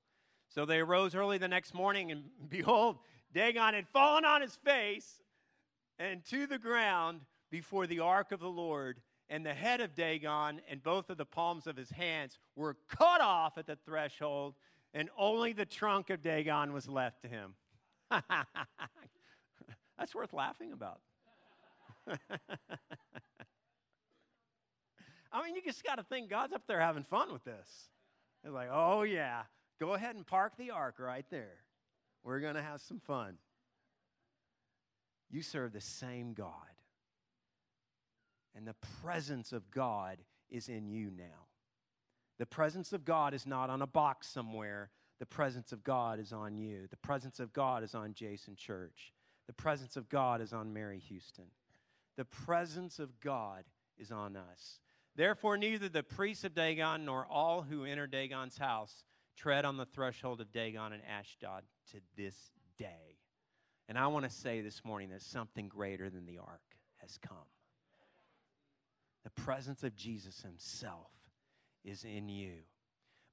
So 0.49 0.65
they 0.65 0.79
arose 0.79 1.15
early 1.15 1.37
the 1.37 1.47
next 1.47 1.73
morning, 1.73 2.11
and 2.11 2.25
behold, 2.49 2.97
Dagon 3.33 3.73
had 3.73 3.87
fallen 3.87 4.25
on 4.25 4.41
his 4.41 4.53
face 4.57 5.21
and 5.97 6.21
to 6.25 6.47
the 6.47 6.59
ground 6.59 7.21
before 7.49 7.87
the 7.87 8.01
ark 8.01 8.33
of 8.33 8.41
the 8.41 8.49
Lord 8.49 8.99
and 9.29 9.45
the 9.45 9.53
head 9.53 9.79
of 9.79 9.95
Dagon 9.95 10.59
and 10.69 10.83
both 10.83 11.09
of 11.09 11.15
the 11.15 11.23
palms 11.23 11.65
of 11.65 11.77
his 11.77 11.91
hands 11.91 12.37
were 12.57 12.75
cut 12.89 13.21
off 13.21 13.57
at 13.57 13.67
the 13.67 13.77
threshold, 13.85 14.55
and 14.93 15.09
only 15.17 15.53
the 15.53 15.65
trunk 15.65 16.09
of 16.09 16.21
Dagon 16.21 16.73
was 16.73 16.89
left 16.89 17.21
to 17.21 17.29
him. 17.29 17.53
That's 19.97 20.13
worth 20.13 20.33
laughing 20.33 20.73
about. 20.73 20.99
I 25.35 25.43
mean, 25.43 25.55
you 25.55 25.61
just 25.61 25.83
got 25.83 25.95
to 25.95 26.03
think 26.03 26.29
God's 26.29 26.53
up 26.53 26.63
there 26.65 26.79
having 26.79 27.03
fun 27.03 27.33
with 27.33 27.43
this. 27.43 27.89
It's 28.45 28.53
like, 28.53 28.69
oh, 28.71 29.03
yeah, 29.03 29.41
go 29.81 29.93
ahead 29.93 30.15
and 30.15 30.25
park 30.25 30.53
the 30.57 30.71
ark 30.71 30.95
right 30.97 31.25
there. 31.29 31.57
We're 32.23 32.39
going 32.39 32.55
to 32.55 32.61
have 32.61 32.79
some 32.79 33.01
fun. 33.01 33.35
You 35.29 35.41
serve 35.41 35.73
the 35.73 35.81
same 35.81 36.33
God. 36.33 36.53
And 38.55 38.65
the 38.65 38.75
presence 39.01 39.51
of 39.51 39.69
God 39.71 40.19
is 40.49 40.69
in 40.69 40.87
you 40.87 41.11
now. 41.15 41.47
The 42.39 42.45
presence 42.45 42.93
of 42.93 43.03
God 43.03 43.33
is 43.33 43.45
not 43.45 43.69
on 43.69 43.81
a 43.81 43.87
box 43.87 44.27
somewhere. 44.27 44.89
The 45.19 45.25
presence 45.25 45.73
of 45.73 45.83
God 45.83 46.17
is 46.17 46.31
on 46.31 46.57
you. 46.57 46.87
The 46.89 46.97
presence 46.97 47.41
of 47.41 47.51
God 47.51 47.83
is 47.83 47.93
on 47.93 48.13
Jason 48.13 48.55
Church. 48.55 49.11
The 49.47 49.53
presence 49.53 49.97
of 49.97 50.07
God 50.07 50.39
is 50.39 50.53
on 50.53 50.71
Mary 50.71 50.99
Houston. 50.99 51.45
The 52.15 52.25
presence 52.25 52.99
of 52.99 53.19
God 53.19 53.65
is 53.97 54.11
on 54.11 54.37
us. 54.37 54.79
Therefore, 55.15 55.57
neither 55.57 55.87
the 55.87 56.03
priests 56.03 56.43
of 56.43 56.53
Dagon 56.53 57.05
nor 57.05 57.25
all 57.25 57.61
who 57.61 57.85
enter 57.85 58.05
Dagon's 58.05 58.57
house 58.57 59.03
tread 59.37 59.65
on 59.65 59.77
the 59.77 59.85
threshold 59.85 60.41
of 60.41 60.51
Dagon 60.51 60.93
and 60.93 61.01
Ashdod 61.03 61.63
to 61.91 61.97
this 62.17 62.35
day. 62.77 63.17
And 63.87 63.97
I 63.97 64.07
want 64.07 64.25
to 64.25 64.31
say 64.31 64.61
this 64.61 64.83
morning 64.83 65.09
that 65.09 65.21
something 65.21 65.67
greater 65.67 66.09
than 66.09 66.25
the 66.25 66.39
ark 66.39 66.61
has 66.97 67.17
come. 67.17 67.37
The 69.23 69.29
presence 69.29 69.83
of 69.83 69.95
Jesus 69.95 70.41
Himself 70.41 71.11
is 71.83 72.03
in 72.03 72.27
you. 72.27 72.53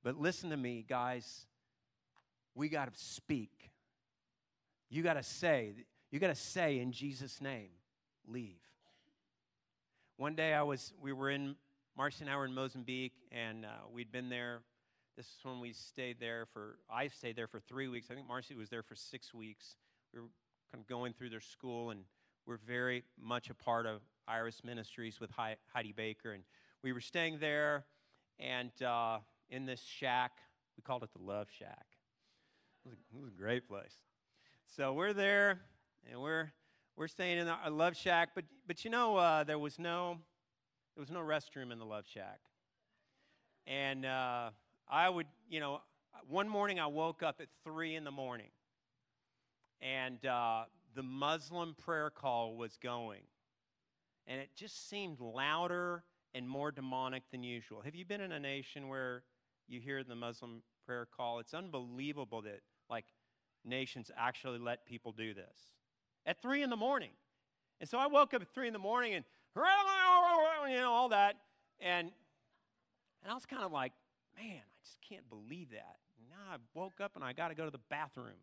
But 0.05 0.19
listen 0.19 0.51
to 0.51 0.57
me, 0.57 0.85
guys. 0.89 1.47
We 2.55 2.69
got 2.69 2.93
to 2.93 3.01
speak. 3.01 3.71
You 4.91 5.03
got 5.03 5.15
to 5.15 5.23
say, 5.23 5.73
you 6.11 6.19
got 6.19 6.29
to 6.29 6.35
say 6.35 6.79
in 6.79 6.93
Jesus' 6.93 7.41
name, 7.41 7.71
leave. 8.27 8.61
One 10.17 10.35
day 10.35 10.53
I 10.53 10.63
was, 10.63 10.93
we 11.01 11.13
were 11.13 11.31
in 11.31 11.57
Marcy 11.97 12.23
and 12.23 12.31
I 12.31 12.37
were 12.37 12.47
in 12.47 12.55
Mozambique, 12.55 13.13
and 13.31 13.67
uh, 13.67 13.69
we'd 13.93 14.11
been 14.11 14.31
there. 14.31 14.63
This 15.15 15.27
is 15.27 15.37
when 15.43 15.61
we 15.61 15.75
stayed 15.75 16.19
there 16.19 16.47
for, 16.47 16.79
I 16.91 17.09
stayed 17.09 17.37
there 17.37 17.47
for 17.47 17.61
three 17.61 17.87
weeks. 17.89 18.07
I 18.11 18.15
think 18.15 18.27
Marcy 18.27 18.55
was 18.55 18.71
there 18.71 18.83
for 18.83 18.95
six 18.95 19.35
weeks. 19.35 19.77
We 20.15 20.21
were 20.21 20.29
kind 20.73 20.83
of 20.83 20.87
going 20.89 21.13
through 21.13 21.29
their 21.29 21.43
school, 21.43 21.91
and 21.91 22.05
we're 22.47 22.57
very 22.57 23.05
much 23.21 23.51
a 23.51 23.55
part 23.55 23.85
of 23.85 24.01
Iris 24.27 24.65
Ministries 24.65 25.21
with 25.21 25.31
Heidi 25.33 25.93
Baker. 25.93 26.33
And 26.33 26.45
we 26.83 26.95
were 26.95 27.01
staying 27.01 27.41
there, 27.41 27.85
and 28.39 28.71
uh, 28.83 29.19
in 29.51 29.67
this 29.67 29.83
shack, 29.83 30.33
we 30.79 30.83
called 30.83 31.03
it 31.03 31.11
the 31.13 31.23
Love 31.23 31.49
Shack. 31.51 31.87
It 32.87 32.89
was, 32.89 32.95
a, 32.95 33.19
it 33.19 33.23
was 33.23 33.33
a 33.35 33.37
great 33.37 33.69
place. 33.69 33.97
So 34.77 34.95
we're 34.95 35.13
there, 35.13 35.61
and 36.11 36.23
we're 36.23 36.53
we're 36.97 37.09
staying 37.09 37.39
in 37.39 37.49
a 37.49 37.71
Love 37.71 37.99
Shack, 37.99 38.31
but 38.35 38.45
but 38.67 38.83
you 38.83 38.91
know 38.91 39.17
uh, 39.17 39.45
there 39.45 39.59
was 39.59 39.79
no 39.79 40.17
there 40.95 41.01
was 41.01 41.11
no 41.11 41.21
restroom 41.21 41.73
in 41.73 41.79
the 41.79 41.85
Love 41.85 42.05
Shack, 42.13 42.41
and 43.67 44.05
uh, 44.05 44.51
I 44.89 45.09
would 45.09 45.27
you 45.49 45.61
know 45.61 45.81
one 46.29 46.49
morning 46.49 46.79
I 46.81 46.87
woke 46.87 47.23
up 47.23 47.41
at 47.41 47.49
three 47.65 47.95
in 47.95 48.05
the 48.05 48.11
morning, 48.11 48.51
and 49.81 50.25
uh, 50.27 50.65
the 50.95 51.03
Muslim 51.03 51.75
prayer 51.75 52.11
call 52.11 52.57
was 52.57 52.77
going, 52.83 53.23
and 54.27 54.41
it 54.41 54.51
just 54.55 54.89
seemed 54.89 55.21
louder 55.21 56.05
and 56.35 56.49
more 56.49 56.71
demonic 56.71 57.23
than 57.31 57.43
usual. 57.43 57.81
Have 57.83 57.95
you 57.95 58.05
been 58.05 58.21
in 58.21 58.33
a 58.33 58.41
nation 58.41 58.89
where 58.89 59.23
you 59.69 59.81
hear 59.81 60.03
the 60.05 60.15
Muslim 60.15 60.63
prayer 60.87 61.07
call? 61.15 61.39
It's 61.39 61.55
unbelievable 61.55 62.43
that 62.43 62.61
like 62.91 63.07
nations 63.65 64.11
actually 64.17 64.59
let 64.59 64.85
people 64.87 65.13
do 65.13 65.35
this 65.35 65.73
at 66.27 66.41
three 66.43 66.63
in 66.63 66.71
the 66.71 66.77
morning. 66.77 67.11
And 67.81 67.89
so 67.89 67.99
I 67.99 68.07
woke 68.07 68.33
up 68.35 68.43
at 68.43 68.49
three 68.55 68.67
in 68.67 68.73
the 68.73 68.79
morning 68.79 69.15
and 69.15 69.25
you 70.69 70.77
know 70.77 70.93
all 70.93 71.09
that, 71.11 71.37
and 71.81 72.11
and 73.23 73.31
I 73.31 73.35
was 73.35 73.47
kind 73.47 73.63
of 73.63 73.73
like, 73.73 73.93
man, 74.37 74.61
I 74.61 74.85
just 74.85 74.99
can't 75.09 75.29
believe 75.29 75.71
that. 75.71 75.97
now 76.29 76.55
I 76.55 76.57
woke 76.75 77.01
up 77.01 77.13
and 77.15 77.25
I 77.25 77.33
got 77.33 77.49
to 77.49 77.55
go 77.55 77.65
to 77.65 77.71
the 77.71 77.81
bathroom. 77.89 78.41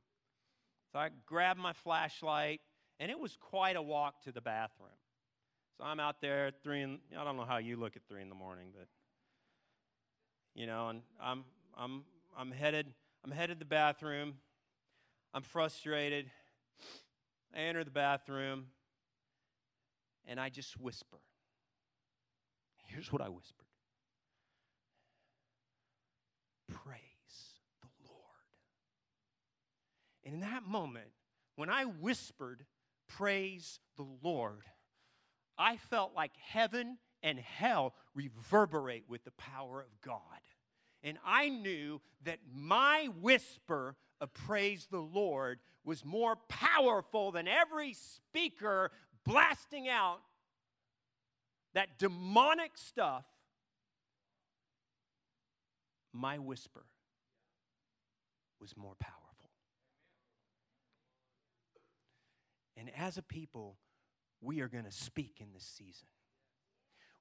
So 0.91 0.99
I 0.99 1.09
grabbed 1.25 1.59
my 1.59 1.73
flashlight, 1.73 2.61
and 2.99 3.11
it 3.11 3.19
was 3.19 3.37
quite 3.39 3.75
a 3.75 3.81
walk 3.81 4.23
to 4.23 4.31
the 4.31 4.41
bathroom. 4.41 4.89
So 5.77 5.83
I'm 5.83 5.99
out 5.99 6.21
there 6.21 6.47
at 6.47 6.63
three. 6.63 6.81
In, 6.81 6.99
I 7.17 7.23
don't 7.23 7.37
know 7.37 7.45
how 7.45 7.57
you 7.57 7.77
look 7.77 7.95
at 7.95 8.01
three 8.07 8.21
in 8.21 8.29
the 8.29 8.35
morning, 8.35 8.69
but 8.77 8.87
you 10.55 10.67
know, 10.67 10.89
and 10.89 11.01
I'm 11.21 11.43
I'm 11.77 12.03
I'm 12.37 12.51
headed 12.51 12.87
I'm 13.23 13.31
headed 13.31 13.57
to 13.57 13.59
the 13.59 13.69
bathroom. 13.69 14.35
I'm 15.33 15.43
frustrated. 15.43 16.29
I 17.55 17.61
enter 17.61 17.83
the 17.83 17.91
bathroom, 17.91 18.65
and 20.27 20.39
I 20.39 20.49
just 20.49 20.79
whisper. 20.79 21.17
Here's 22.89 23.11
what 23.11 23.21
I 23.21 23.29
whispered. 23.29 23.65
Praise 26.67 26.99
the 27.81 27.87
Lord. 28.07 28.17
And 30.25 30.35
in 30.35 30.39
that 30.41 30.63
moment, 30.63 31.11
when 31.55 31.69
I 31.69 31.85
whispered, 31.85 32.65
Praise 33.07 33.79
the 33.97 34.05
Lord, 34.23 34.63
I 35.57 35.77
felt 35.77 36.13
like 36.15 36.31
heaven 36.37 36.97
and 37.21 37.39
hell 37.39 37.93
reverberate 38.15 39.05
with 39.07 39.23
the 39.23 39.31
power 39.31 39.81
of 39.81 40.01
God. 40.01 40.21
And 41.03 41.17
I 41.25 41.49
knew 41.49 42.01
that 42.23 42.39
my 42.53 43.09
whisper 43.19 43.95
of 44.21 44.33
praise 44.33 44.87
the 44.89 44.99
Lord 44.99 45.59
was 45.83 46.05
more 46.05 46.35
powerful 46.47 47.31
than 47.31 47.47
every 47.47 47.93
speaker 47.93 48.91
blasting 49.25 49.87
out 49.87 50.19
that 51.73 51.99
demonic 51.99 52.71
stuff. 52.75 53.25
My 56.13 56.39
whisper 56.39 56.85
was 58.59 58.75
more 58.75 58.95
powerful. 58.99 59.51
And 62.75 62.89
as 62.97 63.17
a 63.17 63.21
people, 63.21 63.77
we 64.41 64.61
are 64.61 64.67
going 64.67 64.85
to 64.85 64.91
speak 64.91 65.37
in 65.39 65.47
this 65.53 65.65
season. 65.65 66.07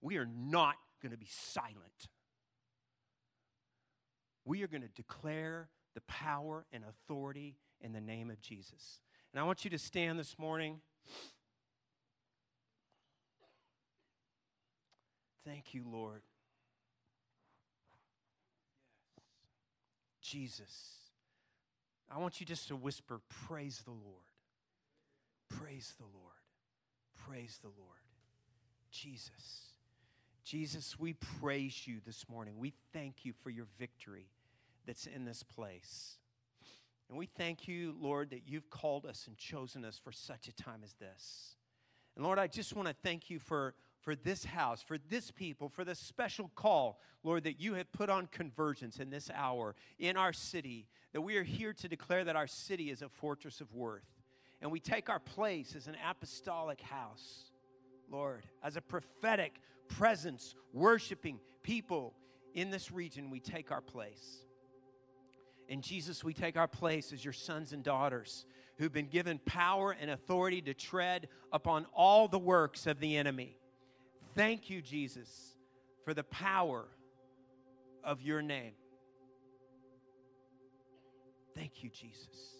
We 0.00 0.16
are 0.16 0.26
not 0.26 0.76
going 1.02 1.12
to 1.12 1.18
be 1.18 1.28
silent. 1.30 2.08
We 4.44 4.62
are 4.62 4.68
going 4.68 4.82
to 4.82 4.88
declare 4.88 5.68
the 5.94 6.00
power 6.02 6.64
and 6.72 6.84
authority 6.84 7.56
in 7.80 7.92
the 7.92 8.00
name 8.00 8.30
of 8.30 8.40
Jesus. 8.40 9.00
And 9.32 9.40
I 9.40 9.44
want 9.44 9.64
you 9.64 9.70
to 9.70 9.78
stand 9.78 10.18
this 10.18 10.38
morning. 10.38 10.80
Thank 15.48 15.72
you, 15.72 15.82
Lord. 15.90 16.20
Yes. 20.20 20.30
Jesus. 20.30 20.94
I 22.10 22.18
want 22.18 22.38
you 22.38 22.44
just 22.44 22.68
to 22.68 22.76
whisper, 22.76 23.20
Praise 23.46 23.80
the 23.84 23.92
Lord. 23.92 24.26
Praise 25.48 25.94
the 25.98 26.04
Lord. 26.04 26.34
Praise 27.26 27.58
the 27.62 27.68
Lord. 27.68 27.98
Jesus. 28.90 29.72
Jesus, 30.44 30.98
we 30.98 31.14
praise 31.40 31.86
you 31.86 32.00
this 32.04 32.28
morning. 32.28 32.54
We 32.58 32.74
thank 32.92 33.24
you 33.24 33.32
for 33.32 33.48
your 33.48 33.66
victory 33.78 34.28
that's 34.86 35.06
in 35.06 35.24
this 35.24 35.42
place. 35.42 36.18
And 37.08 37.18
we 37.18 37.24
thank 37.24 37.66
you, 37.66 37.94
Lord, 37.98 38.30
that 38.30 38.42
you've 38.46 38.68
called 38.68 39.06
us 39.06 39.26
and 39.26 39.36
chosen 39.38 39.84
us 39.86 39.98
for 40.02 40.12
such 40.12 40.46
a 40.48 40.52
time 40.52 40.80
as 40.84 40.92
this. 40.94 41.56
And 42.16 42.24
Lord, 42.24 42.38
I 42.38 42.48
just 42.48 42.74
want 42.74 42.88
to 42.88 42.94
thank 43.02 43.30
you 43.30 43.38
for, 43.38 43.74
for 44.08 44.16
this 44.16 44.42
house, 44.42 44.80
for 44.80 44.96
this 45.10 45.30
people, 45.30 45.68
for 45.68 45.84
the 45.84 45.94
special 45.94 46.50
call, 46.54 46.98
Lord, 47.22 47.44
that 47.44 47.60
you 47.60 47.74
have 47.74 47.92
put 47.92 48.08
on 48.08 48.26
convergence 48.28 49.00
in 49.00 49.10
this 49.10 49.30
hour 49.34 49.74
in 49.98 50.16
our 50.16 50.32
city, 50.32 50.86
that 51.12 51.20
we 51.20 51.36
are 51.36 51.42
here 51.42 51.74
to 51.74 51.88
declare 51.88 52.24
that 52.24 52.34
our 52.34 52.46
city 52.46 52.90
is 52.90 53.02
a 53.02 53.10
fortress 53.10 53.60
of 53.60 53.74
worth 53.74 54.08
and 54.62 54.72
we 54.72 54.80
take 54.80 55.10
our 55.10 55.18
place 55.18 55.74
as 55.76 55.88
an 55.88 55.96
apostolic 56.08 56.80
house, 56.80 57.50
Lord, 58.10 58.46
as 58.62 58.78
a 58.78 58.80
prophetic 58.80 59.60
presence, 59.88 60.54
worshiping 60.72 61.38
people 61.62 62.14
in 62.54 62.70
this 62.70 62.90
region, 62.90 63.28
we 63.28 63.40
take 63.40 63.70
our 63.70 63.82
place. 63.82 64.38
In 65.68 65.82
Jesus, 65.82 66.24
we 66.24 66.32
take 66.32 66.56
our 66.56 66.66
place 66.66 67.12
as 67.12 67.22
your 67.22 67.34
sons 67.34 67.74
and 67.74 67.84
daughters 67.84 68.46
who've 68.78 68.90
been 68.90 69.08
given 69.08 69.38
power 69.44 69.94
and 70.00 70.10
authority 70.10 70.62
to 70.62 70.72
tread 70.72 71.28
upon 71.52 71.84
all 71.94 72.26
the 72.26 72.38
works 72.38 72.86
of 72.86 73.00
the 73.00 73.14
enemy. 73.18 73.58
Thank 74.38 74.70
you, 74.70 74.80
Jesus, 74.80 75.56
for 76.04 76.14
the 76.14 76.22
power 76.22 76.84
of 78.04 78.22
your 78.22 78.40
name. 78.40 78.74
Thank 81.56 81.82
you, 81.82 81.90
Jesus. 81.90 82.54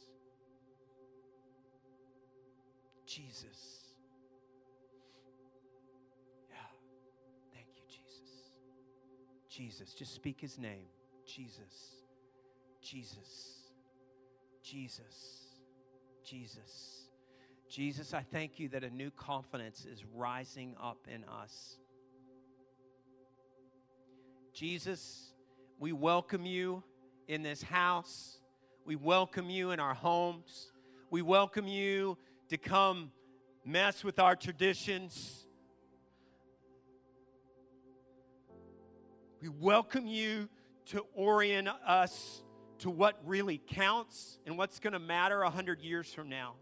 Jesus. 3.07 3.95
Yeah. 6.51 6.57
Thank 7.55 7.69
you, 7.77 7.83
Jesus. 7.87 8.59
Jesus. 9.49 9.95
Just 9.95 10.17
speak 10.17 10.41
his 10.41 10.59
name. 10.59 10.89
Jesus. 11.25 11.95
Jesus. 12.83 13.69
Jesus. 14.65 15.45
Jesus. 16.25 17.08
Jesus, 17.69 18.15
I 18.15 18.23
thank 18.23 18.59
you 18.59 18.71
that 18.71 18.83
a 18.83 18.89
new 18.89 19.11
confidence 19.11 19.85
is 19.85 20.03
rising 20.15 20.75
up 20.83 21.07
in 21.07 21.23
us. 21.25 21.77
Jesus, 24.55 25.35
we 25.79 25.93
welcome 25.93 26.47
you 26.47 26.83
in 27.29 27.43
this 27.43 27.63
house. 27.63 28.39
We 28.87 28.97
welcome 28.97 29.51
you 29.51 29.73
in 29.73 29.81
our 29.81 29.93
homes. 29.93 30.73
We 31.11 31.21
welcome 31.21 31.69
you 31.69 32.17
to 32.49 32.57
come 32.57 33.13
mess 33.67 34.03
with 34.03 34.19
our 34.19 34.35
traditions. 34.35 35.45
We 39.43 39.51
welcome 39.51 40.07
you 40.07 40.49
to 40.87 41.05
orient 41.15 41.69
us 41.87 42.43
to 42.79 42.89
what 42.89 43.21
really 43.27 43.59
counts 43.59 44.39
and 44.47 44.57
what's 44.57 44.81
going 44.81 44.95
to 44.95 44.99
matter 44.99 45.43
100 45.43 45.83
years 45.83 46.11
from 46.15 46.31
now. 46.31 46.55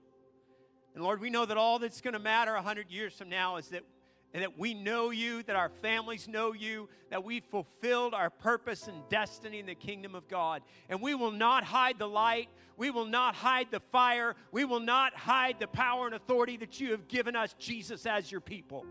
And 0.97 1.05
Lord, 1.05 1.21
we 1.21 1.29
know 1.29 1.45
that 1.45 1.59
all 1.59 1.79
that's 1.79 2.01
going 2.01 2.15
to 2.15 2.19
matter 2.19 2.55
100 2.55 2.91
years 2.91 3.13
from 3.13 3.29
now 3.29 3.57
is 3.57 3.69
that 3.69 3.85
that 4.33 4.59
we 4.59 4.75
know 4.75 5.11
you, 5.11 5.43
that 5.45 5.57
our 5.57 5.71
families 5.81 6.29
know 6.29 6.53
you, 6.53 6.89
that 7.11 7.25
we 7.25 7.41
fulfilled 7.41 8.13
our 8.13 8.29
purpose 8.29 8.87
and 8.87 8.97
destiny 9.09 9.61
in 9.61 9.67
the 9.67 9.75
kingdom 9.75 10.15
of 10.15 10.29
God. 10.29 10.63
And 10.91 11.01
we 11.01 11.15
will 11.15 11.31
not 11.31 11.65
hide 11.65 11.99
the 11.99 12.09
light, 12.09 12.49
we 12.77 12.91
will 12.91 13.07
not 13.07 13.35
hide 13.35 13.69
the 13.71 13.81
fire, 13.81 14.35
we 14.53 14.65
will 14.65 14.81
not 14.81 15.15
hide 15.15 15.59
the 15.59 15.67
power 15.67 16.07
and 16.07 16.15
authority 16.15 16.59
that 16.59 16.81
you 16.81 16.91
have 16.91 17.09
given 17.09 17.35
us, 17.35 17.55
Jesus, 17.59 18.05
as 18.05 18.31
your 18.31 18.43
people. 18.43 18.85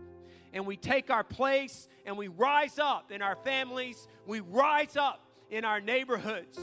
And 0.52 0.66
we 0.66 0.76
take 0.76 1.10
our 1.10 1.24
place 1.24 1.88
and 2.04 2.16
we 2.16 2.28
rise 2.28 2.78
up 2.78 3.12
in 3.12 3.22
our 3.22 3.36
families, 3.36 4.08
we 4.26 4.40
rise 4.40 4.96
up 4.96 5.20
in 5.50 5.64
our 5.64 5.80
neighborhoods 5.80 6.58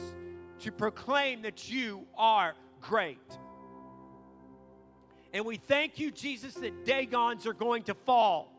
to 0.60 0.72
proclaim 0.72 1.44
that 1.44 1.70
you 1.70 2.06
are 2.18 2.54
great. 2.82 3.20
And 5.34 5.46
we 5.46 5.58
thank 5.58 6.00
you, 6.00 6.12
Jesus, 6.12 6.54
that 6.56 6.86
Dagons 6.86 7.48
are 7.48 7.54
going 7.54 7.84
to 7.84 7.96
fall 7.96 8.54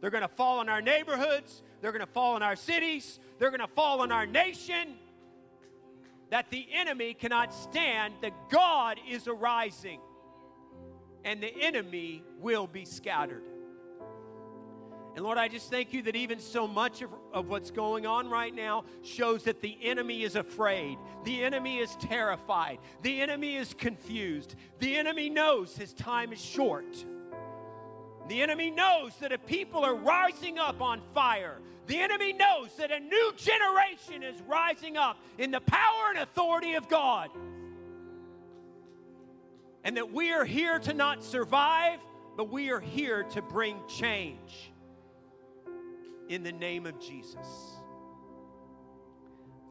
they're 0.00 0.10
going 0.10 0.22
to 0.22 0.28
fall 0.28 0.60
in 0.60 0.68
our 0.68 0.82
neighborhoods. 0.82 1.62
they're 1.80 1.92
going 1.92 2.04
to 2.04 2.12
fall 2.12 2.36
in 2.36 2.42
our 2.42 2.56
cities, 2.56 3.20
they're 3.38 3.50
going 3.50 3.60
to 3.60 3.74
fall 3.74 4.02
in 4.02 4.12
our 4.12 4.26
nation. 4.26 4.96
That 6.30 6.50
the 6.50 6.66
enemy 6.72 7.14
cannot 7.14 7.54
stand, 7.54 8.14
that 8.20 8.34
God 8.50 9.00
is 9.08 9.26
arising, 9.26 10.00
and 11.24 11.42
the 11.42 11.52
enemy 11.62 12.22
will 12.38 12.66
be 12.66 12.84
scattered. 12.84 13.42
And 15.18 15.24
Lord, 15.24 15.36
I 15.36 15.48
just 15.48 15.68
thank 15.68 15.92
you 15.92 16.00
that 16.02 16.14
even 16.14 16.38
so 16.38 16.68
much 16.68 17.02
of, 17.02 17.10
of, 17.32 17.48
what's 17.48 17.72
going 17.72 18.06
on 18.06 18.30
right 18.30 18.54
now 18.54 18.84
shows 19.02 19.42
that 19.42 19.60
the 19.60 19.76
enemy 19.82 20.22
is 20.22 20.36
afraid. 20.36 20.96
The 21.24 21.42
enemy 21.42 21.78
is 21.78 21.96
terrified. 21.96 22.78
The 23.02 23.20
enemy 23.20 23.56
is 23.56 23.74
confused. 23.74 24.54
The 24.78 24.94
enemy 24.94 25.28
knows 25.28 25.76
his 25.76 25.92
time 25.92 26.32
is 26.32 26.40
short. 26.40 27.04
The 28.28 28.40
enemy 28.40 28.70
knows 28.70 29.12
that 29.16 29.32
if 29.32 29.44
people 29.44 29.84
are 29.84 29.96
rising 29.96 30.56
up 30.56 30.80
on 30.80 31.02
fire, 31.12 31.58
the 31.88 31.98
enemy 31.98 32.32
knows 32.32 32.76
that 32.76 32.92
a 32.92 33.00
new 33.00 33.32
generation 33.36 34.22
is 34.22 34.40
rising 34.42 34.96
up 34.96 35.18
in 35.36 35.50
the 35.50 35.62
power 35.62 36.10
and 36.10 36.20
authority 36.20 36.74
of 36.74 36.88
God. 36.88 37.30
And 39.82 39.96
that 39.96 40.12
we 40.12 40.30
are 40.30 40.44
here 40.44 40.78
to 40.78 40.94
not 40.94 41.24
survive, 41.24 41.98
but 42.36 42.50
we 42.52 42.70
are 42.70 42.78
here 42.78 43.24
to 43.24 43.42
bring 43.42 43.80
change 43.88 44.70
in 46.28 46.42
the 46.42 46.52
name 46.52 46.86
of 46.86 46.98
Jesus. 47.00 47.46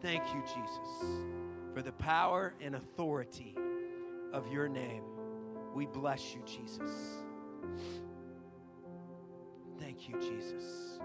Thank 0.01 0.23
you, 0.33 0.41
Jesus, 0.41 1.23
for 1.73 1.81
the 1.81 1.91
power 1.93 2.53
and 2.61 2.75
authority 2.75 3.55
of 4.33 4.51
your 4.51 4.67
name. 4.67 5.03
We 5.73 5.85
bless 5.85 6.33
you, 6.33 6.41
Jesus. 6.45 6.91
Thank 9.79 10.09
you, 10.09 10.19
Jesus. 10.19 10.99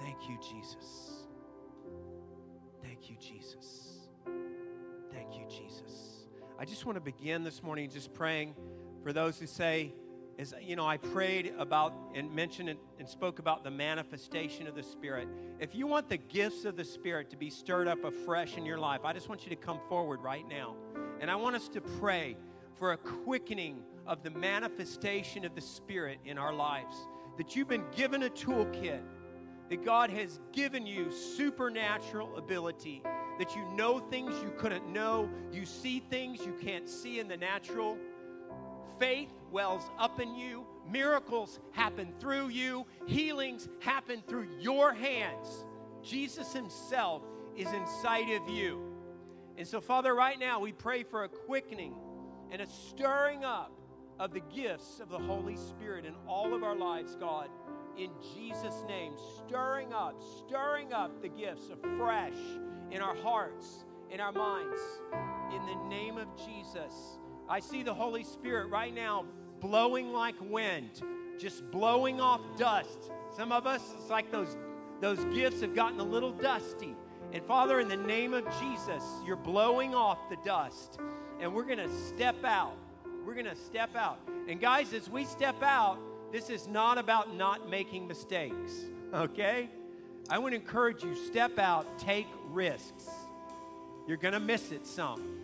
Thank 0.00 0.28
you, 0.28 0.38
Jesus. 0.38 1.26
Thank 2.82 3.10
you, 3.10 3.16
Jesus. 3.20 4.08
Thank 5.12 5.36
you, 5.36 5.46
Jesus. 5.48 6.26
I 6.58 6.64
just 6.64 6.84
want 6.84 6.96
to 6.96 7.00
begin 7.00 7.44
this 7.44 7.62
morning 7.62 7.90
just 7.90 8.12
praying 8.12 8.54
for 9.02 9.12
those 9.12 9.38
who 9.38 9.46
say, 9.46 9.92
is, 10.38 10.54
you 10.62 10.76
know, 10.76 10.86
I 10.86 10.96
prayed 10.96 11.52
about 11.58 11.92
and 12.14 12.32
mentioned 12.32 12.76
and 12.98 13.08
spoke 13.08 13.40
about 13.40 13.64
the 13.64 13.72
manifestation 13.72 14.68
of 14.68 14.76
the 14.76 14.84
Spirit. 14.84 15.28
If 15.58 15.74
you 15.74 15.88
want 15.88 16.08
the 16.08 16.16
gifts 16.16 16.64
of 16.64 16.76
the 16.76 16.84
Spirit 16.84 17.28
to 17.30 17.36
be 17.36 17.50
stirred 17.50 17.88
up 17.88 18.04
afresh 18.04 18.56
in 18.56 18.64
your 18.64 18.78
life, 18.78 19.00
I 19.04 19.12
just 19.12 19.28
want 19.28 19.42
you 19.42 19.50
to 19.50 19.56
come 19.56 19.80
forward 19.88 20.22
right 20.22 20.48
now. 20.48 20.76
And 21.20 21.28
I 21.28 21.34
want 21.34 21.56
us 21.56 21.68
to 21.70 21.80
pray 21.80 22.36
for 22.76 22.92
a 22.92 22.96
quickening 22.96 23.82
of 24.06 24.22
the 24.22 24.30
manifestation 24.30 25.44
of 25.44 25.56
the 25.56 25.60
Spirit 25.60 26.20
in 26.24 26.38
our 26.38 26.54
lives. 26.54 26.96
That 27.36 27.56
you've 27.56 27.68
been 27.68 27.84
given 27.96 28.22
a 28.22 28.30
toolkit, 28.30 29.00
that 29.70 29.84
God 29.84 30.08
has 30.10 30.38
given 30.52 30.86
you 30.86 31.10
supernatural 31.10 32.36
ability, 32.36 33.02
that 33.40 33.56
you 33.56 33.64
know 33.74 33.98
things 33.98 34.34
you 34.40 34.52
couldn't 34.56 34.86
know, 34.92 35.28
you 35.52 35.66
see 35.66 35.98
things 36.10 36.46
you 36.46 36.54
can't 36.62 36.88
see 36.88 37.18
in 37.18 37.26
the 37.26 37.36
natural 37.36 37.96
faith 39.00 39.30
wells 39.50 39.90
up 39.98 40.20
in 40.20 40.34
you, 40.34 40.66
miracles 40.90 41.60
happen 41.72 42.12
through 42.20 42.48
you, 42.48 42.86
healings 43.06 43.68
happen 43.80 44.22
through 44.26 44.48
your 44.58 44.92
hands. 44.92 45.64
Jesus 46.02 46.52
Himself 46.52 47.22
is 47.56 47.72
inside 47.72 48.30
of 48.30 48.48
you. 48.48 48.80
And 49.56 49.66
so, 49.66 49.80
Father, 49.80 50.14
right 50.14 50.38
now 50.38 50.60
we 50.60 50.72
pray 50.72 51.02
for 51.02 51.24
a 51.24 51.28
quickening 51.28 51.94
and 52.50 52.62
a 52.62 52.66
stirring 52.66 53.44
up 53.44 53.72
of 54.18 54.32
the 54.32 54.40
gifts 54.40 55.00
of 55.00 55.08
the 55.08 55.18
Holy 55.18 55.56
Spirit 55.56 56.04
in 56.04 56.14
all 56.26 56.54
of 56.54 56.62
our 56.62 56.76
lives, 56.76 57.16
God. 57.16 57.48
In 57.96 58.10
Jesus' 58.34 58.84
name, 58.86 59.14
stirring 59.36 59.92
up, 59.92 60.20
stirring 60.38 60.92
up 60.92 61.20
the 61.20 61.28
gifts 61.28 61.70
afresh 61.70 62.38
in 62.90 63.00
our 63.00 63.16
hearts, 63.16 63.84
in 64.10 64.20
our 64.20 64.32
minds. 64.32 64.80
In 65.52 65.66
the 65.66 65.88
name 65.88 66.16
of 66.16 66.28
Jesus. 66.36 67.18
I 67.48 67.60
see 67.60 67.82
the 67.82 67.94
Holy 67.94 68.24
Spirit 68.24 68.68
right 68.68 68.94
now 68.94 69.24
blowing 69.60 70.12
like 70.12 70.36
wind, 70.40 71.02
just 71.38 71.70
blowing 71.70 72.20
off 72.20 72.40
dust. 72.56 73.10
Some 73.36 73.52
of 73.52 73.66
us, 73.66 73.82
it's 73.98 74.10
like 74.10 74.30
those, 74.30 74.56
those 75.00 75.22
gifts 75.34 75.60
have 75.60 75.74
gotten 75.74 76.00
a 76.00 76.04
little 76.04 76.32
dusty. 76.32 76.94
And 77.32 77.44
Father, 77.44 77.80
in 77.80 77.88
the 77.88 77.96
name 77.96 78.32
of 78.32 78.44
Jesus, 78.60 79.02
you're 79.26 79.36
blowing 79.36 79.94
off 79.94 80.18
the 80.30 80.36
dust. 80.44 80.98
And 81.40 81.54
we're 81.54 81.64
going 81.64 81.78
to 81.78 81.90
step 81.90 82.44
out. 82.44 82.76
We're 83.24 83.34
going 83.34 83.46
to 83.46 83.56
step 83.56 83.94
out. 83.94 84.18
And 84.48 84.60
guys, 84.60 84.92
as 84.94 85.10
we 85.10 85.24
step 85.24 85.62
out, 85.62 85.98
this 86.32 86.50
is 86.50 86.66
not 86.66 86.98
about 86.98 87.34
not 87.34 87.68
making 87.68 88.06
mistakes, 88.06 88.72
okay? 89.14 89.68
I 90.30 90.38
would 90.38 90.52
encourage 90.52 91.02
you 91.02 91.14
step 91.14 91.58
out, 91.58 91.98
take 91.98 92.26
risks. 92.50 93.08
You're 94.06 94.18
going 94.18 94.34
to 94.34 94.40
miss 94.40 94.72
it 94.72 94.86
some, 94.86 95.38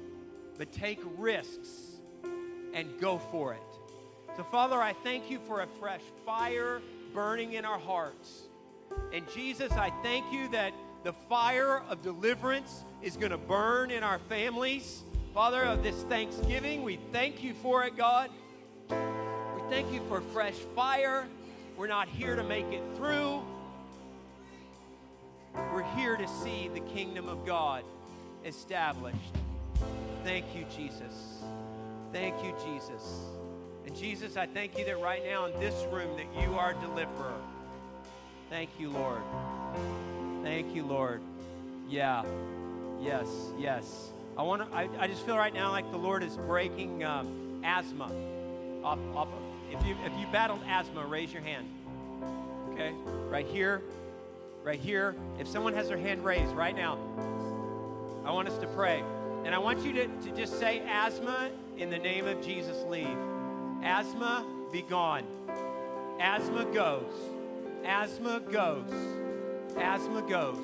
but 0.58 0.72
take 0.72 1.00
risks 1.16 2.00
and 2.74 2.98
go 3.00 3.18
for 3.18 3.54
it. 3.54 3.73
So, 4.36 4.42
Father, 4.42 4.82
I 4.82 4.92
thank 4.92 5.30
you 5.30 5.38
for 5.46 5.60
a 5.62 5.66
fresh 5.66 6.00
fire 6.26 6.82
burning 7.12 7.52
in 7.52 7.64
our 7.64 7.78
hearts. 7.78 8.48
And 9.12 9.24
Jesus, 9.32 9.70
I 9.72 9.90
thank 10.02 10.32
you 10.32 10.48
that 10.48 10.72
the 11.04 11.12
fire 11.12 11.82
of 11.88 12.02
deliverance 12.02 12.82
is 13.00 13.16
going 13.16 13.30
to 13.30 13.38
burn 13.38 13.92
in 13.92 14.02
our 14.02 14.18
families. 14.18 15.04
Father, 15.32 15.62
of 15.62 15.84
this 15.84 16.02
Thanksgiving, 16.04 16.82
we 16.82 16.98
thank 17.12 17.44
you 17.44 17.54
for 17.54 17.84
it, 17.84 17.96
God. 17.96 18.30
We 18.88 19.62
thank 19.70 19.92
you 19.92 20.00
for 20.08 20.20
fresh 20.20 20.56
fire. 20.74 21.26
We're 21.76 21.86
not 21.86 22.08
here 22.08 22.34
to 22.34 22.42
make 22.42 22.66
it 22.66 22.82
through. 22.96 23.40
We're 25.72 25.82
here 25.96 26.16
to 26.16 26.26
see 26.26 26.70
the 26.74 26.80
kingdom 26.80 27.28
of 27.28 27.46
God 27.46 27.84
established. 28.44 29.18
Thank 30.24 30.56
you, 30.56 30.64
Jesus. 30.76 31.42
Thank 32.12 32.42
you, 32.42 32.52
Jesus. 32.64 33.20
And 33.86 33.94
Jesus, 33.94 34.36
I 34.36 34.46
thank 34.46 34.78
you 34.78 34.84
that 34.86 35.00
right 35.00 35.24
now 35.24 35.46
in 35.46 35.60
this 35.60 35.74
room 35.92 36.16
that 36.16 36.42
you 36.42 36.54
are 36.54 36.72
deliverer. 36.74 37.34
Thank 38.50 38.70
you, 38.78 38.90
Lord. 38.90 39.20
Thank 40.42 40.74
you, 40.74 40.84
Lord. 40.84 41.20
Yeah. 41.88 42.24
Yes, 43.00 43.28
yes. 43.58 44.10
I 44.36 44.42
want 44.42 44.68
to 44.68 44.76
I, 44.76 44.88
I 44.98 45.06
just 45.06 45.24
feel 45.26 45.36
right 45.36 45.52
now 45.52 45.70
like 45.70 45.90
the 45.90 45.98
Lord 45.98 46.22
is 46.22 46.36
breaking 46.36 47.04
um, 47.04 47.62
asthma 47.64 48.10
off, 48.82 48.98
off 49.14 49.28
of, 49.28 49.42
if 49.70 49.86
you 49.86 49.96
if 50.04 50.12
you 50.18 50.26
battled 50.32 50.60
asthma, 50.66 51.04
raise 51.04 51.32
your 51.32 51.42
hand. 51.42 51.66
Okay? 52.72 52.92
Right 53.28 53.46
here. 53.46 53.82
Right 54.62 54.80
here. 54.80 55.14
If 55.38 55.46
someone 55.46 55.74
has 55.74 55.88
their 55.88 55.98
hand 55.98 56.24
raised 56.24 56.52
right 56.52 56.74
now, 56.74 56.98
I 58.24 58.32
want 58.32 58.48
us 58.48 58.58
to 58.58 58.66
pray. 58.68 59.02
And 59.44 59.54
I 59.54 59.58
want 59.58 59.84
you 59.84 59.92
to, 59.92 60.06
to 60.06 60.30
just 60.34 60.58
say 60.58 60.80
asthma 60.88 61.50
in 61.76 61.90
the 61.90 61.98
name 61.98 62.26
of 62.26 62.42
Jesus, 62.42 62.82
leave. 62.88 63.18
Asthma, 63.84 64.46
be 64.72 64.82
gone. 64.82 65.24
Asthma 66.18 66.64
goes. 66.64 67.12
Asthma 67.84 68.40
goes. 68.40 68.90
Asthma 69.76 70.22
goes. 70.22 70.58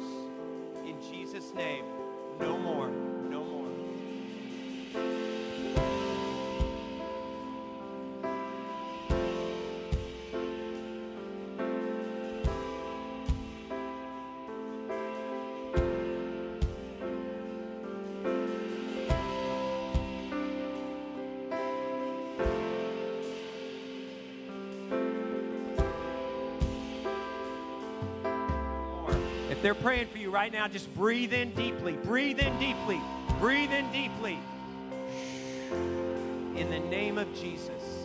In 0.87 0.97
Jesus' 1.13 1.53
name, 1.55 1.85
no 2.41 2.57
more. 2.57 2.91
They're 29.63 29.75
praying 29.75 30.09
for 30.09 30.19
you 30.19 30.31
right 30.31 30.53
now, 30.53 30.69
just 30.69 30.93
breathe 30.95 31.33
in 31.33 31.55
deeply. 31.55 31.93
Breathe 31.93 32.39
in 32.39 32.59
deeply. 32.59 33.01
Breathe 33.39 33.73
in 33.73 33.91
deeply. 33.93 34.39
In 36.57 36.71
the 36.71 36.79
name 36.79 37.19
of 37.19 37.33
Jesus. 37.35 38.00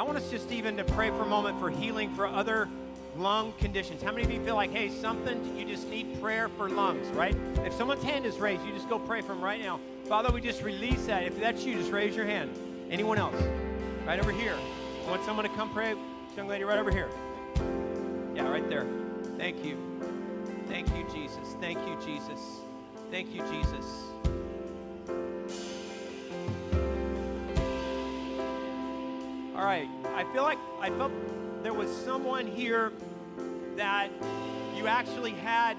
I 0.00 0.02
want 0.02 0.16
us 0.16 0.30
just 0.30 0.50
even 0.50 0.78
to 0.78 0.84
pray 0.84 1.10
for 1.10 1.20
a 1.20 1.26
moment 1.26 1.60
for 1.60 1.68
healing 1.68 2.08
for 2.14 2.26
other 2.26 2.70
lung 3.18 3.52
conditions. 3.58 4.02
How 4.02 4.12
many 4.12 4.24
of 4.24 4.32
you 4.32 4.42
feel 4.42 4.54
like, 4.54 4.70
hey, 4.70 4.88
something 4.88 5.54
you 5.58 5.66
just 5.66 5.90
need 5.90 6.18
prayer 6.22 6.48
for 6.48 6.70
lungs, 6.70 7.06
right? 7.08 7.36
If 7.66 7.74
someone's 7.74 8.02
hand 8.02 8.24
is 8.24 8.38
raised, 8.38 8.64
you 8.64 8.72
just 8.72 8.88
go 8.88 8.98
pray 8.98 9.20
for 9.20 9.34
them 9.34 9.44
right 9.44 9.60
now. 9.60 9.78
Father, 10.06 10.32
we 10.32 10.40
just 10.40 10.62
release 10.62 11.04
that. 11.04 11.24
If 11.24 11.38
that's 11.38 11.66
you, 11.66 11.76
just 11.76 11.92
raise 11.92 12.16
your 12.16 12.24
hand. 12.24 12.50
Anyone 12.90 13.18
else? 13.18 13.36
Right 14.06 14.18
over 14.18 14.32
here. 14.32 14.56
I 15.06 15.10
Want 15.10 15.22
someone 15.22 15.46
to 15.46 15.54
come 15.54 15.68
pray? 15.68 15.94
Young 16.34 16.48
lady 16.48 16.64
right 16.64 16.78
over 16.78 16.90
here. 16.90 17.10
Yeah, 18.34 18.48
right 18.48 18.66
there. 18.70 18.86
Thank 19.36 19.62
you. 19.62 19.76
Thank 20.66 20.88
you, 20.96 21.04
Jesus. 21.12 21.56
Thank 21.60 21.78
you, 21.86 21.98
Jesus. 22.02 22.40
Thank 23.10 23.34
you, 23.34 23.42
Jesus. 23.52 24.09
Right. 29.70 29.88
I 30.16 30.24
feel 30.32 30.42
like 30.42 30.58
I 30.80 30.90
felt 30.90 31.12
there 31.62 31.72
was 31.72 31.88
someone 32.04 32.44
here 32.48 32.90
that 33.76 34.10
you 34.76 34.88
actually 34.88 35.30
had 35.30 35.76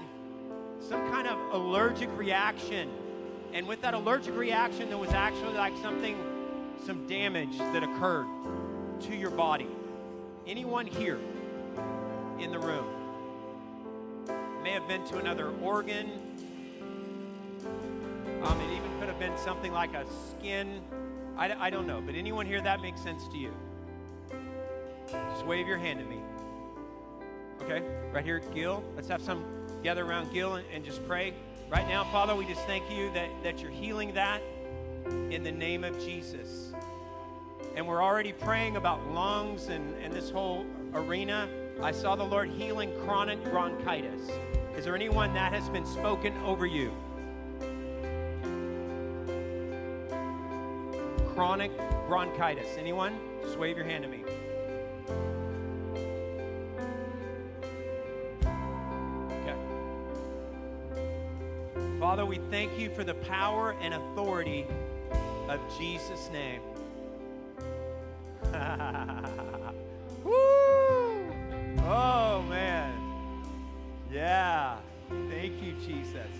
some 0.80 1.10
kind 1.10 1.28
of 1.28 1.38
allergic 1.52 2.08
reaction. 2.16 2.88
And 3.52 3.68
with 3.68 3.82
that 3.82 3.92
allergic 3.92 4.34
reaction, 4.34 4.88
there 4.88 4.96
was 4.96 5.10
actually 5.10 5.52
like 5.52 5.74
something, 5.82 6.16
some 6.86 7.06
damage 7.06 7.58
that 7.58 7.82
occurred 7.82 8.26
to 9.02 9.14
your 9.14 9.30
body. 9.30 9.68
Anyone 10.46 10.86
here 10.86 11.18
in 12.38 12.50
the 12.50 12.58
room 12.58 12.86
may 14.62 14.70
have 14.70 14.88
been 14.88 15.06
to 15.08 15.18
another 15.18 15.50
organ. 15.60 16.10
Um, 18.42 18.58
it 18.58 18.74
even 18.74 18.98
could 18.98 19.08
have 19.08 19.18
been 19.18 19.36
something 19.36 19.70
like 19.70 19.92
a 19.92 20.06
skin. 20.30 20.80
I, 21.36 21.66
I 21.66 21.68
don't 21.68 21.86
know, 21.86 22.00
but 22.00 22.14
anyone 22.14 22.46
here 22.46 22.62
that 22.62 22.80
makes 22.80 23.02
sense 23.02 23.28
to 23.28 23.36
you? 23.36 23.52
Just 25.12 25.46
wave 25.46 25.68
your 25.68 25.78
hand 25.78 26.00
at 26.00 26.08
me. 26.08 26.20
Okay, 27.62 27.82
right 28.12 28.24
here, 28.24 28.40
Gil. 28.54 28.82
Let's 28.96 29.08
have 29.08 29.22
some 29.22 29.44
gather 29.82 30.04
around 30.04 30.32
Gil 30.32 30.54
and, 30.54 30.66
and 30.72 30.84
just 30.84 31.06
pray. 31.06 31.34
Right 31.70 31.86
now, 31.88 32.04
Father, 32.04 32.34
we 32.34 32.44
just 32.44 32.66
thank 32.66 32.90
you 32.90 33.10
that, 33.12 33.28
that 33.42 33.60
you're 33.60 33.70
healing 33.70 34.12
that 34.14 34.42
in 35.30 35.42
the 35.42 35.52
name 35.52 35.84
of 35.84 35.98
Jesus. 35.98 36.72
And 37.74 37.86
we're 37.86 38.02
already 38.02 38.32
praying 38.32 38.76
about 38.76 39.06
lungs 39.12 39.68
and, 39.68 39.94
and 40.02 40.12
this 40.12 40.30
whole 40.30 40.66
arena. 40.92 41.48
I 41.82 41.92
saw 41.92 42.16
the 42.16 42.24
Lord 42.24 42.50
healing 42.50 42.92
chronic 43.04 43.42
bronchitis. 43.44 44.30
Is 44.76 44.84
there 44.84 44.94
anyone 44.94 45.32
that 45.34 45.52
has 45.52 45.68
been 45.68 45.86
spoken 45.86 46.36
over 46.38 46.66
you? 46.66 46.92
Chronic 51.34 51.72
bronchitis. 52.06 52.76
Anyone? 52.76 53.18
Just 53.42 53.58
wave 53.58 53.76
your 53.76 53.86
hand 53.86 54.04
at 54.04 54.10
me. 54.10 54.21
We 62.32 62.40
thank 62.50 62.78
you 62.78 62.88
for 62.88 63.04
the 63.04 63.12
power 63.12 63.76
and 63.82 63.92
authority 63.92 64.64
of 65.50 65.60
Jesus' 65.78 66.30
name. 66.32 66.62
Woo! 70.24 70.32
Oh, 71.84 72.42
man. 72.48 72.90
Yeah. 74.10 74.78
Thank 75.28 75.62
you, 75.62 75.74
Jesus. 75.86 76.32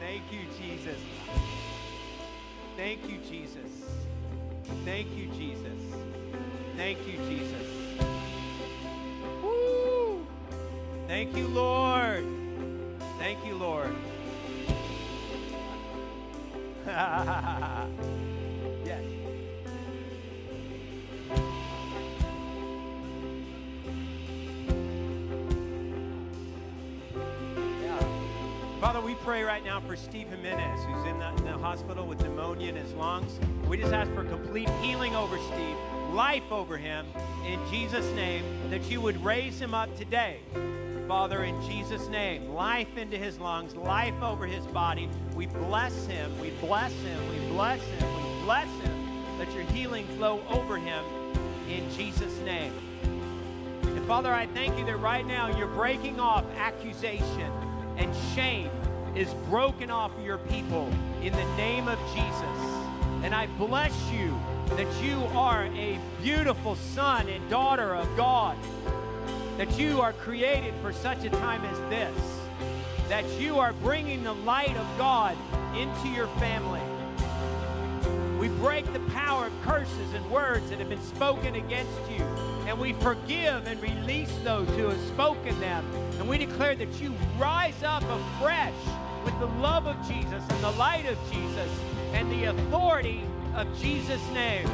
Thank 0.00 0.24
you, 0.32 0.40
Jesus. 0.60 0.98
Thank 2.76 3.08
you, 3.08 3.18
Jesus. 3.18 3.70
Thank 4.84 5.06
you, 5.16 5.26
Jesus. 5.38 5.84
Thank 6.76 6.98
you, 7.06 7.18
Jesus. 7.28 7.68
Woo! 9.40 10.26
Thank 11.06 11.36
you, 11.36 11.46
Lord. 11.46 12.24
Thank 13.20 13.46
you, 13.46 13.54
Lord. 13.54 13.94
Yes. 18.84 19.02
Father, 28.78 29.00
we 29.00 29.14
pray 29.14 29.42
right 29.42 29.64
now 29.64 29.80
for 29.80 29.96
Steve 29.96 30.28
Jimenez, 30.28 30.84
who's 30.84 31.06
in 31.06 31.18
the, 31.18 31.28
in 31.36 31.44
the 31.44 31.52
hospital 31.52 32.06
with 32.06 32.20
pneumonia 32.20 32.68
in 32.68 32.76
his 32.76 32.92
lungs. 32.92 33.38
We 33.66 33.78
just 33.78 33.94
ask 33.94 34.12
for 34.12 34.24
complete 34.24 34.68
healing 34.82 35.16
over 35.16 35.38
Steve, 35.38 35.76
life 36.12 36.50
over 36.50 36.76
him, 36.76 37.06
in 37.46 37.58
Jesus' 37.70 38.12
name, 38.14 38.44
that 38.68 38.82
you 38.90 39.00
would 39.00 39.24
raise 39.24 39.58
him 39.58 39.72
up 39.72 39.96
today. 39.96 40.40
Father, 41.08 41.44
in 41.44 41.60
Jesus' 41.62 42.08
name, 42.08 42.54
life 42.54 42.96
into 42.96 43.18
his 43.18 43.38
lungs, 43.38 43.74
life 43.74 44.20
over 44.22 44.46
his 44.46 44.66
body. 44.66 45.08
We 45.34 45.46
bless 45.46 46.06
him, 46.06 46.38
we 46.40 46.50
bless 46.60 46.92
him, 46.92 47.28
we 47.28 47.38
bless 47.48 47.82
him, 47.82 48.08
we 48.16 48.44
bless 48.44 48.68
him. 48.80 49.38
Let 49.38 49.52
your 49.52 49.64
healing 49.64 50.06
flow 50.16 50.42
over 50.48 50.76
him 50.76 51.04
in 51.68 51.90
Jesus' 51.96 52.38
name. 52.40 52.72
And 53.82 54.04
Father, 54.06 54.32
I 54.32 54.46
thank 54.46 54.78
you 54.78 54.84
that 54.86 54.96
right 54.96 55.26
now 55.26 55.56
you're 55.58 55.68
breaking 55.68 56.20
off 56.20 56.44
accusation 56.56 57.52
and 57.96 58.14
shame 58.34 58.70
is 59.14 59.32
broken 59.50 59.90
off 59.90 60.16
of 60.16 60.24
your 60.24 60.38
people 60.38 60.88
in 61.22 61.32
the 61.32 61.56
name 61.56 61.88
of 61.88 61.98
Jesus. 62.14 63.24
And 63.24 63.34
I 63.34 63.46
bless 63.58 63.94
you 64.10 64.38
that 64.70 65.02
you 65.02 65.16
are 65.34 65.64
a 65.66 65.98
beautiful 66.22 66.76
son 66.76 67.28
and 67.28 67.48
daughter 67.50 67.94
of 67.94 68.08
God 68.16 68.56
that 69.62 69.78
you 69.78 70.00
are 70.00 70.12
created 70.14 70.74
for 70.82 70.92
such 70.92 71.24
a 71.24 71.30
time 71.30 71.64
as 71.64 71.78
this, 71.88 72.40
that 73.08 73.24
you 73.38 73.60
are 73.60 73.72
bringing 73.74 74.24
the 74.24 74.32
light 74.32 74.76
of 74.76 74.98
God 74.98 75.36
into 75.76 76.08
your 76.08 76.26
family. 76.38 76.80
We 78.40 78.48
break 78.58 78.92
the 78.92 78.98
power 79.10 79.46
of 79.46 79.52
curses 79.62 80.14
and 80.14 80.30
words 80.32 80.68
that 80.70 80.80
have 80.80 80.88
been 80.88 81.00
spoken 81.00 81.54
against 81.54 81.92
you, 82.10 82.24
and 82.66 82.76
we 82.76 82.92
forgive 82.94 83.68
and 83.68 83.80
release 83.80 84.36
those 84.42 84.68
who 84.70 84.88
have 84.88 85.00
spoken 85.02 85.60
them. 85.60 85.86
And 86.18 86.28
we 86.28 86.38
declare 86.38 86.74
that 86.74 87.00
you 87.00 87.14
rise 87.38 87.84
up 87.84 88.02
afresh 88.02 88.74
with 89.24 89.38
the 89.38 89.46
love 89.46 89.86
of 89.86 89.96
Jesus 90.08 90.42
and 90.48 90.64
the 90.64 90.72
light 90.72 91.06
of 91.06 91.16
Jesus 91.30 91.70
and 92.14 92.28
the 92.32 92.46
authority 92.46 93.22
of 93.54 93.68
Jesus' 93.80 94.28
name. 94.34 94.66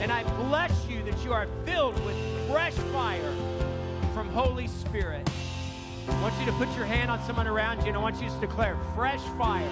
And 0.00 0.12
I 0.12 0.22
bless 0.44 0.86
you 0.88 1.02
that 1.02 1.24
you 1.24 1.32
are 1.32 1.48
filled 1.64 1.96
with 2.04 2.14
fresh 2.48 2.74
fire 2.92 3.34
from 4.18 4.28
Holy 4.30 4.66
Spirit. 4.66 5.30
I 6.08 6.22
want 6.22 6.34
you 6.40 6.46
to 6.46 6.52
put 6.54 6.66
your 6.74 6.84
hand 6.84 7.08
on 7.08 7.22
someone 7.22 7.46
around 7.46 7.82
you 7.82 7.86
and 7.86 7.96
I 7.96 8.00
want 8.00 8.20
you 8.20 8.28
to 8.28 8.40
declare 8.40 8.76
fresh 8.96 9.20
fire, 9.38 9.70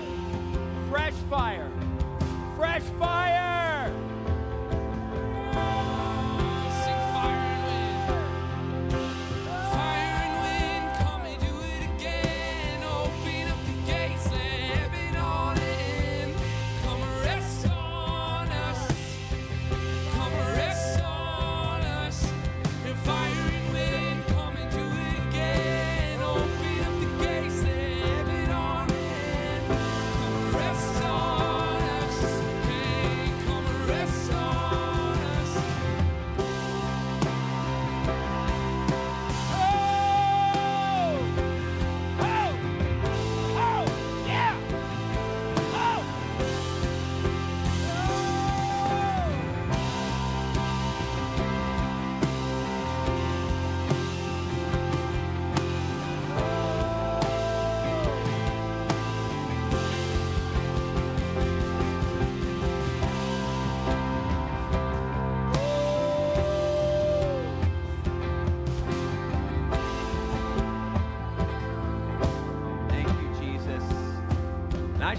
fresh 0.88 1.14
fire, 1.28 1.68
fresh 2.56 2.84
fire. 2.96 4.05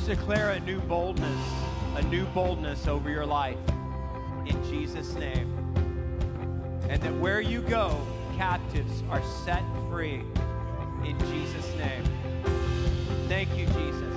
Declare 0.08 0.52
a 0.52 0.60
new 0.62 0.80
boldness, 0.80 1.38
a 1.98 2.02
new 2.04 2.24
boldness 2.28 2.88
over 2.88 3.10
your 3.10 3.26
life 3.26 3.58
in 4.46 4.64
Jesus' 4.64 5.14
name. 5.16 5.54
And 6.88 7.02
that 7.02 7.14
where 7.16 7.42
you 7.42 7.60
go, 7.62 8.00
captives 8.38 9.04
are 9.10 9.22
set 9.44 9.64
free 9.90 10.22
in 11.04 11.20
Jesus' 11.20 11.70
name. 11.76 12.06
Thank 13.28 13.50
you, 13.58 13.66
Jesus. 13.66 14.16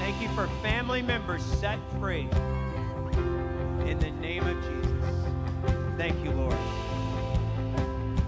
Thank 0.00 0.20
you 0.20 0.28
for 0.30 0.48
family 0.60 1.02
members 1.02 1.44
set 1.44 1.78
free 2.00 2.28
in 3.86 3.96
the 4.00 4.10
name 4.20 4.44
of 4.44 4.56
Jesus. 4.64 5.14
Thank 5.96 6.24
you, 6.24 6.32
Lord. 6.32 6.56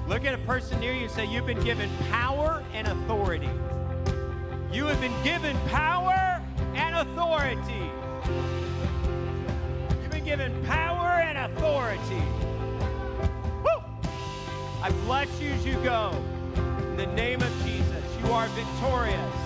Look 0.07 0.25
at 0.25 0.35
a 0.35 0.43
person 0.47 0.79
near 0.79 0.93
you 0.93 1.03
and 1.03 1.11
say, 1.11 1.27
You've 1.27 1.47
been 1.47 1.63
given 1.65 1.91
power 2.09 2.63
and 2.73 2.87
authority. 2.87 3.51
You 4.73 4.87
have 4.87 5.01
been 5.01 5.25
given 5.25 5.57
power 5.71 6.00
authority. 7.53 7.91
You've 10.03 10.11
been 10.11 10.25
given 10.25 10.65
power 10.65 11.21
and 11.21 11.39
authority. 11.39 12.23
Woo! 13.65 13.83
I 14.83 14.91
bless 15.05 15.41
you 15.41 15.51
as 15.51 15.67
you 15.67 15.75
go. 15.83 16.13
In 16.91 16.97
the 16.97 17.07
name 17.07 17.43
of 17.43 17.53
Jesus, 17.65 18.05
you 18.23 18.33
are 18.33 18.47
victorious. 18.49 19.40